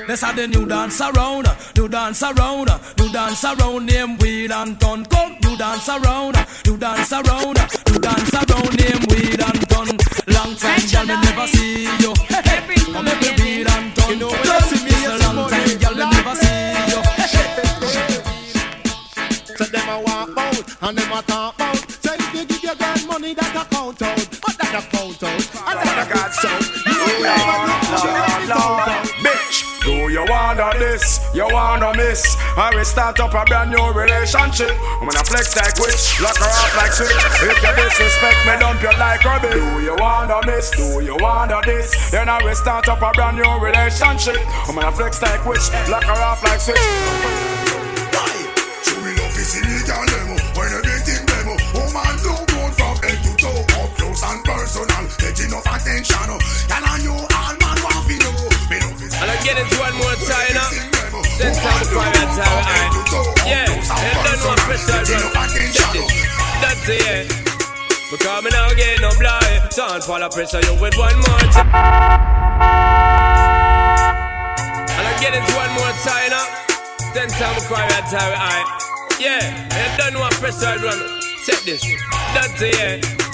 Let's 0.09 0.23
have 0.23 0.37
the 0.37 0.47
new 0.47 0.67
dance 0.67 1.01
around, 1.01 1.49
new 1.77 1.89
dance 1.89 2.23
around, 2.23 2.71
new 2.97 3.11
dance 3.11 3.45
around, 3.45 3.87
name 3.87 4.17
weed 4.19 4.53
and 4.53 4.79
ton. 4.81 5.05
Come, 5.07 5.37
new 5.43 5.57
dance 5.57 5.89
around, 5.89 6.37
new 6.65 6.77
dance 6.77 7.13
around, 7.13 7.59
new 7.91 7.99
dance 7.99 8.33
around, 8.33 8.71
name 8.79 9.03
weed 9.11 9.43
and 9.43 9.69
ton. 9.69 9.89
Long 10.31 10.55
time, 10.55 10.81
girl, 10.93 11.07
me 11.11 11.17
never 11.27 11.47
see 11.49 11.91
you. 11.99 12.15
Hey, 12.31 12.41
hey, 12.45 12.63
come 12.93 13.05
make 13.05 13.21
me 13.21 13.31
weed 13.43 13.67
and 13.67 13.95
ton. 13.97 14.11
You 14.11 14.19
know 14.21 14.29
when 14.31 14.47
you 14.47 14.61
see 14.71 14.85
me, 14.85 14.91
it's 14.95 15.11
a 15.11 15.27
long 15.27 15.51
time, 15.51 15.75
girl, 15.75 15.95
me 15.99 16.07
never 16.07 16.35
see 16.39 16.71
you. 16.87 17.01
Say 19.59 19.67
them 19.67 19.89
a 19.89 20.01
walk 20.07 20.39
out 20.39 20.83
and 20.83 20.99
them 20.99 21.13
a 21.13 21.23
talk 21.23 21.61
out. 21.61 21.91
Say 21.91 22.15
if 22.15 22.35
you 22.35 22.45
give 22.47 22.63
your 22.63 22.77
girl 22.77 23.07
money 23.09 23.35
that 23.35 23.57
a 23.57 23.65
count 23.75 24.01
out, 24.03 24.29
but 24.41 24.55
that 24.55 24.71
a 24.71 24.83
count 24.87 25.23
out, 25.25 25.43
and 25.67 25.79
that 25.83 25.99
a 25.99 26.15
God 26.15 26.31
so. 26.31 26.51
You 26.95 27.27
never 27.27 27.59
know, 27.67 27.99
she 27.99 28.07
let 28.07 28.47
count 28.47 28.89
out. 28.89 29.16
You 30.17 30.25
wanna 30.25 30.73
this? 30.79 31.21
You 31.35 31.45
wanna 31.45 31.93
miss? 31.93 32.25
I 32.57 32.73
will 32.73 32.87
start 32.89 33.21
up 33.21 33.37
a 33.37 33.45
brand 33.45 33.69
new 33.69 33.85
relationship. 33.93 34.73
I'm 34.97 35.12
gonna 35.12 35.21
flex 35.21 35.53
like 35.53 35.77
witch, 35.77 36.17
lock 36.25 36.41
her 36.41 36.49
off 36.49 36.73
like 36.73 36.97
switch. 36.97 37.12
If 37.45 37.61
you 37.61 37.73
disrespect 37.77 38.41
me, 38.49 38.57
dump 38.57 38.81
you 38.81 38.97
like 38.97 39.21
rubbish. 39.21 39.53
Do 39.53 39.85
you 39.85 39.93
wanna 40.01 40.41
miss? 40.49 40.73
Do 40.73 41.05
you 41.05 41.21
wanna 41.21 41.61
this? 41.69 41.93
Then 42.09 42.31
I 42.31 42.43
will 42.43 42.57
start 42.57 42.89
up 42.89 43.05
a 43.05 43.12
brand 43.12 43.37
new 43.37 43.61
relationship. 43.61 44.41
I'm 44.64 44.81
gonna 44.81 44.89
flex 44.91 45.21
like 45.21 45.45
witch, 45.45 45.69
lock 45.93 46.05
her 46.09 46.17
off 46.17 46.43
like 46.43 46.64
switch. 46.64 46.81
Show 48.89 48.97
me 49.05 49.12
love 49.21 49.37
is 49.37 49.53
illegal 49.53 50.01
demo 50.01 50.37
When 50.57 50.73
everything 50.81 51.27
demo 51.29 51.55
Woman 51.77 52.17
do 52.25 52.33
good 52.57 52.73
from 52.73 52.97
head 53.05 53.21
to 53.21 53.33
toe 53.37 53.83
Up 53.85 53.91
close 53.99 54.23
and 54.25 54.41
personal 54.45 55.05
Get 55.19 55.41
enough 55.45 55.67
attention 55.67 56.29
oh. 56.33 56.41
Can 56.71 56.83
I 56.87 56.97
know 57.05 57.21
all 57.21 57.53
man 57.61 57.66
get 59.47 59.63
it 59.63 59.71
one 59.79 59.95
more 60.03 60.19
time 60.27 60.59
now. 60.59 60.71
Then 61.39 61.55
time 61.55 61.87
cry 61.95 62.11
that 62.19 62.31
time. 62.35 62.51
Alright. 62.67 62.91
Yeah, 63.47 63.71
and 63.71 64.19
then 64.27 64.39
one 64.43 64.59
pressure 64.67 65.07
run. 65.07 65.23
Check 65.71 65.95
this. 65.95 66.11
That's 66.59 66.89
it, 66.91 66.99
yeah. 67.07 67.31
Because 68.11 68.43
me 68.43 68.51
now 68.51 68.75
get 68.75 68.99
no 68.99 69.11
blind. 69.23 69.71
Don't 69.71 70.03
fall 70.03 70.23
a 70.23 70.29
pressure 70.29 70.59
you 70.67 70.75
with 70.83 70.99
one 70.99 71.15
more 71.15 71.47
time. 71.55 71.71
And 74.91 75.07
I 75.07 75.15
get 75.23 75.39
it 75.39 75.47
one 75.55 75.71
more 75.79 75.95
time 76.03 76.31
now. 76.35 76.47
Then 77.15 77.31
time 77.31 77.61
cry 77.71 77.87
that 77.87 78.11
time. 78.11 78.35
Alright. 78.35 78.67
Yeah, 79.23 79.47
and 79.47 79.93
then 79.95 80.19
one 80.19 80.35
pressure 80.43 80.75
run. 80.83 80.99
Check 81.47 81.63
this. 81.63 81.87
That's 82.35 82.61
it, 82.61 82.75
yeah. 82.75 83.26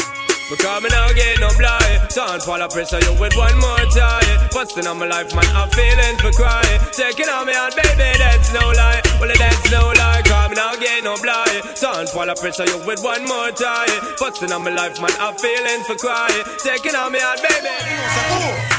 Because 0.53 0.83
me 0.83 0.91
now 0.91 1.09
get 1.17 1.41
no 1.41 1.49
blind. 1.57 2.13
Don't 2.13 2.43
fall 2.43 2.61
pressure 2.69 3.01
you 3.01 3.17
with 3.17 3.33
one 3.41 3.57
more 3.57 3.87
time. 3.89 4.37
Busting 4.53 4.87
on 4.87 4.99
my 4.99 5.07
life 5.07 5.35
man 5.35 5.49
I'm 5.57 5.71
feeling 5.71 6.17
for 6.21 6.31
crying. 6.37 6.79
Taking 6.93 7.33
on 7.33 7.47
me 7.47 7.55
out 7.57 7.73
baby 7.75 8.13
that's 8.21 8.53
no 8.53 8.61
lie. 8.61 9.01
Well 9.17 9.33
that's 9.33 9.71
no 9.73 9.89
lie. 9.97 10.21
Cause 10.29 10.51
me 10.51 10.57
now 10.57 10.77
get 10.77 11.05
no 11.05 11.17
blind. 11.25 11.65
Don't 11.81 12.09
fall 12.11 12.29
pressure 12.37 12.69
you 12.69 12.85
with 12.85 13.03
one 13.03 13.25
more 13.25 13.51
time. 13.57 13.97
Busting 14.21 14.53
on 14.53 14.63
my 14.63 14.71
life 14.77 15.01
man 15.01 15.17
I'm 15.21 15.33
feeling 15.41 15.85
for 15.89 15.97
crying. 15.97 16.45
Taking 16.61 16.97
on 16.97 17.13
me 17.13 17.21
out 17.25 17.41
baby 17.41 18.72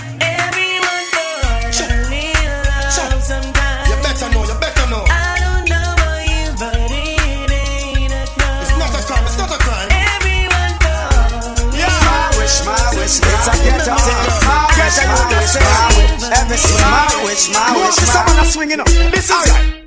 wish, 13.19 13.33
it's 13.33 13.47
a 13.47 13.53
get 13.63 13.87
up. 13.87 13.99
Sing 13.99 14.17
this, 14.23 14.43
my 14.43 14.67
wish, 14.77 14.99
my 15.05 15.27
wish, 15.29 16.23
my 16.23 16.47
wish, 16.49 16.65
my 16.81 17.23
wish, 17.23 17.49
my 17.53 17.71
wish. 17.77 17.95
Someone 17.95 18.45
swinging 18.45 18.79
up. 18.79 18.87
This 18.87 19.29
is 19.29 19.51
it. 19.51 19.82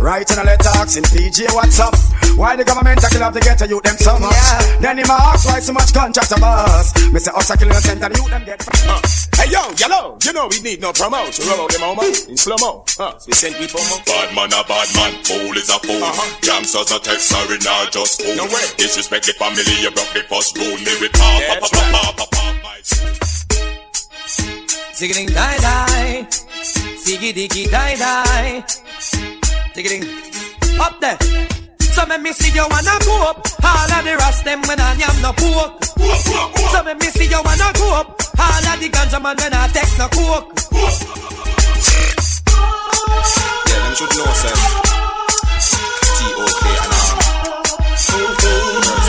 Right 0.00 0.28
in 0.30 0.38
a 0.38 0.44
letter 0.44 0.68
asking 0.76 1.04
PJ 1.04 1.52
what's 1.54 1.80
up? 1.80 1.94
Why 2.36 2.56
the 2.56 2.64
government 2.64 3.02
a 3.02 3.08
kill 3.08 3.22
off 3.24 3.32
the 3.32 3.40
ghetto 3.40 3.64
youth 3.64 3.82
them 3.82 3.96
so 3.96 4.18
much 4.18 4.36
Then 4.80 4.98
him 4.98 5.08
a 5.08 5.16
ask 5.32 5.48
why 5.48 5.60
so 5.60 5.72
much 5.72 5.94
contract 5.94 6.32
of 6.32 6.42
us 6.42 6.92
Me 7.12 7.18
say 7.20 7.32
us 7.34 7.50
a 7.50 7.56
kill 7.56 7.68
innocent 7.70 8.02
and 8.02 8.12
the 8.12 8.18
youth 8.18 8.30
them 8.30 8.44
get 8.44 8.60
Uh, 8.84 9.00
hey 9.36 9.48
yo, 9.50 9.62
yellow, 9.80 10.18
you 10.22 10.32
know 10.32 10.48
we 10.48 10.60
need 10.60 10.80
no 10.80 10.92
promo 10.92 11.24
to 11.32 11.40
roll 11.48 11.64
out 11.64 11.70
them 11.72 11.80
homo 11.80 12.02
in 12.04 12.36
slow 12.36 12.56
mo. 12.60 12.84
Uh, 12.98 13.12
we 13.26 13.32
send 13.32 13.54
people 13.56 13.80
mo. 13.88 13.96
Bad 14.04 14.34
man 14.34 14.52
a 14.52 14.62
bad 14.68 14.88
man, 14.94 15.12
fool 15.24 15.56
is 15.56 15.70
a 15.70 15.78
fool. 15.80 16.00
Gangsters 16.42 16.92
a 16.92 16.98
text, 17.00 17.28
sorry, 17.28 17.58
not 17.64 17.90
just 17.92 18.20
fool. 18.20 18.36
No 18.36 18.44
way. 18.44 18.64
Disrespect 18.76 19.26
the 19.26 19.32
family, 19.34 19.64
you 19.80 19.90
broke 19.90 20.12
the 20.12 20.22
first 20.28 20.56
rule. 20.58 20.76
Me 20.84 20.92
with 21.00 21.12
pop, 21.12 21.42
pop, 21.48 21.60
pop, 21.60 21.70
pop, 21.72 22.16
pop, 22.16 22.30
pop, 22.30 22.54
my 22.62 22.78
Zigging 24.94 25.26
die 25.34 25.58
die, 25.58 26.26
ziggy 27.02 27.32
diggy 27.32 27.66
die 27.66 27.96
die, 27.98 28.64
zigging 29.74 30.06
up 30.78 31.00
there. 31.00 31.18
So 31.80 32.06
me 32.06 32.18
me 32.18 32.32
see 32.32 32.54
you 32.54 32.66
wanna 32.70 32.98
go 33.04 33.28
up, 33.30 33.46
all 33.62 33.92
of 33.92 34.04
the 34.04 34.16
rest 34.18 34.44
them 34.44 34.62
when 34.62 34.80
I 34.80 34.92
am 34.94 35.22
no 35.22 35.32
poke. 35.32 35.84
So 35.84 36.82
me 36.84 36.94
me 36.94 37.06
see 37.10 37.26
you 37.28 37.40
wanna 37.44 37.72
go 37.74 37.94
up, 37.94 38.22
all 38.38 38.66
of 38.66 38.80
the 38.80 38.88
ganja 38.88 39.20
man 39.22 39.36
when 39.36 39.52
I 39.54 39.68
take 39.68 39.98
no 39.98 40.08
coke. 40.08 40.54
Yeah, 43.66 43.78
them 43.82 43.94
should 43.94 44.16
know, 44.16 44.32
sir. 44.34 44.54
T.O.K. 46.18 46.64
and 46.82 46.92
um. 48.98 49.03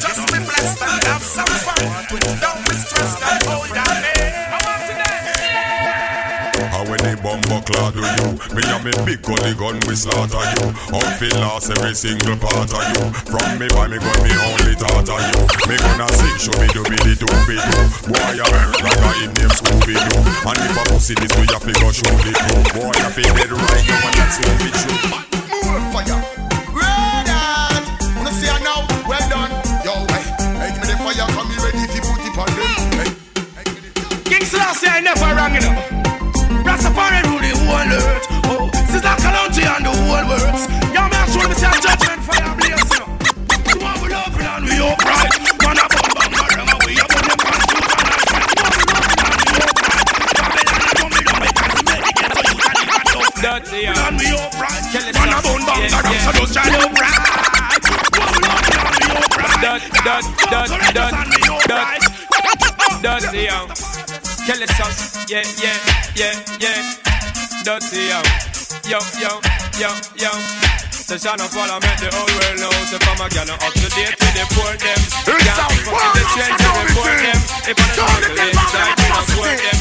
Just 0.00 0.26
be 0.32 0.38
blessed 0.42 0.82
and 0.82 1.04
have 1.04 1.22
some 1.22 1.46
fun. 1.46 1.82
Don't 2.40 2.62
be 2.66 2.74
stressed 2.74 3.22
and 3.22 3.42
hold 3.46 3.78
on 3.78 4.06
when 6.86 7.02
the 7.02 7.18
bumper 7.18 7.58
do 7.90 7.98
you? 7.98 8.30
Me 8.54 8.62
and 8.62 8.82
me 8.86 8.92
big 9.02 9.20
gully 9.22 9.54
gun 9.58 9.78
we 9.90 9.94
slaughter 9.98 10.44
you. 10.54 10.70
Outfit 10.94 11.34
lost 11.42 11.70
every 11.70 11.94
single 11.94 12.38
part 12.38 12.70
of 12.70 12.84
you. 12.94 13.04
From 13.26 13.58
me 13.58 13.66
by 13.74 13.90
me 13.90 13.98
gun 13.98 14.18
me 14.22 14.30
only 14.30 14.74
thought 14.78 15.10
you. 15.10 15.56
Me 15.66 15.76
gonna 15.76 16.06
sing 16.14 16.38
show 16.38 16.54
me 16.62 16.68
do 16.70 16.82
be 16.86 16.96
the 17.02 17.14
do 17.18 17.26
be 17.46 17.58
do 17.58 17.78
Boy 18.06 18.38
I 18.38 18.46
like 18.82 19.02
a 19.02 19.10
in 19.24 19.30
name 19.34 19.50
Scooby 19.50 19.98
Doo 19.98 20.18
And 20.46 20.58
if 20.62 20.78
a 20.78 20.82
pussy 20.94 21.14
this 21.14 21.34
we 21.34 21.46
to 21.46 21.72
go 21.80 21.90
show 21.90 22.14
the 22.22 22.32
proof 22.38 22.66
Boy 22.74 22.94
I 22.94 23.10
feel 23.10 23.34
dead 23.34 23.50
right 23.50 23.84
now 23.88 24.06
and 24.06 24.14
that's 24.14 24.38
what 24.38 24.54
we 24.62 24.70
true 24.70 25.16
More 25.66 25.82
fire. 25.90 26.15
I 34.96 35.00
never 35.00 35.28
wrong, 35.36 35.52
you. 35.52 35.60
Rastafari 36.64 37.20
rule 37.28 37.36
the 37.44 37.52
whole 37.68 37.84
earth. 37.84 38.24
Oh, 38.48 38.64
this 38.72 38.96
is 38.96 39.04
like 39.04 39.20
a 39.20 39.28
country 39.28 39.68
and 39.68 39.84
the 39.84 39.92
whole 39.92 40.24
world. 40.24 40.56
Y'all 40.96 41.12
man, 41.12 41.28
show 41.28 41.44
me 41.44 41.52
some 41.52 41.76
judgment 41.84 42.24
fire 42.24 42.56
blaze, 42.56 42.80
you 42.88 43.04
know. 43.04 43.12
The 43.20 43.76
we 43.76 44.08
love 44.08 44.32
and 44.40 44.64
we 44.64 44.80
upright. 44.80 45.36
Man, 45.60 45.76
I'm 45.76 45.92
we 46.80 46.96
to 46.96 47.36
Kill 64.46 64.62
it, 64.62 64.70
son. 64.78 64.94
Yeah, 65.26 65.42
yeah, 65.58 65.74
yeah, 66.14 66.38
yeah. 66.62 66.78
Dirty, 67.66 68.06
yo. 68.06 68.22
Yo, 68.86 69.02
yo, 69.18 69.42
yo, 69.74 69.90
yo. 70.14 70.30
The 71.10 71.18
son 71.18 71.40
of 71.42 71.50
all 71.58 71.66
I 71.66 71.82
make 71.82 71.98
the 71.98 72.06
whole 72.14 72.30
world 72.30 72.58
know 72.62 72.70
So 72.90 72.98
from 73.02 73.22
a 73.22 73.30
gal 73.30 73.46
up 73.46 73.58
to 73.62 73.88
date 73.94 74.14
with 74.18 74.34
the 74.34 74.42
poor 74.54 74.74
them 74.74 74.98
It's 74.98 75.22
a 75.22 75.66
be 75.70 75.82
fucking 75.86 76.14
the 76.18 76.22
change 76.34 76.58
to 76.58 76.70
report 76.82 77.14
them 77.22 77.40
If 77.62 77.78
I 77.78 77.86
don't 77.94 78.10
know 78.10 78.34
the 78.34 78.42
inside, 78.50 78.94
we 78.98 79.06
don't 79.06 79.26
support 79.30 79.58
them 79.66 79.78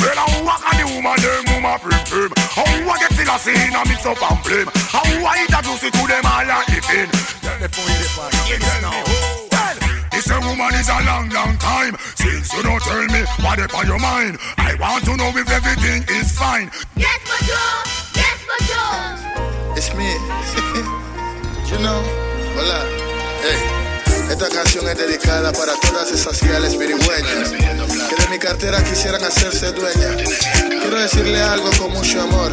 Well, 0.00 0.16
I 0.16 0.24
walk 0.44 0.64
on 0.64 0.76
the 0.80 0.84
woman, 0.92 1.16
them 1.20 1.44
woman 1.56 1.76
prim. 2.08 2.32
How 2.36 2.64
I 2.64 2.96
get 3.00 3.12
still 3.12 3.28
a 3.28 3.36
scene 3.38 3.76
and 3.76 3.88
mix 3.88 4.04
up 4.04 4.16
and 4.16 4.40
blame. 4.44 4.68
How 4.88 5.04
I 5.04 5.44
introduce 5.44 5.84
it 5.84 5.92
to 5.92 6.04
them 6.08 6.24
all 6.24 6.44
like 6.48 6.66
the 6.72 6.80
pin. 6.88 7.08
Tell 7.44 7.58
the 7.60 7.68
phone 7.68 7.92
the 8.00 8.08
part. 8.16 8.32
It's 8.48 8.64
now. 8.80 8.96
Well, 9.52 9.87
this 10.18 10.30
a 10.34 10.40
woman 10.40 10.74
is 10.74 10.88
a 10.88 10.98
long, 11.06 11.30
long 11.30 11.54
time 11.58 11.94
since 12.18 12.52
you 12.52 12.62
don't 12.62 12.82
tell 12.82 13.06
me 13.06 13.22
what 13.38 13.58
up 13.60 13.72
on 13.78 13.86
your 13.86 14.00
mind. 14.00 14.36
I 14.58 14.74
want 14.80 15.04
to 15.04 15.14
know 15.16 15.30
if 15.30 15.48
everything 15.48 16.02
is 16.10 16.34
fine. 16.34 16.70
Yes, 16.96 17.18
Patrol! 17.22 17.78
Yes, 18.18 18.38
Patrol! 18.50 19.78
It's 19.78 19.94
me. 19.94 20.10
you 21.70 21.78
know, 21.84 22.02
hola. 22.58 22.80
Hey. 23.46 23.62
Esta 24.28 24.48
canción 24.48 24.88
es 24.88 24.98
dedicada 24.98 25.52
para 25.52 25.72
todas 25.80 26.10
esas 26.10 26.42
gales 26.42 26.74
pirigüeñas 26.74 27.50
que 27.50 28.22
de 28.22 28.28
mi 28.28 28.38
cartera 28.38 28.82
quisieran 28.82 29.22
hacerse 29.24 29.72
dueñas. 29.72 30.16
Quiero 30.68 30.98
decirle 30.98 31.40
algo 31.40 31.70
con 31.78 31.92
mucho 31.92 32.20
amor, 32.22 32.50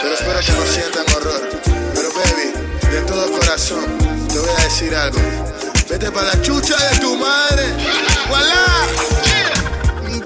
pero 0.00 0.14
espero 0.14 0.40
que 0.40 0.52
no 0.52 0.66
sientan 0.66 1.04
horror. 1.16 1.50
Pero 1.94 2.08
baby, 2.14 2.94
de 2.94 3.02
todo 3.02 3.30
corazón, 3.30 3.98
te 4.28 4.38
voy 4.38 4.48
a 4.56 4.64
decir 4.64 4.94
algo. 4.94 5.47
Vete 5.88 6.10
para 6.10 6.26
la 6.26 6.42
chucha 6.42 6.76
de 6.90 6.98
tu 6.98 7.16
madre. 7.16 7.64
¡Voilà! 8.28 8.66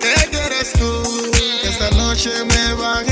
¿Qué 0.01 0.29
quieres 0.29 0.73
tú? 0.73 1.31
Que 1.61 1.69
esta 1.69 1.89
noche 1.91 2.31
me 2.45 2.75
baje 2.75 3.12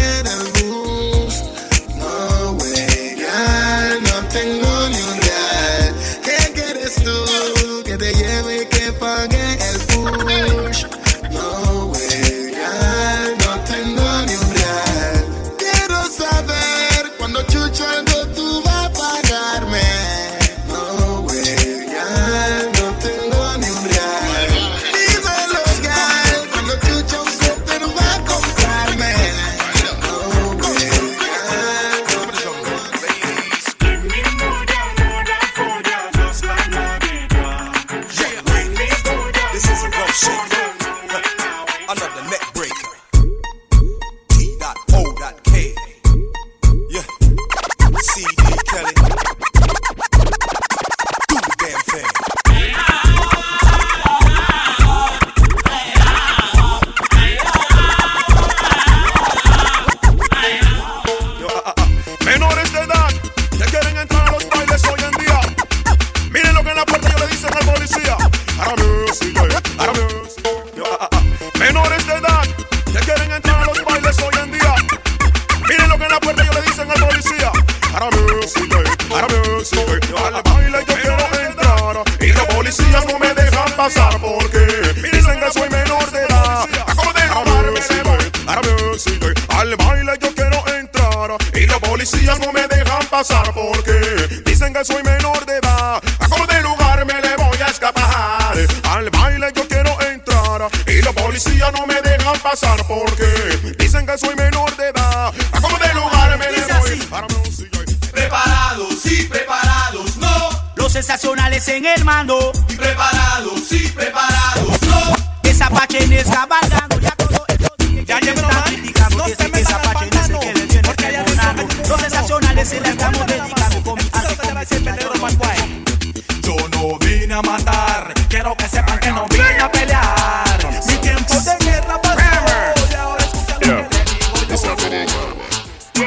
pasar 93.21 93.53
por 93.53 93.70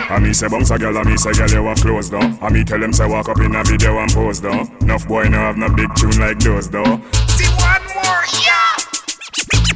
I 0.10 0.20
me 0.20 0.34
say 0.34 0.48
bounce 0.48 0.70
a 0.72 0.78
girl, 0.78 0.98
I 0.98 1.04
me 1.04 1.18
say 1.18 1.32
girl 1.34 1.50
you 1.50 1.68
a 1.68 1.76
close 1.76 2.10
though. 2.10 2.20
I 2.42 2.50
me 2.50 2.64
tell 2.64 2.80
them 2.80 2.94
say 2.94 3.08
walk 3.08 3.30
up 3.30 3.40
in 3.40 3.56
a 3.56 3.64
video 3.64 3.98
and 3.98 4.12
pose 4.12 4.42
though. 4.42 4.68
Enough 4.82 5.08
boy 5.08 5.24
no 5.30 5.38
have 5.38 5.58
no 5.58 5.70
big 5.74 5.90
tune 5.96 6.18
like 6.20 6.40
those 6.40 6.70
though. 6.70 7.00
See 7.34 7.50
one 7.58 7.84
more, 7.96 8.24
yeah. 8.44 8.78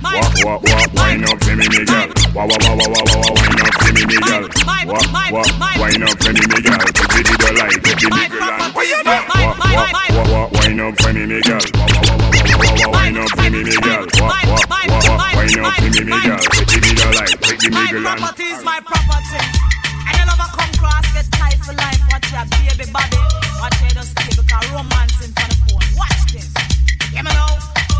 Walk, 0.03 0.33
walk, 0.45 0.61
walk, 0.63 0.93
wine 0.93 1.23
up 1.23 1.41
for 1.43 1.55
me, 1.55 1.67
me 1.67 1.85
girl. 1.85 2.07
Wah, 2.35 2.45
wah, 2.45 2.57
wah, 2.61 2.75
wah, 2.77 2.85
wah, 2.87 3.01
wah, 3.01 3.17
wah, 3.17 3.33
wine 3.33 3.61
up 3.65 3.73
for 3.81 3.91
me, 3.93 4.03
me 4.05 4.17
girl. 4.21 4.43
Walk, 4.67 5.01
walk, 5.33 5.49
wine 5.79 6.03
up 6.03 6.15
for 6.21 6.31
me, 6.33 6.43
me 6.45 6.59
girl. 6.61 6.85
Put 6.85 6.95
the 6.97 7.23
video 7.27 7.51
light, 7.57 7.81
put 7.81 7.97
the 7.97 8.07
nigga 8.07 8.37
land. 9.07 9.25
Walk, 9.27 9.47
walk, 9.47 9.81
walk, 10.07 10.29
walk, 10.31 10.51
wine 10.53 10.79
up 10.79 10.93
for 11.01 11.11
me, 11.13 11.23
me 11.25 11.41
girl. 11.41 11.65
Wah, 11.73 11.87
wah, 11.87 12.05
wah, 12.05 12.17
wah, 12.17 12.37
wah, 12.37 12.53
wah, 12.53 12.77
wah, 12.77 12.91
wine 12.93 13.17
up 13.17 13.29
for 13.33 13.49
me, 13.49 13.61
me 13.63 13.75
girl. 13.81 14.05
Walk, 14.21 14.45
walk, 14.45 14.69
walk, 14.69 14.89
walk, 14.91 15.21
wine 15.33 15.59
up 15.59 15.73
for 15.73 15.89
me, 15.89 16.01
me 16.05 16.13
girl. 16.21 16.37
Put 16.45 16.67
the 16.67 16.77
video 16.83 17.09
light, 17.15 17.33
put 17.41 17.57
the 17.57 17.69
My 17.71 17.87
nigga 17.87 18.03
land. 18.03 18.19
property 18.21 18.43
is 18.43 18.63
my 18.63 18.79
property. 18.85 19.76
Cross, 20.87 21.07
get 21.11 21.27
tight 21.35 21.59
for 21.59 21.75
life. 21.75 21.99
Watch 22.07 22.31
your 22.31 22.45
baby 22.47 22.87
body. 22.91 23.19
Watch 23.59 23.75
her 23.83 23.91
just 23.91 24.15
stay 24.15 24.31
because 24.31 24.67
romance 24.71 25.19
in 25.19 25.31
front 25.35 25.51
of 25.51 25.59
phone. 25.67 25.83
Watch 25.99 26.31
this. 26.31 26.47
Yeah, 27.11 27.27
me 27.27 27.31
know. 27.35 27.51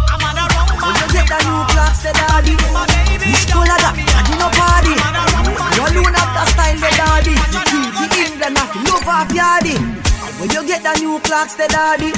I'm 0.08 0.24
on 0.24 0.40
a 0.40 0.46
you 0.88 1.08
get 1.12 1.28
the 1.28 1.40
new 1.44 1.64
clocks, 1.76 2.00
the 2.00 2.12
daddy. 2.16 2.56
Which 3.28 3.46
color 3.52 3.80
that? 3.84 3.96
Do 4.24 4.34
no 4.40 4.48
party. 4.56 4.96
You 5.76 5.84
alone 5.84 6.16
have 6.16 6.32
the 6.32 6.44
style, 6.48 6.80
the 6.80 6.92
daddy. 6.96 7.36
The 7.52 7.60
king, 7.68 7.92
the 7.92 8.06
England, 8.24 8.56
have 8.56 8.76
love 8.88 9.08
off 9.08 9.30
yardy. 9.36 9.76
When 10.40 10.50
you 10.56 10.64
get 10.64 10.84
the 10.84 10.94
new 11.04 11.20
clocks, 11.20 11.56
the 11.60 11.68
daddy. 11.68 12.12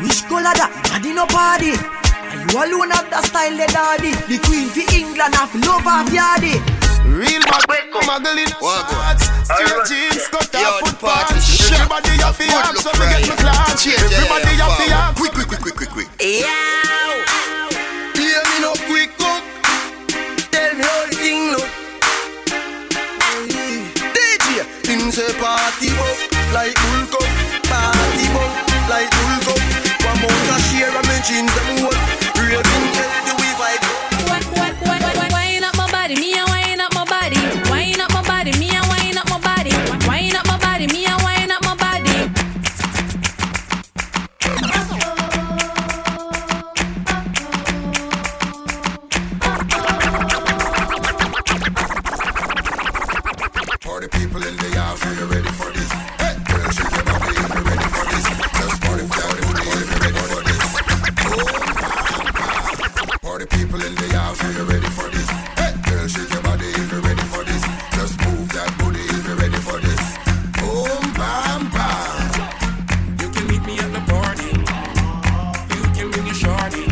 Which 0.00 0.24
color 0.24 0.56
that? 0.56 0.72
Do 1.02 1.12
no 1.12 1.26
party. 1.28 1.76
You 1.76 2.56
alone 2.56 2.96
have 2.96 3.10
the 3.12 3.20
style, 3.28 3.56
the 3.60 3.68
daddy. 3.68 4.12
The 4.24 4.40
queen 4.40 4.68
for 4.72 4.86
England, 4.88 5.34
have 5.36 5.52
love 5.60 5.84
off 5.84 6.08
yardy. 6.08 6.77
Real 7.04 7.42
bad 7.42 7.68
muggle 8.08 8.40
in 8.40 8.48
shorts 8.56 9.28
Straight 9.44 9.84
jeans, 9.86 10.26
cut 10.28 10.48
off 10.56 10.80
foot 10.80 10.96
pants. 10.98 11.70
Everybody 11.70 12.16
have 12.24 12.36
to 12.38 12.44
have 12.48 12.76
so 12.76 12.90
we 12.96 13.04
get 13.12 13.28
my 13.28 13.36
class 13.36 13.86
Everybody 13.86 14.56
have 14.56 14.76
to 14.76 14.84
have 14.94 15.14
Quick, 15.16 15.32
quick, 15.32 15.48
quick, 15.48 15.60
quick, 15.60 15.76
quick, 15.76 15.90
quick 15.90 16.08
Yeah. 16.18 16.48
Hear 18.16 18.42
me 18.50 18.56
no 18.64 18.72
quick. 18.88 19.10
Cook 19.20 19.44
Tell 20.50 20.72
me 20.74 20.82
how 20.82 21.06
the 21.06 21.16
thing 21.20 21.52
look. 21.52 21.68
DJ 24.16 24.64
Him 24.88 25.12
say 25.12 25.32
party 25.38 25.92
up 26.00 26.18
Like 26.56 26.76
Hulk 26.76 27.14
up. 27.20 27.28
Party 27.68 28.26
up 28.32 28.52
Like 28.88 29.12
Hulk 29.12 29.48
up. 29.52 29.62
One 30.08 30.18
more 30.24 30.58
share 30.72 30.90
of 30.96 31.04
me 31.06 31.16
jeans 31.26 31.52
them 31.54 31.84
hold 31.84 32.07
in 64.36 64.52
the 64.52 64.58
you 64.58 64.64
ready 64.64 64.90
for 64.90 65.08
this? 65.08 65.28
Hey, 65.56 65.72
girl, 65.88 66.06
shake 66.06 66.30
your 66.30 66.42
body 66.42 66.66
if 66.66 66.92
you're 66.92 67.00
ready 67.00 67.22
for 67.32 67.44
this. 67.44 67.62
Just 67.96 68.20
move 68.26 68.48
that 68.52 68.68
booty 68.78 69.00
if 69.00 69.26
you're 69.26 69.36
ready 69.36 69.56
for 69.56 69.78
this. 69.80 70.04
Boom, 70.60 71.12
bam. 71.16 71.64
You 73.20 73.28
can 73.30 73.46
meet 73.48 73.64
me 73.64 73.78
at 73.78 73.90
the 73.96 74.02
party. 74.04 74.52
You 75.74 75.82
can 75.96 76.10
bring 76.10 76.26
your 76.26 76.34
shorty. 76.34 76.84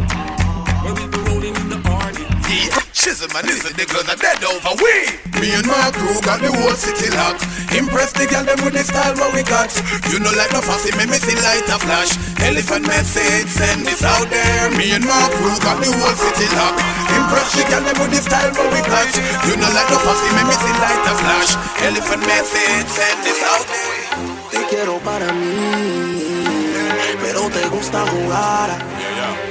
We 0.85 0.91
be 1.13 1.19
rolling 1.29 1.57
in 1.57 1.69
the 1.69 1.81
party. 1.85 2.25
Yeah, 2.49 2.81
Shizzle 2.97 3.33
man, 3.35 3.49
is 3.49 3.63
the 3.65 3.85
girls 3.85 4.09
are 4.09 4.17
dead 4.17 4.43
over 4.43 4.73
we. 4.83 5.26
Me 5.47 5.55
and 5.55 5.71
my 5.71 5.95
crew 5.95 6.19
got 6.27 6.43
the 6.43 6.51
whole 6.51 6.75
city 6.75 7.07
locked. 7.15 7.47
Impress 7.71 8.11
the 8.11 8.27
girl 8.27 8.43
them 8.43 8.59
with 8.67 8.75
the 8.75 8.83
style 8.83 9.15
what 9.15 9.31
we 9.31 9.47
got. 9.47 9.71
You 10.11 10.19
know 10.19 10.35
like 10.35 10.51
no 10.51 10.59
fussy, 10.59 10.91
me 10.99 11.07
me 11.07 11.23
see 11.23 11.39
light 11.39 11.63
a 11.71 11.79
flash. 11.79 12.19
Elephant 12.43 12.83
message, 12.83 13.47
send 13.47 13.87
this 13.87 14.03
out 14.03 14.27
there. 14.27 14.75
Me 14.75 14.91
and 14.91 15.07
my 15.07 15.23
crew 15.39 15.55
got 15.63 15.79
the 15.79 15.87
whole 15.87 16.19
city 16.19 16.51
locked. 16.51 16.83
Impress 17.15 17.55
the 17.55 17.63
girl 17.71 17.79
them 17.87 17.95
with 17.95 18.11
the 18.11 18.27
style 18.27 18.51
what 18.59 18.75
we 18.75 18.83
got. 18.91 19.07
You 19.47 19.55
know 19.55 19.71
like 19.71 19.87
no 19.87 20.03
fussy, 20.03 20.27
me 20.35 20.43
me 20.51 20.57
see 20.59 20.75
light 20.83 21.07
a 21.07 21.15
flash. 21.15 21.55
Elephant 21.79 22.27
message, 22.27 22.89
send 22.91 23.19
this 23.23 23.39
out 23.47 23.67
there. 23.71 24.51
Te 24.51 24.61
quiero 24.67 24.99
para 25.07 25.31
mí, 25.31 26.83
pero 27.23 27.47
te 27.55 27.63
gusta 27.71 28.03
jugar. 28.03 28.83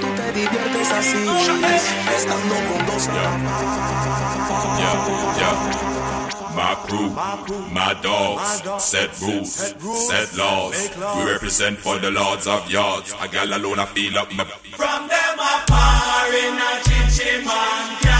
Tú 0.03 0.11
te 0.11 0.27
diviertes 0.43 0.91
así, 0.91 1.23
estando 2.19 2.55
con 2.67 2.84
dos 2.95 3.07
Yeah, 3.07 3.13
yeah. 5.39 5.55
My 6.55 6.73
crew, 6.87 7.09
my 7.73 7.93
dogs, 8.01 8.63
set 8.83 9.19
rules, 9.21 9.53
set 9.53 10.35
laws. 10.37 10.89
We 11.17 11.23
represent 11.31 11.77
for 11.77 11.99
the 11.99 12.11
lords 12.11 12.47
of 12.47 12.71
yards. 12.71 13.13
A 13.19 13.27
gal 13.27 13.53
alone, 13.57 13.79
I 13.79 13.85
feel 13.85 14.17
up 14.17 14.31
my. 14.33 14.45
From 14.45 15.07
them 15.09 15.37
par 15.67 16.33
in 16.43 16.57
a 16.57 16.81
chichi 16.85 17.43
man 17.45 17.97
can. 18.01 18.15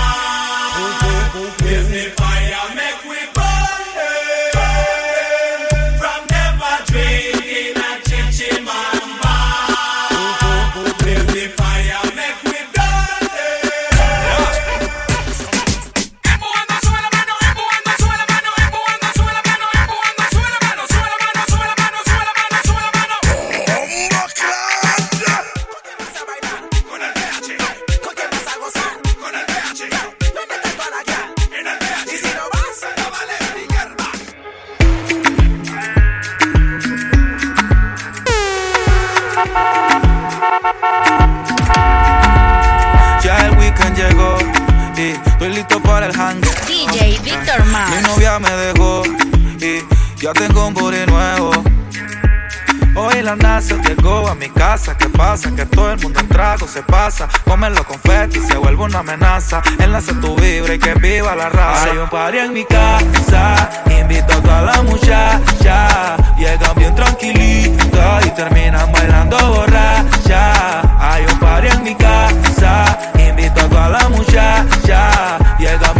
Mi 54.38 54.50
casa. 54.50 54.98
¿Qué 54.98 55.10
pasa? 55.10 55.52
Que 55.56 55.66
todo 55.66 55.92
el 55.92 56.00
mundo 56.00 56.20
en 56.20 56.28
trago 56.28 56.68
se 56.68 56.82
pasa. 56.84 57.28
Comen 57.46 57.74
los 57.74 57.86
confetis 57.86 58.46
se 58.48 58.58
vuelve 58.58 58.84
una 58.84 59.00
amenaza. 59.00 59.62
Enlace 59.80 60.14
tu 60.16 60.36
vibra 60.36 60.74
y 60.74 60.80
que 60.80 60.94
viva 60.96 61.36
la 61.36 61.50
raza. 61.50 61.92
Hay 61.92 61.98
un 61.98 62.10
party 62.10 62.38
en 62.38 62.54
mi 62.54 62.66
casa. 62.66 63.70
Invito 63.90 64.34
a 64.34 64.42
toda 64.42 64.62
la 64.62 64.82
muchacha. 64.84 66.18
Llegan 66.38 66.76
bien 66.76 66.96
tranquilita 66.96 68.20
y 68.26 68.30
terminan 68.32 68.92
bailando 68.92 69.38
borracha. 69.38 70.82
Hay 71.00 71.26
un 71.26 71.40
party 71.40 71.68
en 71.68 71.84
mi 71.84 71.96
casa. 71.96 72.98
Invito 73.18 73.62
a 73.62 73.70
toda 73.70 73.90
la 73.90 74.10
muchacha. 74.10 75.38
Llegan 75.60 75.95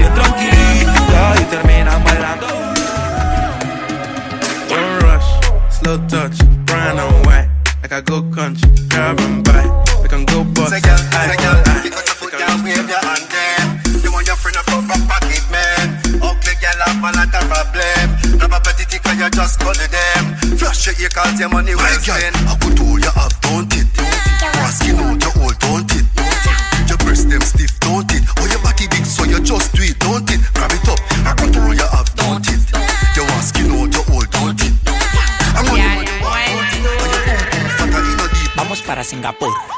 I 7.96 8.02
go 8.02 8.20
country. 8.28 8.68
Grab 8.92 9.18
and 9.22 9.40
buy, 9.40 9.64
we 10.04 10.10
can 10.10 10.26
go 10.26 10.44
bust. 10.44 10.68
Say 10.68 10.84
girl, 10.84 11.00
say 11.00 11.40
girl, 11.40 11.64
pick 11.80 11.96
up 11.96 12.04
your 12.04 12.18
foot, 12.20 12.32
girl, 12.36 12.60
wave 12.60 12.90
your 12.92 13.00
hand 13.00 13.24
them. 13.32 14.04
You 14.04 14.12
want 14.12 14.28
your 14.28 14.36
friend 14.36 14.52
to 14.52 14.68
up 14.68 14.84
a 14.84 14.98
pocket 15.08 15.46
man. 15.48 15.96
Ugly 16.20 16.56
girl 16.60 16.76
have 16.76 17.00
a 17.00 17.10
lot 17.16 17.32
of 17.32 17.48
problem. 17.48 18.08
Grab 18.36 18.52
a 18.52 18.60
petty 18.60 18.84
ticker, 18.92 19.16
you 19.16 19.30
just 19.32 19.64
call 19.64 19.72
them. 19.80 20.24
Flash 20.60 20.92
your 20.92 20.96
ear, 21.00 21.08
cause 21.08 21.40
your 21.40 21.48
money 21.48 21.72
well 21.72 21.88
spent. 22.04 22.36
Hey 22.36 22.44
girl, 22.44 22.52
I 22.52 22.60
could 22.60 22.80
all 22.84 23.00
you 23.00 23.12
have 23.16 23.40
done. 23.40 23.65
vapor. 39.40 39.75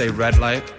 say 0.00 0.08
red 0.08 0.38
light. 0.38 0.69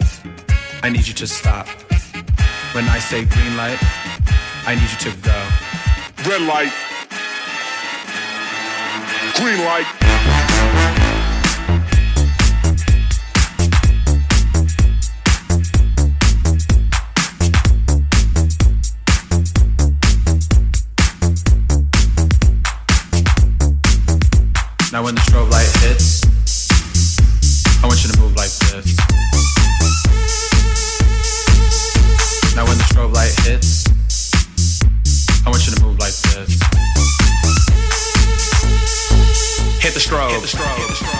strobe. 40.11 40.41
The 40.41 40.47
strobe. 40.47 41.10